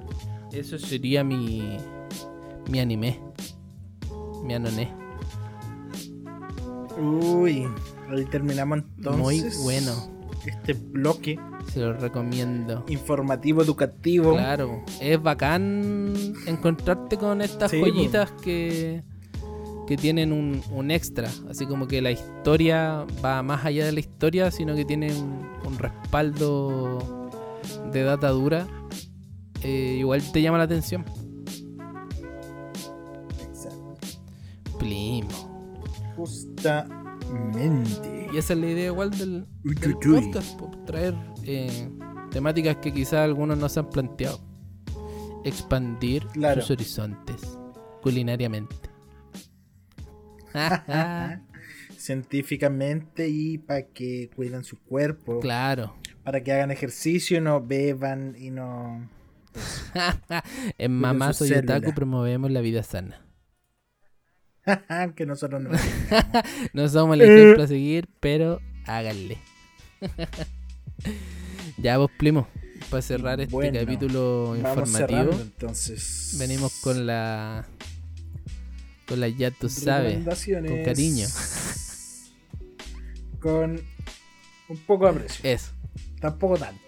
[0.52, 1.78] eso sería mi,
[2.70, 3.20] mi anime.
[4.44, 4.92] Mi anoné.
[6.98, 7.68] Uy,
[8.10, 9.58] ahí terminamos entonces.
[9.58, 10.21] Muy bueno.
[10.46, 11.40] Este bloque
[11.72, 12.84] se lo recomiendo.
[12.88, 14.34] Informativo, educativo.
[14.34, 16.14] Claro, es bacán
[16.48, 19.04] encontrarte con estas joyitas que,
[19.88, 21.30] que tienen un, extra.
[21.50, 25.78] Así como que la historia va más allá de la historia, sino que tiene un,
[25.78, 27.30] respaldo
[27.92, 28.68] de data dura.
[29.64, 31.06] Eh, igual te llama la atención.
[33.40, 34.08] Exacto.
[34.80, 35.30] Primo.
[38.34, 39.46] Y esa es la idea igual del,
[40.02, 41.14] podcast, traer
[41.44, 41.90] eh,
[42.32, 44.40] temáticas que quizás algunos no se han planteado.
[45.44, 46.26] Expandir
[46.56, 47.58] sus horizontes
[48.02, 48.76] culinariamente.
[51.98, 55.40] Científicamente y para que cuiden su cuerpo.
[55.40, 55.96] Claro.
[56.24, 59.10] Para que hagan ejercicio, no beban y no.
[60.78, 63.26] en Mamá Soy Otaku promovemos la vida sana.
[65.16, 65.70] que nosotros no.
[66.74, 69.40] no somos el ejemplo a seguir, pero háganle.
[71.78, 72.48] ya vos, Plimo,
[72.90, 75.32] para cerrar este capítulo informativo.
[75.32, 76.36] entonces.
[76.40, 77.66] Venimos con la.
[79.08, 80.24] Con la ya tú sabes.
[80.24, 81.28] Con cariño.
[83.40, 83.82] Con
[84.70, 85.50] Un poco de aprecio.
[85.50, 85.72] Eso.
[86.20, 86.82] Tampoco tanto.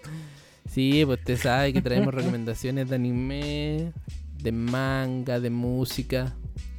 [0.70, 3.92] Sí, pues usted sabe que traemos recomendaciones de anime,
[4.42, 6.34] de manga, de música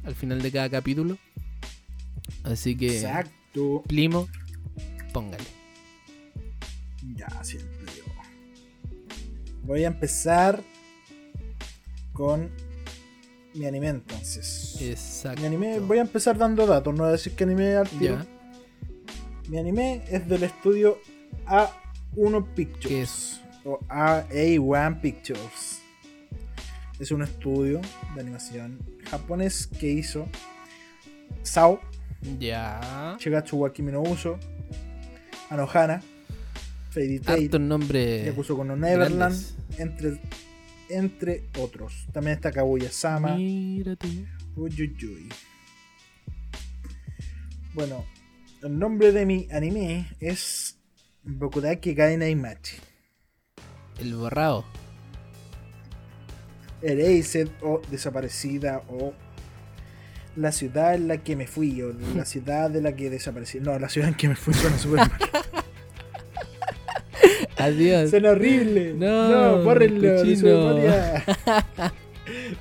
[0.06, 1.18] al final de cada capítulo.
[2.44, 2.94] Así que.
[2.94, 3.82] Exacto.
[3.86, 4.28] Primo,
[5.12, 5.44] póngale.
[7.14, 8.04] Ya, siempre yo.
[9.64, 10.62] Voy a empezar
[12.12, 12.50] con
[13.54, 14.76] mi anime entonces.
[14.80, 15.40] Exacto.
[15.40, 18.24] Mi anime, voy a empezar dando datos, no voy a decir que anime al tiro.
[19.48, 20.98] Mi anime es del estudio
[21.46, 22.88] A1 Pictures.
[22.88, 23.40] ¿Qué es?
[23.64, 25.75] O A1 Pictures.
[26.98, 27.80] Es un estudio
[28.14, 28.78] de animación
[29.10, 30.26] japonés que hizo
[31.42, 31.80] Sao,
[32.38, 33.16] ya.
[33.52, 34.38] Wa Kimi no Uso,
[35.50, 36.02] Anohana,
[36.90, 37.50] Fairy Tail.
[38.24, 39.36] Yakuzo con Neverland,
[39.78, 40.20] entre,
[40.88, 42.06] entre otros.
[42.12, 43.36] También está Kaguya Sama.
[43.36, 44.26] Mírate.
[44.56, 45.28] Uyuyuy.
[47.74, 48.06] Bueno,
[48.62, 50.78] el nombre de mi anime es
[51.22, 52.76] Bokudaki Gai Naimachi.
[54.00, 54.64] El borrado.
[56.86, 59.12] Erased o desaparecida o
[60.36, 63.60] la ciudad en la que me fui o la ciudad de la que desaparecí.
[63.60, 65.18] No, la ciudad en que me fui suena súper mal.
[67.58, 68.10] Adiós.
[68.10, 68.94] Suena horrible.
[68.94, 71.22] No, no bórrenlo de.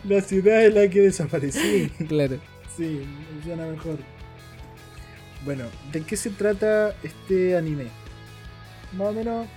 [0.08, 1.92] La ciudad en la que desaparecí.
[2.08, 2.38] Claro.
[2.78, 3.02] Sí,
[3.44, 3.98] suena mejor.
[5.44, 7.86] Bueno, ¿de qué se trata este anime?
[8.94, 9.48] Más o menos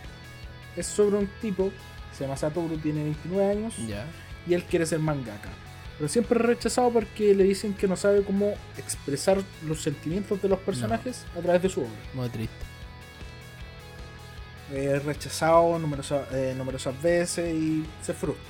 [0.76, 1.70] es sobre un tipo,
[2.12, 4.06] se llama Satoru, tiene 29 años Ya.
[4.47, 5.51] Y él quiere ser mangaka.
[5.98, 10.48] Pero siempre es rechazado porque le dicen que no sabe cómo expresar los sentimientos de
[10.48, 11.90] los personajes a través de su obra.
[12.15, 12.55] Muy triste.
[14.73, 18.44] Es rechazado numerosas, eh, numerosas veces y se frustra.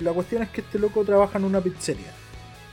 [0.00, 2.12] La cuestión es que este loco trabaja en una pizzería.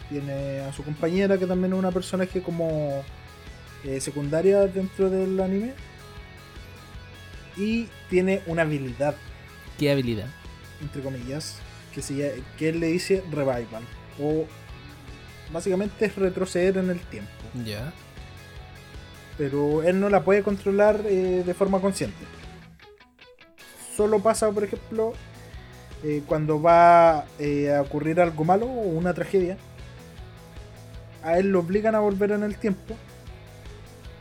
[0.09, 3.03] Tiene a su compañera que también es una personaje como
[3.83, 5.73] eh, secundaria dentro del anime.
[7.57, 9.15] Y tiene una habilidad,
[9.77, 10.27] ¿Qué habilidad?
[10.81, 11.57] entre comillas,
[11.95, 13.83] que, se, que él le dice revival.
[14.21, 14.45] O
[15.51, 17.31] básicamente es retroceder en el tiempo.
[17.65, 17.93] Ya.
[19.37, 22.17] pero él no la puede controlar eh, de forma consciente.
[23.95, 25.13] Solo pasa, por ejemplo,
[26.03, 29.57] eh, cuando va eh, a ocurrir algo malo o una tragedia,
[31.23, 32.95] a él lo obligan a volver en el tiempo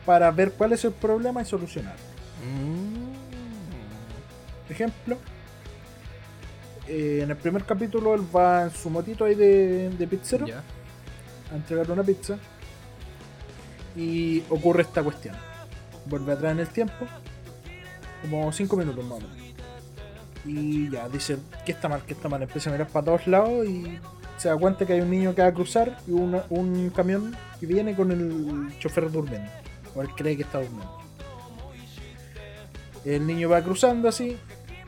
[0.05, 2.03] para ver cuál es el problema y solucionarlo.
[2.41, 3.13] Mm.
[4.63, 5.17] Por ejemplo,
[6.87, 10.45] eh, en el primer capítulo él va en su motito ahí de, de pizzero
[11.51, 12.37] a entregarle una pizza
[13.95, 15.35] y ocurre esta cuestión.
[16.05, 17.05] Vuelve atrás en el tiempo,
[18.21, 19.45] como 5 minutos más o menos.
[20.45, 22.03] Y ya, dice, ¿qué está mal?
[22.05, 22.41] ¿Qué está mal?
[22.43, 23.97] Empieza a mirar para todos lados y
[24.37, 27.35] se da cuenta que hay un niño que va a cruzar y una- un camión
[27.59, 29.49] que viene con el chofer durmiendo.
[29.95, 30.99] O él cree que está durmiendo.
[33.05, 34.37] El niño va cruzando así,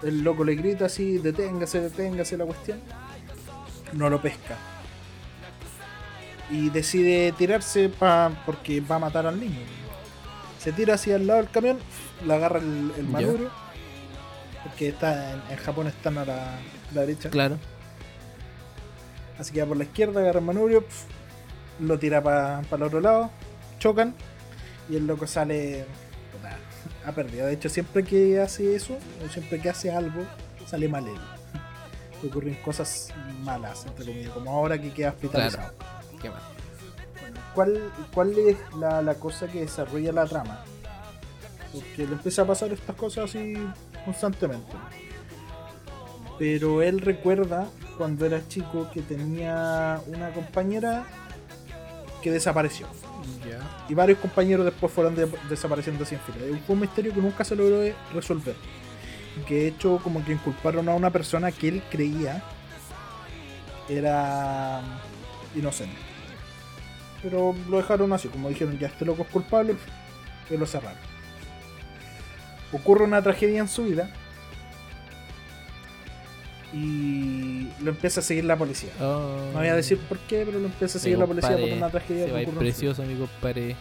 [0.04, 2.80] el loco le grita así, deténgase, deténgase la cuestión.
[3.94, 4.58] No lo pesca
[6.50, 9.60] y decide tirarse pa, porque va a matar al niño.
[10.60, 11.78] Se tira hacia el lado del camión,
[12.26, 13.12] le agarra el, el Ya.
[13.12, 13.50] manubrio,
[14.64, 16.56] porque está en, en Japón están a la,
[16.94, 17.30] la derecha.
[17.30, 17.58] Claro.
[19.40, 21.06] Así que va por la izquierda, agarra el manubrio, pf,
[21.82, 23.30] lo tira para el otro lado,
[23.80, 24.16] chocan
[24.90, 25.86] y el loco sale
[27.08, 27.48] ha perdido.
[27.48, 30.24] De hecho, siempre que hace eso, o siempre que hace algo,
[30.66, 31.16] sale mal él.
[32.28, 33.14] Ocurren cosas
[33.44, 35.74] malas, entre comillas, como ahora que queda hospitalizado.
[36.22, 36.42] Qué mal.
[37.22, 40.66] Bueno, ¿cuál, ¿Cuál es la, la cosa que desarrolla la trama?
[41.72, 43.54] Porque le empieza a pasar estas cosas así
[44.04, 44.74] constantemente.
[46.38, 47.68] Pero él recuerda
[47.98, 51.06] cuando era chico que tenía una compañera
[52.22, 52.88] que desapareció.
[53.48, 53.60] Ya.
[53.90, 56.60] Y varios compañeros después fueron de- desapareciendo en fila.
[56.66, 57.82] Fue un misterio que nunca se logró
[58.14, 58.56] resolver.
[59.48, 62.44] Que de hecho como que inculparon a una persona que él creía
[63.90, 64.82] era
[65.56, 65.96] inocente.
[67.22, 69.76] Pero lo dejaron así, como dijeron, ya este loco es culpable,
[70.50, 71.00] y lo cerraron.
[72.72, 74.10] Ocurre una tragedia en su vida
[76.74, 78.90] y lo empieza a seguir la policía.
[79.00, 79.38] Oh.
[79.54, 81.90] No voy a decir por qué, pero lo empieza a seguir la policía por una
[81.90, 83.76] tragedia Se va precioso, mi compadre.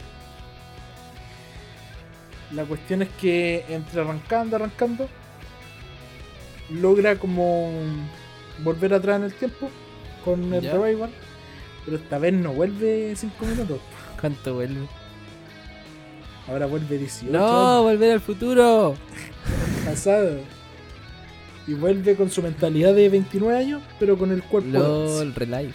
[2.52, 5.08] La cuestión es que entre arrancando, arrancando,
[6.70, 7.72] logra como
[8.62, 9.68] volver atrás en el tiempo
[10.24, 10.72] con el Ya.
[10.74, 11.10] revival,
[11.84, 13.80] pero esta vez no vuelve 5 minutos,
[14.20, 14.86] ¿Cuánto vuelve?
[16.48, 17.82] ahora vuelve 18 ¡No!
[17.82, 18.94] ¡Volver al futuro!
[19.84, 20.38] pasado.
[21.66, 25.72] Y vuelve con su mentalidad de 29 años, pero con el cuerpo de LOL, relive.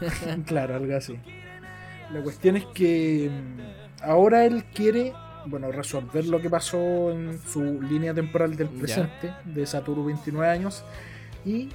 [0.00, 0.42] 11.
[0.46, 1.18] Claro, algo así.
[2.12, 5.12] La cuestión es que mm, ahora él quiere
[5.46, 10.84] bueno, resolver lo que pasó en su línea temporal del presente, de Satoru 29 años.
[11.44, 11.70] Y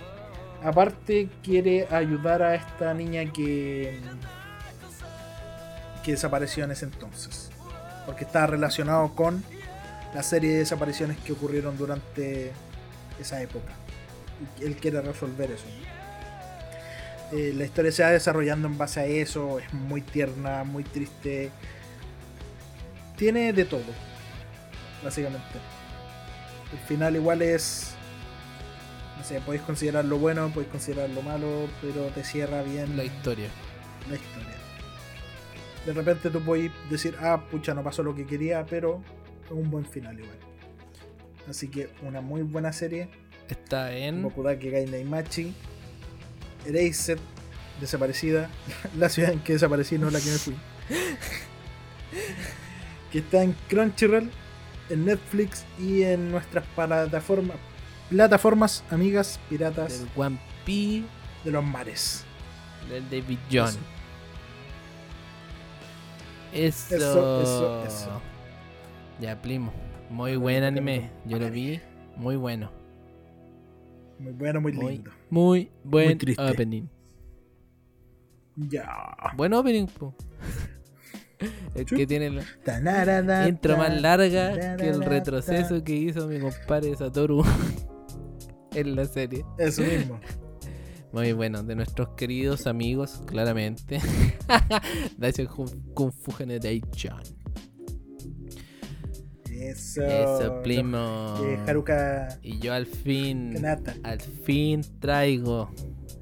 [0.63, 3.99] aparte quiere ayudar a esta niña que,
[6.03, 7.51] que desapareció en ese entonces.
[8.05, 9.43] Porque está relacionado con
[10.13, 12.51] la serie de desapariciones que ocurrieron durante
[13.19, 13.73] esa época.
[14.59, 15.65] Y él quiere resolver eso.
[17.31, 21.49] Eh, la historia se va desarrollando en base a eso, es muy tierna, muy triste.
[23.17, 23.81] Tiene de todo,
[25.03, 25.57] básicamente.
[26.71, 27.95] El final igual es...
[29.17, 33.03] No sé, podéis considerar lo bueno, podéis considerar lo malo, pero te cierra bien la
[33.03, 33.47] historia.
[34.09, 34.53] La historia.
[35.85, 39.01] De repente tú puedes decir, ah, pucha, no pasó lo que quería, pero
[39.49, 40.37] un buen final igual.
[41.49, 43.09] Así que una muy buena serie.
[43.49, 44.21] Está en.
[44.21, 45.53] Mokudake Gai Naimachi.
[46.65, 47.19] Erased,
[47.81, 48.49] desaparecida.
[48.97, 50.55] la ciudad en que desaparecí, no la que me fui.
[53.11, 54.31] que está en Crunchyroll,
[54.89, 57.57] en Netflix y en nuestras plataformas,
[58.09, 59.99] plataformas amigas piratas.
[59.99, 61.05] Del One Piece.
[61.43, 62.23] De los mares.
[62.89, 63.73] Del David John.
[66.53, 66.95] Eso.
[66.95, 68.32] Eso, eso, eso.
[69.19, 69.71] Ya, primo.
[70.09, 71.09] Muy buen anime.
[71.25, 71.79] Yo lo vi.
[72.17, 72.71] Muy bueno.
[74.19, 75.11] Muy bueno, muy lindo.
[75.29, 76.87] Muy, buen opening.
[78.55, 79.15] Ya.
[79.35, 80.15] Buen opening, po.
[81.75, 87.43] El que tiene la intro más larga que el retroceso que hizo mi compadre Satoru
[88.71, 89.43] en la serie.
[89.57, 90.19] Eso mismo.
[91.11, 93.99] Muy bueno, de nuestros queridos amigos, claramente.
[95.17, 95.47] Daisho
[95.93, 97.42] Kung Fu Generation.
[99.69, 100.03] Eso.
[100.03, 101.35] Eso, primo.
[101.67, 102.39] Haruka.
[102.41, 103.63] Y yo al fin.
[104.03, 105.69] Al fin traigo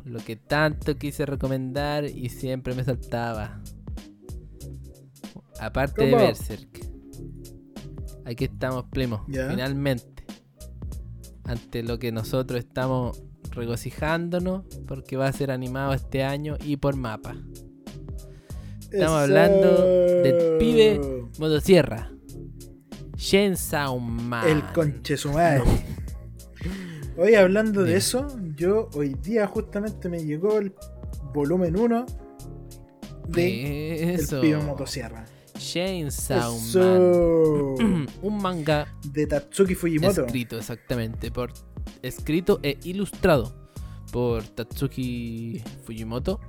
[0.05, 3.61] lo que tanto quise recomendar y siempre me saltaba.
[5.59, 6.81] Aparte de Berserk.
[8.25, 9.25] Aquí estamos, primo.
[9.27, 10.23] Finalmente.
[11.43, 16.95] Ante lo que nosotros estamos regocijándonos porque va a ser animado este año y por
[16.95, 17.35] mapa.
[18.91, 19.85] Estamos hablando
[20.23, 20.99] del pibe
[21.39, 22.11] motosierra.
[23.21, 24.47] Chainsaw Man.
[24.47, 25.61] El conche su madre.
[27.17, 28.25] Hoy hablando de eso,
[28.55, 30.73] yo hoy día justamente me llegó el
[31.31, 32.05] volumen 1
[33.27, 35.23] de El pibe motosierra.
[35.55, 38.07] Chainsaw Man.
[38.23, 40.25] Un manga de Tatsuki Fujimoto.
[40.25, 41.53] Escrito exactamente por
[42.01, 43.69] escrito e ilustrado
[44.11, 46.39] por Tatsuki Fujimoto.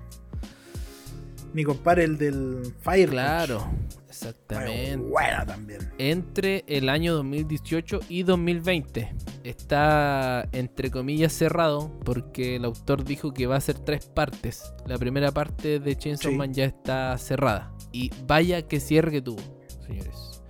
[1.54, 3.10] Mi compadre, el del Fire.
[3.10, 3.70] Claro,
[4.08, 4.96] exactamente.
[4.96, 5.80] Bueno, también.
[5.98, 9.14] Entre el año 2018 y 2020.
[9.44, 14.72] Está, entre comillas, cerrado porque el autor dijo que va a ser tres partes.
[14.86, 17.74] La primera parte de Chainsaw Man ya está cerrada.
[17.92, 19.42] Y vaya que cierre que tuvo,
[19.86, 20.42] señores.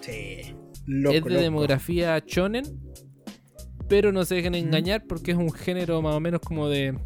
[0.00, 0.54] Sí.
[0.86, 2.86] es de demografía chonen
[3.88, 6.98] pero no se dejen engañar porque es un género más o menos como de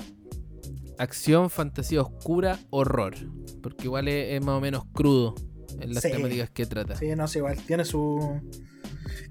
[1.00, 3.14] acción, fantasía oscura, horror.
[3.62, 5.34] Porque igual es, más o menos crudo
[5.80, 6.96] en las temáticas que trata.
[6.96, 8.40] Sí, no sé, igual tiene su.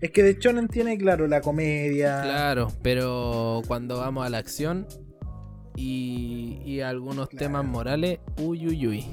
[0.02, 2.22] Es que de hecho no tiene, claro, la comedia.
[2.24, 4.88] Claro, pero cuando vamos a la acción
[5.76, 9.06] y, y algunos temas morales, uy, uy, uy.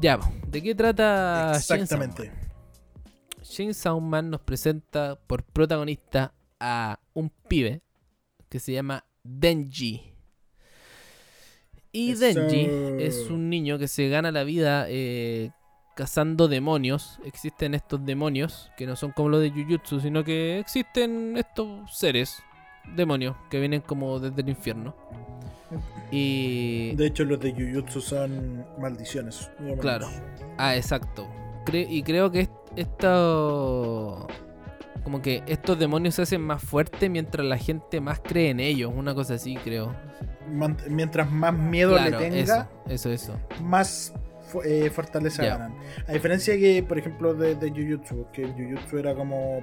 [0.00, 0.18] Ya,
[0.48, 2.32] ¿de qué trata Exactamente.
[3.42, 7.82] Chainsaw Man nos presenta por protagonista a un pibe
[8.48, 10.11] que se llama Denji.
[11.92, 12.70] Y Denji
[13.00, 15.50] es un niño que se gana la vida eh,
[15.94, 17.20] cazando demonios.
[17.24, 22.42] Existen estos demonios que no son como los de Jujutsu, sino que existen estos seres,
[22.96, 24.96] demonios, que vienen como desde el infierno.
[26.10, 26.94] Y.
[26.96, 29.50] De hecho, los de Jujutsu son maldiciones.
[29.80, 30.08] Claro.
[30.56, 31.28] Ah, exacto.
[31.72, 34.26] y creo que esto
[35.04, 38.92] como que estos demonios se hacen más fuertes mientras la gente más cree en ellos,
[38.94, 39.94] una cosa así creo.
[40.88, 44.12] Mientras más miedo le tenga, eso, eso, más
[44.64, 45.74] eh, fortaleza ganan.
[46.06, 49.62] A diferencia que, por ejemplo, de, de Jujutsu, que Jujutsu era como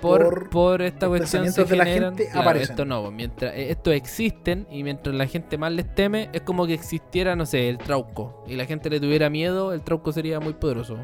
[0.00, 4.66] por, por, esta cuestión se de la gente esto no, pues, mientras eh, estos existen
[4.70, 8.44] y mientras la gente más les teme, es como que existiera, no sé, el trauco
[8.46, 10.98] y la gente le tuviera miedo, el trauco sería muy poderoso.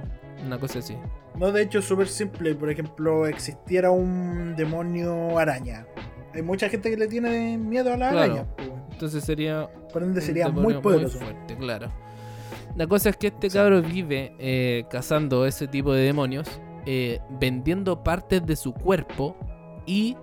[0.45, 0.97] Una cosa así.
[1.37, 2.55] No, de hecho súper simple.
[2.57, 5.87] Por ejemplo, existiera un demonio araña.
[6.35, 8.45] Hay mucha gente que le tiene miedo a la araña.
[8.57, 8.72] Pues.
[8.93, 9.69] Entonces sería.
[9.93, 11.19] Por ende sería muy poderoso.
[11.19, 11.93] fuerte, claro.
[12.77, 16.49] La cosa es que este cabro vive eh, cazando ese tipo de demonios,
[16.87, 19.37] eh, vendiendo partes de su cuerpo
[19.87, 20.17] y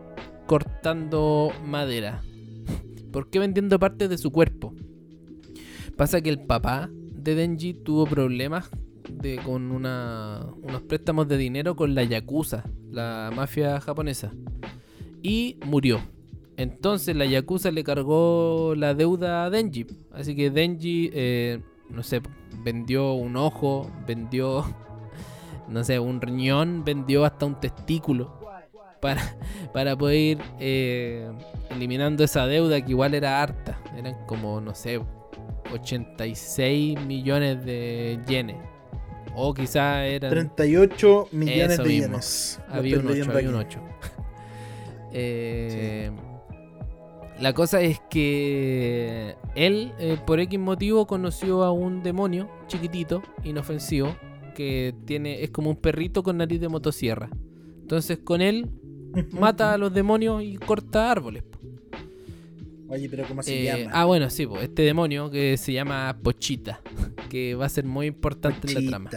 [0.48, 2.22] cortando madera.
[3.12, 4.74] ¿Por qué vendiendo partes de su cuerpo?
[5.96, 8.70] Pasa que el papá de Denji tuvo problemas
[9.12, 14.32] de, con una, unos préstamos de dinero con la Yakuza, la mafia japonesa.
[15.22, 16.00] Y murió.
[16.60, 19.88] Entonces la Yakuza le cargó la deuda a Denji.
[20.11, 22.22] Así que Denji, eh, no sé,
[22.65, 24.65] vendió un ojo, vendió,
[25.69, 28.41] no sé, un riñón, vendió hasta un testículo
[28.99, 29.38] para,
[29.73, 31.31] para poder ir eh,
[31.69, 33.80] eliminando esa deuda que igual era harta.
[33.95, 34.99] Eran como, no sé,
[35.72, 38.57] 86 millones de yenes.
[39.34, 40.30] O quizá eran...
[40.30, 42.60] 38 millones de yenes.
[42.68, 43.80] Había un 8, había un 8.
[45.14, 46.11] eh,
[47.41, 54.16] la cosa es que él, eh, por X motivo, conoció a un demonio chiquitito, inofensivo,
[54.56, 57.30] que tiene es como un perrito con nariz de motosierra.
[57.82, 58.70] Entonces con él
[59.32, 61.44] mata a los demonios y corta árboles.
[62.90, 63.91] Oye, pero ¿cómo se eh, llama?
[63.94, 66.82] Ah, bueno, sí, pues, este demonio que se llama Pochita,
[67.30, 69.10] que va a ser muy importante en la trama.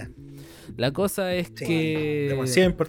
[0.76, 2.34] La cosa es que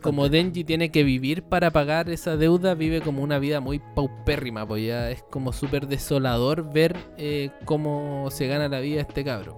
[0.01, 4.65] como Denji tiene que vivir para pagar esa deuda, vive como una vida muy paupérrima,
[4.67, 9.55] pues ya es como súper desolador ver eh, cómo se gana la vida este cabro.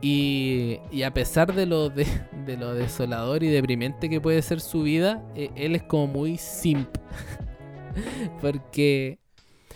[0.00, 2.06] Y, a pesar de lo, de,
[2.58, 6.88] lo desolador y deprimente que puede ser su vida, eh, él es como muy simp.
[8.40, 9.18] Porque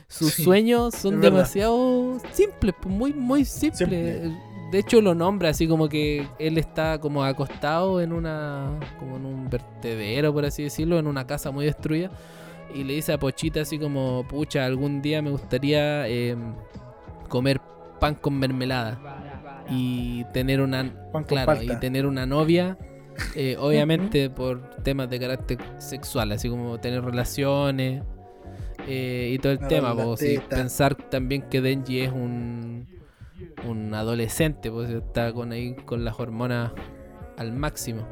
[0.09, 4.33] sus sueños son demasiado simples, pues, muy, muy simples
[4.71, 9.27] de hecho lo nombra así como que él está como acostado en una como en
[9.27, 12.11] un vertedero por así decirlo en una casa muy destruida
[12.75, 16.55] y le dice a Pochita así como pucha algún día me gustaría em,
[17.29, 17.61] comer
[18.01, 20.93] pan con mermelada y tener una
[21.27, 22.77] claro y tener una novia
[23.35, 28.03] eh, obviamente por temas de carácter sexual así como tener relaciones
[28.89, 32.96] eh, y todo el tema pues, pensar también que Denji es un
[33.67, 36.73] un adolescente, pues está con ahí con las hormonas
[37.37, 38.07] al máximo.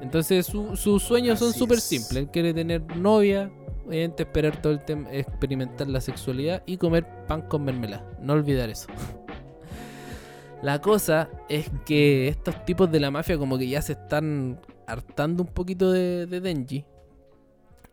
[0.00, 2.16] Entonces sus sueños son súper simples.
[2.16, 3.50] Él quiere tener novia,
[3.86, 8.16] obviamente esperar todo el tema, experimentar la sexualidad y comer pan con mermelada.
[8.20, 8.88] No olvidar eso.
[10.62, 15.44] La cosa es que estos tipos de la mafia como que ya se están hartando
[15.44, 16.84] un poquito de, de Denji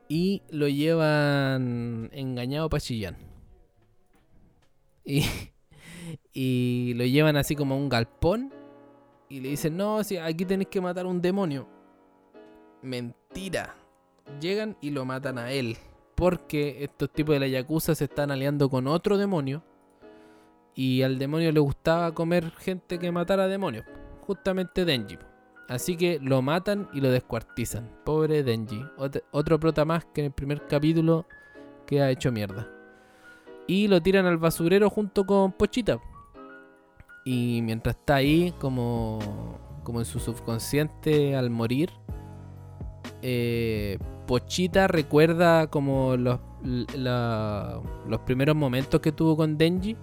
[0.07, 3.17] y lo llevan engañado para Chillán.
[5.03, 5.25] Y
[6.33, 8.53] y lo llevan así como a un galpón
[9.29, 11.67] y le dicen, no, si aquí tenéis que matar a un demonio.
[12.81, 13.75] Mentira.
[14.39, 15.77] Llegan y lo matan a él.
[16.15, 19.63] Porque estos tipos de la Yakuza se están aliando con otro demonio.
[20.75, 23.85] Y al demonio le gustaba comer gente que matara demonios.
[24.21, 25.17] Justamente Denji.
[25.67, 27.89] Así que lo matan y lo descuartizan.
[28.03, 28.85] Pobre Denji.
[29.31, 31.25] otro prota más que en el primer capítulo
[31.87, 32.74] que ha hecho mierda
[33.67, 35.99] y lo tiran al basurero junto con Pochita.
[37.25, 39.19] Y mientras está ahí, como,
[39.83, 41.89] como en su subconsciente al morir,
[43.21, 43.97] eh,
[44.27, 49.95] Pochita recuerda como los, los primeros momentos que tuvo con Denji.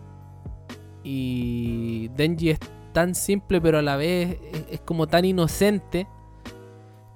[1.04, 2.58] Y Denji es
[2.92, 4.38] tan simple, pero a la vez
[4.70, 6.06] es como tan inocente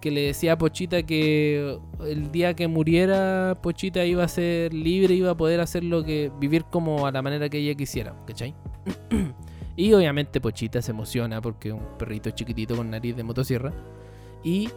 [0.01, 5.15] que le decía a Pochita que el día que muriera Pochita iba a ser libre,
[5.15, 8.55] iba a poder hacer lo que vivir como a la manera que ella quisiera, ¿cachai?
[9.77, 13.73] y obviamente Pochita se emociona porque es un perrito chiquitito con nariz de motosierra
[14.45, 14.69] y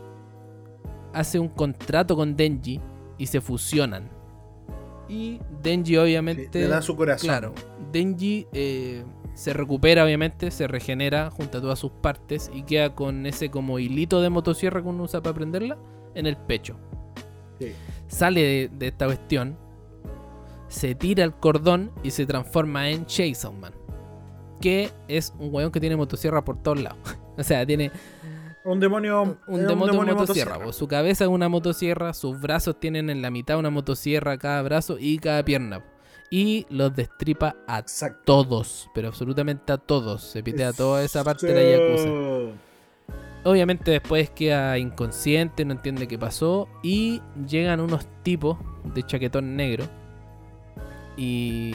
[1.13, 2.79] hace un contrato con Denji
[3.17, 4.09] y se fusionan.
[5.09, 6.59] Y Denji obviamente...
[6.59, 7.27] le da su corazón.
[7.27, 7.53] Claro,
[7.91, 9.03] Denji eh,
[9.39, 13.79] se recupera obviamente, se regenera junto a todas sus partes y queda con ese como
[13.79, 15.77] hilito de motosierra que uno usa para prenderla
[16.13, 16.75] en el pecho.
[18.07, 19.57] Sale de, esta cuestión,
[20.67, 23.73] se tira el cordón y se transforma en Jason Man.
[24.59, 26.99] Que es un weón que tiene motosierra por todos lados.
[27.37, 27.93] o sea, tiene...
[28.65, 29.37] Un demonio.
[29.47, 30.73] Un, demonio, motosierra.
[30.73, 34.97] Su cabeza es una motosierra, sus brazos tienen en la mitad una motosierra cada brazo
[34.99, 35.81] y cada pierna
[36.29, 37.83] y los destripa a
[38.25, 40.21] todos, pero absolutamente a todos.
[40.23, 42.55] Se pitea toda esa parte de la Yakuza.
[43.45, 48.57] Obviamente después queda inconsciente, no entiende qué pasó y llegan unos tipos
[48.93, 49.85] de chaquetón negro
[51.15, 51.73] y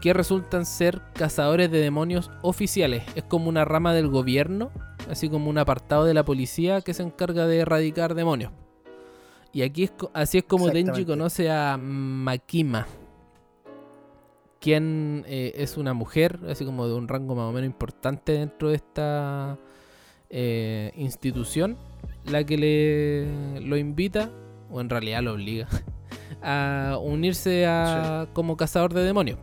[0.00, 3.04] que resultan ser cazadores de demonios oficiales.
[3.14, 4.72] Es como una rama del gobierno,
[5.08, 8.52] así como un apartado de la policía que se encarga de erradicar demonios.
[9.52, 12.86] Y aquí es, así es como Denji conoce a Makima,
[14.60, 18.68] quien eh, es una mujer, así como de un rango más o menos importante dentro
[18.68, 19.58] de esta
[20.28, 21.76] eh, institución,
[22.26, 24.30] la que le lo invita,
[24.70, 25.66] o en realidad lo obliga,
[26.42, 29.38] a unirse a, como cazador de demonios.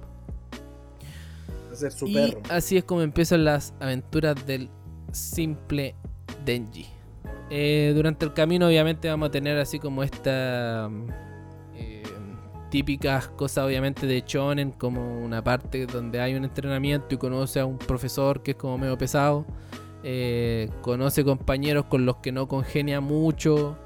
[1.71, 4.69] A ser su y así es como empiezan las aventuras del
[5.11, 5.95] simple
[6.45, 6.85] Denji.
[7.49, 10.89] Eh, durante el camino obviamente vamos a tener así como esta
[12.69, 17.65] típicas cosas obviamente de Shonen, como una parte donde hay un entrenamiento y conoce a
[17.65, 19.45] un profesor que es como medio pesado.
[20.03, 23.77] Eh, conoce compañeros con los que no congenia mucho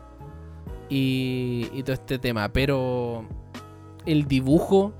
[0.89, 2.51] y, y todo este tema.
[2.51, 3.25] Pero
[4.05, 4.93] el dibujo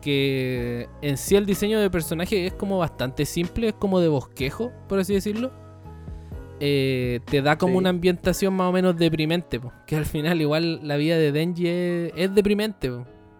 [0.00, 4.70] que en sí el diseño de personaje es como bastante simple, es como de bosquejo,
[4.88, 5.63] por así decirlo.
[6.60, 10.96] Eh, te da como una ambientación más o menos deprimente, que al final igual la
[10.96, 12.92] vida de Denji es, deprimente,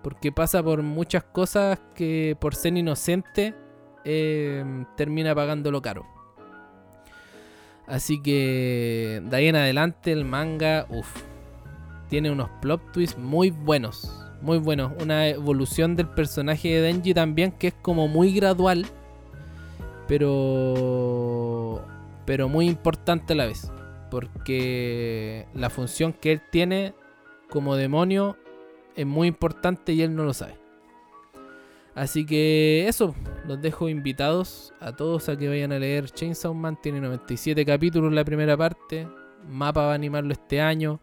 [0.03, 3.55] porque pasa por muchas cosas que por ser inocente
[4.05, 4.65] eh,
[4.97, 6.07] termina pagándolo caro.
[7.87, 11.23] Así que de ahí en adelante el manga, uff,
[12.09, 14.93] tiene unos plot twists muy buenos muy bueno.
[15.01, 18.87] Una evolución del personaje de Denji también que es como muy gradual,
[20.07, 21.83] pero
[22.25, 23.71] pero muy importante a la vez,
[24.11, 26.95] porque la función que él tiene
[27.51, 28.37] como demonio
[28.97, 30.57] es muy importante y él no lo sabe.
[31.95, 33.15] Así que eso,
[33.47, 36.77] los dejo invitados a todos a que vayan a leer Chainsaw Man.
[36.83, 39.07] Tiene 97 capítulos la primera parte.
[39.49, 41.01] Mapa va a animarlo este año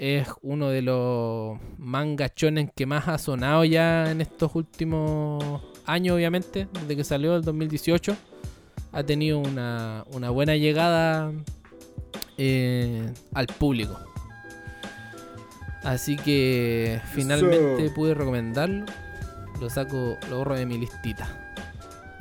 [0.00, 6.68] es uno de los mangachones que más ha sonado ya en estos últimos años, obviamente,
[6.72, 8.16] desde que salió el 2018.
[8.92, 11.32] Ha tenido una, buena llegada
[12.38, 13.98] eh, al público.
[15.82, 18.86] Así que finalmente pude recomendarlo.
[19.60, 21.54] Lo saco, lo borro de mi listita.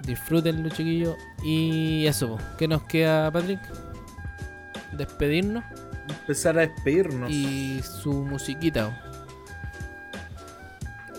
[0.06, 1.16] Disfrútenlo, chiquillos.
[1.44, 3.60] Y eso, ¿qué nos queda, Patrick?
[4.94, 5.64] Despedirnos
[6.10, 7.32] empezar a despedirnos.
[7.32, 8.98] Y su musiquita.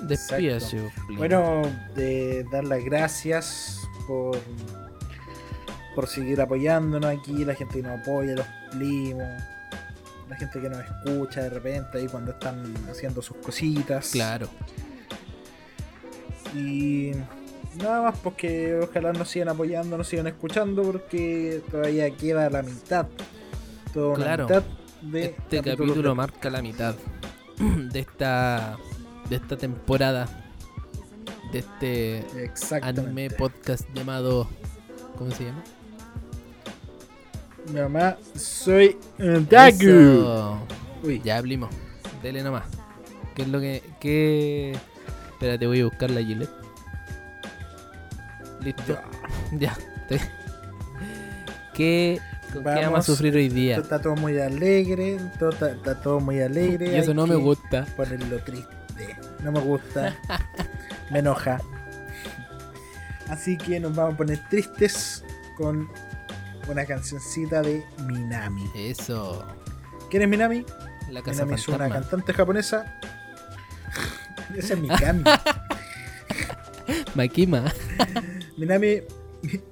[0.03, 0.91] Despídase.
[1.17, 1.63] Bueno,
[1.95, 4.39] de dar las gracias por
[6.01, 9.29] por seguir apoyándonos aquí, la gente que nos apoya, los primos,
[10.31, 14.09] la gente que nos escucha de repente ahí cuando están haciendo sus cositas.
[14.13, 14.49] Claro.
[16.57, 17.13] Y
[17.77, 23.07] nada más porque ojalá nos sigan apoyando, nos sigan escuchando porque todavía queda la mitad.
[23.93, 24.63] Toda mitad
[25.13, 26.95] este capítulo, marca la mitad
[27.59, 28.79] de esta
[29.29, 30.27] de esta temporada
[31.53, 32.51] de este
[32.83, 34.49] anime podcast llamado
[35.19, 35.63] ¿cómo se llama?
[37.73, 40.59] Mi mamá soy Dagu.
[41.05, 41.71] Uy, ya hablamos.
[42.23, 42.65] Dele nomás.
[43.35, 44.77] ¿Qué es lo que qué
[45.31, 46.51] Espérate, voy a buscar la Gillette.
[48.61, 48.99] Listo.
[49.53, 49.77] Ya.
[50.11, 50.19] ya.
[51.75, 52.21] ¿Qué
[52.63, 53.79] vamos, a sufrir hoy día?
[53.79, 56.93] Está todo muy alegre, está, todo muy alegre.
[56.93, 57.87] Y eso no me gusta.
[57.97, 59.17] Ponerlo triste.
[59.43, 60.15] No me gusta.
[61.11, 61.61] me enoja.
[63.29, 65.25] Así que nos vamos a poner tristes
[65.57, 65.89] con
[66.71, 68.71] una cancioncita de Minami.
[68.75, 69.45] Eso.
[70.09, 70.65] ¿Quién es Minami?
[71.11, 73.01] La casa Minami es una cantante japonesa.
[74.57, 75.25] Esa es Mikami.
[77.15, 77.73] Makima.
[78.57, 79.03] Minami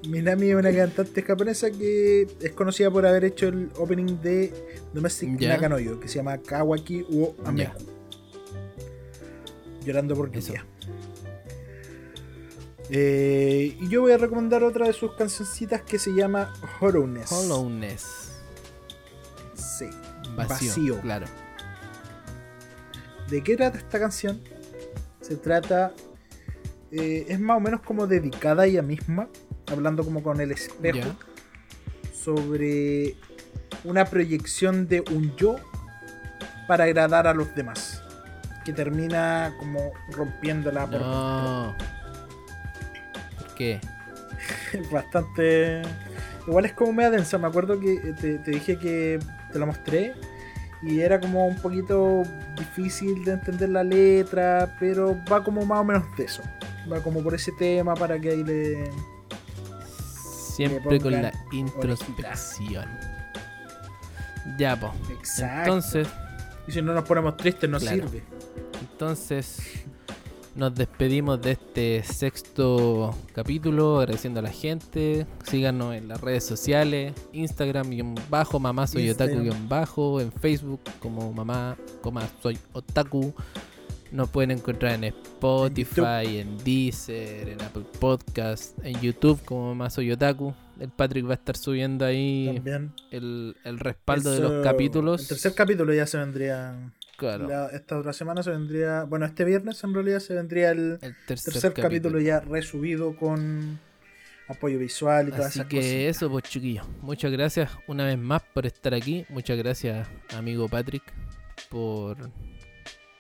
[0.08, 4.52] Minami es una cantante japonesa que es conocida por haber hecho el opening de
[4.94, 7.84] Domestic Nakanoyo, que se llama Kawaki o Ameku.
[9.84, 10.64] Llorando por Kiya.
[12.90, 17.30] Eh, y yo voy a recomendar otra de sus cancioncitas que se llama Hollowness.
[17.30, 18.32] Hollowness.
[19.54, 19.90] Sí.
[20.34, 21.26] Vacío, Claro.
[23.28, 24.40] ¿De qué trata esta canción?
[25.20, 25.92] Se trata.
[26.90, 29.28] Eh, es más o menos como dedicada a ella misma
[29.72, 31.14] hablando como con el espejo,
[32.12, 33.16] sobre
[33.84, 35.56] una proyección de un yo
[36.66, 38.02] para agradar a los demás,
[38.64, 41.74] que termina como rompiéndola por no.
[41.78, 41.87] ¿Por
[43.58, 43.80] qué?
[44.92, 45.82] Bastante...
[46.46, 49.18] Igual es como media densa, me acuerdo que te, te dije que
[49.52, 50.14] te la mostré
[50.80, 52.22] y era como un poquito
[52.56, 56.42] difícil de entender la letra, pero va como más o menos de eso.
[56.90, 58.90] Va como por ese tema para que ahí le,
[60.58, 62.84] Siempre con la introspección.
[64.58, 64.92] Ya, po.
[65.10, 65.60] Exacto.
[65.60, 66.08] Entonces.
[66.66, 68.24] Y si no nos ponemos tristes, no sirve.
[68.80, 69.60] Entonces,
[70.58, 75.24] nos despedimos de este sexto capítulo, agradeciendo a la gente.
[75.44, 81.76] Síganos en las redes sociales, Instagram bajo, mamá soy otaku bajo, en Facebook como mamá,
[82.42, 83.32] soy otaku.
[84.10, 90.10] Nos pueden encontrar en Spotify, en, Deezer, en Apple Podcast, en YouTube como Más Soy
[90.10, 90.54] Otaku.
[90.80, 92.62] El Patrick va a estar subiendo ahí
[93.10, 95.20] El, respaldo de los capítulos.
[95.22, 96.90] El tercer capítulo ya se vendría.
[97.18, 97.48] Claro.
[97.48, 101.72] La, esta otra semana se vendría, bueno, este viernes en realidad se vendría el, tercer,
[101.72, 102.20] capítulo.
[102.20, 103.80] ya resubido con
[104.46, 106.86] apoyo visual y todas Así esas que eso, pues chiquillos.
[107.02, 109.26] Muchas gracias una vez más por estar aquí.
[109.30, 111.02] Muchas gracias, amigo Patrick,
[111.68, 112.16] por,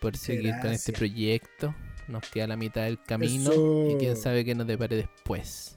[0.00, 1.74] por seguir con este proyecto.
[2.06, 3.50] Nos queda la mitad del camino
[3.90, 5.76] y quién sabe qué nos depare después.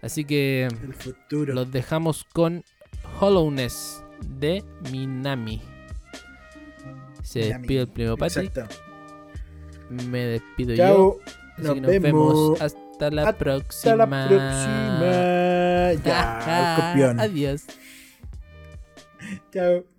[0.00, 2.64] Así que el los dejamos con
[3.20, 4.02] Hollowness
[4.40, 5.71] de Minami.
[7.32, 8.50] Se despide el primo Pati.
[9.88, 10.96] Me despido Chao.
[10.96, 11.18] yo.
[11.58, 12.60] Nos, nos vemos.
[12.60, 13.92] Hasta la próxima.
[13.92, 15.02] Hasta la próxima.
[16.04, 17.62] Ya, Adiós.
[19.52, 19.91] Chao.